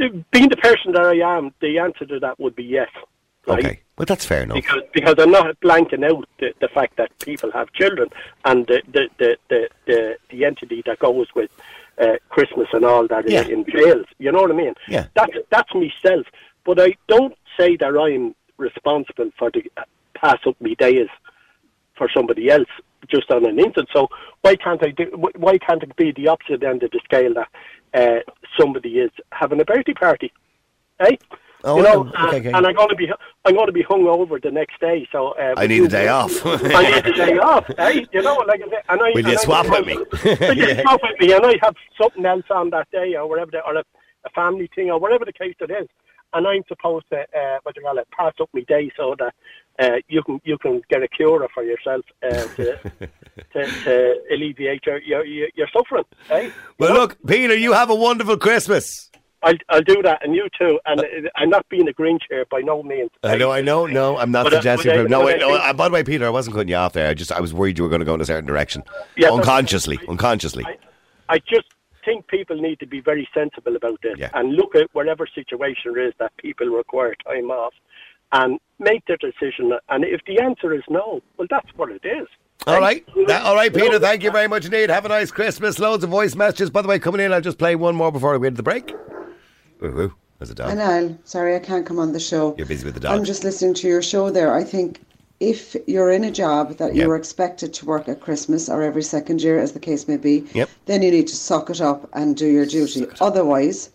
Uh, 0.00 0.08
Being 0.30 0.48
the 0.48 0.56
person 0.56 0.92
that 0.92 1.02
I 1.04 1.16
am, 1.36 1.52
the 1.60 1.78
answer 1.78 2.06
to 2.06 2.18
that 2.20 2.40
would 2.40 2.56
be 2.56 2.64
yes. 2.64 2.88
Right? 3.46 3.58
Okay, 3.58 3.80
well 3.98 4.06
that's 4.06 4.24
fair 4.24 4.42
enough. 4.44 4.54
because 4.56 4.82
because 4.94 5.16
I'm 5.18 5.32
not 5.32 5.60
blanking 5.60 6.04
out 6.10 6.26
the, 6.38 6.54
the 6.60 6.68
fact 6.68 6.96
that 6.96 7.10
people 7.18 7.50
have 7.52 7.70
children 7.74 8.08
and 8.46 8.66
the 8.68 8.80
the 8.90 9.08
the 9.18 9.36
the, 9.50 9.68
the, 9.86 10.16
the 10.30 10.44
entity 10.46 10.82
that 10.86 10.98
goes 11.00 11.26
with 11.34 11.50
uh, 12.00 12.16
Christmas 12.30 12.68
and 12.72 12.84
all 12.84 13.06
that 13.08 13.28
Yeah. 13.28 13.42
entails. 13.42 14.06
You 14.18 14.30
know 14.32 14.42
what 14.42 14.50
I 14.52 14.54
mean? 14.54 14.74
Yeah. 14.88 15.06
That's 15.14 15.36
that's 15.50 15.74
myself, 15.74 16.24
but 16.64 16.80
I 16.80 16.94
don't 17.08 17.36
say 17.58 17.76
that 17.76 17.94
I'm 17.98 18.34
responsible 18.62 19.30
for 19.38 19.50
the 19.50 19.62
uh, 19.76 19.82
pass 20.14 20.38
up 20.46 20.58
me 20.60 20.74
days 20.76 21.08
for 21.98 22.08
somebody 22.16 22.48
else 22.50 22.68
just 23.08 23.30
on 23.30 23.44
an 23.44 23.58
instant. 23.58 23.88
So 23.92 24.08
why 24.42 24.56
can't 24.56 24.82
I 24.86 24.90
do? 24.90 25.04
Why 25.36 25.58
can't 25.58 25.82
it 25.82 25.94
be 25.96 26.12
the 26.12 26.28
opposite 26.28 26.62
end 26.62 26.82
of 26.82 26.90
the 26.92 27.00
scale 27.04 27.34
that 27.34 27.48
uh, 28.00 28.20
somebody 28.58 28.98
is 29.00 29.10
having 29.32 29.60
a 29.60 29.64
birthday 29.64 29.92
party? 29.94 30.32
Eh? 31.00 31.16
Oh, 31.64 31.76
you 31.76 31.82
know, 31.84 32.00
okay, 32.08 32.12
and, 32.18 32.34
okay. 32.34 32.52
and 32.56 32.66
I'm 32.66 32.74
going 32.74 32.88
to 32.88 32.96
be 32.96 33.08
I'm 33.44 33.54
going 33.54 33.66
to 33.66 33.72
be 33.72 33.82
hung 33.82 34.06
over 34.08 34.38
the 34.40 34.50
next 34.50 34.80
day. 34.80 35.06
So 35.12 35.28
uh, 35.38 35.54
I 35.56 35.66
need 35.66 35.82
a 35.84 35.88
day 35.88 36.08
off. 36.08 36.32
I 36.46 36.82
need 36.90 37.06
a 37.06 37.12
day 37.12 37.38
off. 37.52 37.64
Eh? 37.78 38.04
You 38.12 38.22
know, 38.22 38.36
like 38.48 38.60
I 38.62 38.68
said, 38.68 38.82
and 38.88 39.00
I, 39.00 39.10
Will 39.10 39.18
and 39.18 39.26
you 39.28 39.38
I- 39.38 39.42
swap 39.46 39.66
with 39.68 39.86
me? 39.86 39.96
Will 40.48 40.56
you 40.56 40.66
Yeah. 40.66 40.82
swap 40.82 41.00
with 41.02 41.20
me? 41.20 41.32
And 41.34 41.44
I 41.46 41.54
have 41.62 41.76
something 42.00 42.24
else 42.24 42.44
on 42.50 42.70
that 42.70 42.90
day, 42.90 43.14
or 43.14 43.28
whatever, 43.28 43.50
the, 43.52 43.60
or 43.64 43.76
a, 43.76 43.84
a 44.24 44.30
family 44.30 44.68
thing, 44.74 44.90
or 44.90 44.98
whatever 44.98 45.24
the 45.24 45.32
case 45.32 45.54
it 45.60 45.70
is. 45.70 45.88
And 46.34 46.46
I'm 46.46 46.62
supposed 46.68 47.06
to, 47.12 47.20
uh, 47.20 47.58
what 47.62 47.76
you 47.76 47.82
call 47.82 47.98
it, 47.98 48.08
pass 48.16 48.32
up 48.40 48.48
my 48.54 48.62
day 48.62 48.90
so 48.96 49.14
that 49.18 49.34
uh, 49.78 49.96
you 50.08 50.22
can 50.22 50.40
you 50.44 50.56
can 50.58 50.82
get 50.90 51.02
a 51.02 51.08
cure 51.08 51.46
for 51.54 51.62
yourself 51.62 52.04
uh, 52.22 52.28
to, 52.56 52.78
to 53.52 53.66
to 53.84 54.14
alleviate 54.32 54.84
your 54.86 54.98
your 55.02 55.24
your, 55.24 55.68
suffering. 55.72 56.04
Eh? 56.30 56.50
Well, 56.78 56.94
look, 56.94 57.18
Peter, 57.26 57.54
you 57.54 57.72
have 57.72 57.90
a 57.90 57.94
wonderful 57.94 58.36
Christmas. 58.36 59.10
I'll, 59.44 59.54
I'll 59.70 59.82
do 59.82 60.00
that, 60.04 60.24
and 60.24 60.36
you 60.36 60.46
too. 60.56 60.78
And 60.86 61.00
uh, 61.00 61.04
I'm 61.34 61.50
not 61.50 61.68
being 61.68 61.88
a 61.88 61.92
Grinch 61.92 62.20
here 62.30 62.44
by 62.48 62.60
no 62.60 62.82
means. 62.82 63.10
I 63.24 63.36
know, 63.36 63.50
I 63.50 63.60
know, 63.60 63.86
no, 63.86 64.16
I'm 64.16 64.30
not 64.30 64.44
But, 64.44 64.52
uh, 64.52 64.56
suggesting. 64.58 64.90
but 64.92 64.98
I- 65.00 65.02
for- 65.02 65.08
no, 65.08 65.24
wait, 65.24 65.34
I 65.34 65.38
no. 65.38 65.48
think- 65.48 65.64
uh, 65.64 65.72
by 65.72 65.88
the 65.88 65.94
way, 65.94 66.04
Peter, 66.04 66.26
I 66.26 66.30
wasn't 66.30 66.54
cutting 66.54 66.68
you 66.68 66.76
off 66.76 66.92
there. 66.92 67.08
I 67.08 67.14
just, 67.14 67.32
I 67.32 67.40
was 67.40 67.52
worried 67.52 67.76
you 67.76 67.82
were 67.82 67.90
going 67.90 67.98
to 68.00 68.04
go 68.04 68.14
in 68.14 68.20
a 68.20 68.24
certain 68.24 68.46
direction, 68.46 68.84
Yeah, 69.16 69.30
but- 69.30 69.38
unconsciously, 69.38 69.98
unconsciously. 70.08 70.64
I 71.28 71.38
just 71.40 71.66
think 72.04 72.26
people 72.28 72.56
need 72.56 72.78
to 72.80 72.86
be 72.86 73.00
very 73.00 73.28
sensible 73.34 73.76
about 73.76 74.00
this 74.02 74.16
Yeah. 74.18 74.30
and 74.34 74.54
look 74.54 74.74
at 74.74 74.88
whatever 74.92 75.26
situation 75.26 75.92
there 75.94 76.06
is 76.08 76.14
that 76.18 76.36
people 76.36 76.66
require 76.68 77.14
time 77.26 77.50
off 77.50 77.74
and 78.32 78.58
make 78.78 79.04
their 79.06 79.18
decision. 79.18 79.72
And 79.88 80.04
if 80.04 80.20
the 80.26 80.40
answer 80.40 80.72
is 80.74 80.82
no, 80.88 81.20
well, 81.36 81.46
that's 81.50 81.68
what 81.76 81.90
it 81.90 82.04
is. 82.04 82.26
All 82.66 82.80
right, 82.80 83.04
That- 83.26 83.42
all 83.44 83.54
right, 83.56 83.72
Peter. 83.74 83.98
Thank 83.98 84.22
you 84.22 84.30
very 84.30 84.46
much 84.48 84.64
indeed. 84.64 84.88
Have 84.88 85.04
a 85.04 85.08
nice 85.08 85.30
Christmas. 85.32 85.78
Loads 85.78 86.04
of 86.04 86.10
voice 86.10 86.34
messages. 86.36 86.70
By 86.70 86.82
the 86.82 86.88
way, 86.88 86.98
coming 86.98 87.20
in, 87.20 87.32
I'll 87.32 87.40
just 87.40 87.58
play 87.58 87.74
one 87.74 87.96
more 87.96 88.12
before 88.12 88.38
we 88.38 88.46
get 88.46 88.50
to 88.50 88.56
the 88.56 88.62
break. 88.62 88.92
Ooh, 89.82 89.86
ooh, 89.86 90.14
there's 90.38 90.50
a 90.50 90.54
dog. 90.54 90.76
Niall, 90.76 91.18
sorry 91.24 91.56
I 91.56 91.58
can't 91.58 91.84
come 91.84 91.98
on 91.98 92.12
the 92.12 92.20
show. 92.20 92.54
You're 92.56 92.66
busy 92.66 92.84
with 92.84 92.94
the 92.94 93.00
dog. 93.00 93.16
I'm 93.18 93.24
just 93.24 93.42
listening 93.42 93.74
to 93.74 93.88
your 93.88 94.00
show 94.02 94.30
there. 94.30 94.54
I 94.54 94.62
think 94.62 95.00
if 95.42 95.74
you're 95.88 96.12
in 96.12 96.22
a 96.22 96.30
job 96.30 96.76
that 96.78 96.94
Yeah. 96.94 97.04
you're 97.04 97.16
expected 97.16 97.74
to 97.74 97.84
work 97.84 98.08
at 98.08 98.20
Christmas 98.20 98.68
or 98.68 98.80
every 98.82 99.02
second 99.02 99.42
year, 99.42 99.58
as 99.58 99.72
the 99.72 99.80
case 99.80 100.06
may 100.06 100.16
be, 100.16 100.44
Yep. 100.54 100.68
then 100.86 101.02
you 101.02 101.10
need 101.10 101.26
to 101.28 101.36
suck 101.36 101.68
it 101.68 101.80
up 101.80 102.08
and 102.12 102.36
do 102.36 102.46
your 102.46 102.64
duty. 102.64 103.08
Otherwise, 103.20 103.90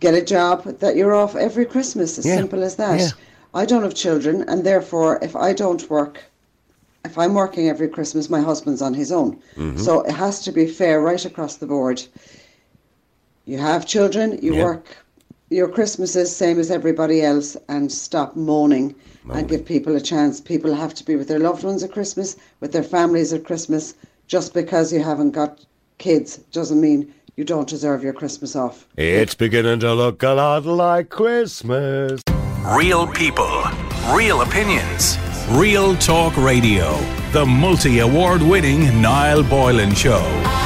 get 0.00 0.14
a 0.14 0.20
job 0.22 0.64
that 0.80 0.96
you're 0.96 1.14
off 1.14 1.36
every 1.36 1.64
Christmas. 1.64 2.18
As 2.18 2.26
Yeah. 2.26 2.36
simple 2.38 2.64
as 2.64 2.74
that. 2.74 2.98
Yeah. 2.98 3.10
I 3.54 3.64
don't 3.64 3.84
have 3.84 3.94
children, 3.94 4.42
and 4.48 4.64
therefore, 4.64 5.20
if 5.22 5.36
I 5.36 5.52
don't 5.52 5.88
work, 5.88 6.24
if 7.04 7.16
I'm 7.16 7.34
working 7.34 7.68
every 7.68 7.88
Christmas, 7.88 8.28
my 8.28 8.40
husband's 8.40 8.82
on 8.82 8.94
his 8.94 9.12
own. 9.12 9.36
Mhm. 9.56 9.78
So 9.78 10.00
it 10.02 10.12
has 10.12 10.40
to 10.40 10.50
be 10.50 10.66
fair 10.66 11.00
right 11.00 11.24
across 11.24 11.54
the 11.56 11.66
board. 11.66 12.02
You 13.44 13.58
have 13.58 13.86
children, 13.86 14.38
you 14.42 14.54
Yeah. 14.54 14.64
work 14.64 14.86
your 15.50 15.68
Christmases 15.68 16.34
same 16.34 16.58
as 16.60 16.70
everybody 16.70 17.22
else, 17.22 17.56
and 17.68 17.90
stop 17.90 18.36
moaning 18.36 18.94
and 19.30 19.48
give 19.48 19.64
people 19.64 19.96
a 19.96 20.00
chance. 20.00 20.40
People 20.40 20.74
have 20.74 20.94
to 20.94 21.04
be 21.04 21.16
with 21.16 21.28
their 21.28 21.38
loved 21.38 21.64
ones 21.64 21.82
at 21.82 21.92
Christmas, 21.92 22.36
with 22.60 22.72
their 22.72 22.82
families 22.82 23.32
at 23.32 23.44
Christmas. 23.44 23.94
Just 24.26 24.54
because 24.54 24.92
you 24.92 25.02
haven't 25.02 25.30
got 25.32 25.64
kids 25.98 26.38
doesn't 26.52 26.80
mean 26.80 27.12
you 27.36 27.44
don't 27.44 27.68
deserve 27.68 28.02
your 28.02 28.12
Christmas 28.12 28.56
off. 28.56 28.86
It's 28.96 29.34
beginning 29.34 29.80
to 29.80 29.94
look 29.94 30.22
a 30.22 30.30
lot 30.30 30.66
like 30.66 31.08
Christmas. 31.08 32.20
Real 32.66 33.06
people, 33.06 33.62
real 34.12 34.42
opinions. 34.42 35.16
Real 35.50 35.96
Talk 35.96 36.36
Radio. 36.36 36.98
The 37.32 37.46
multi 37.46 38.00
award 38.00 38.42
winning 38.42 39.00
Niall 39.00 39.42
Boylan 39.42 39.94
Show. 39.94 40.57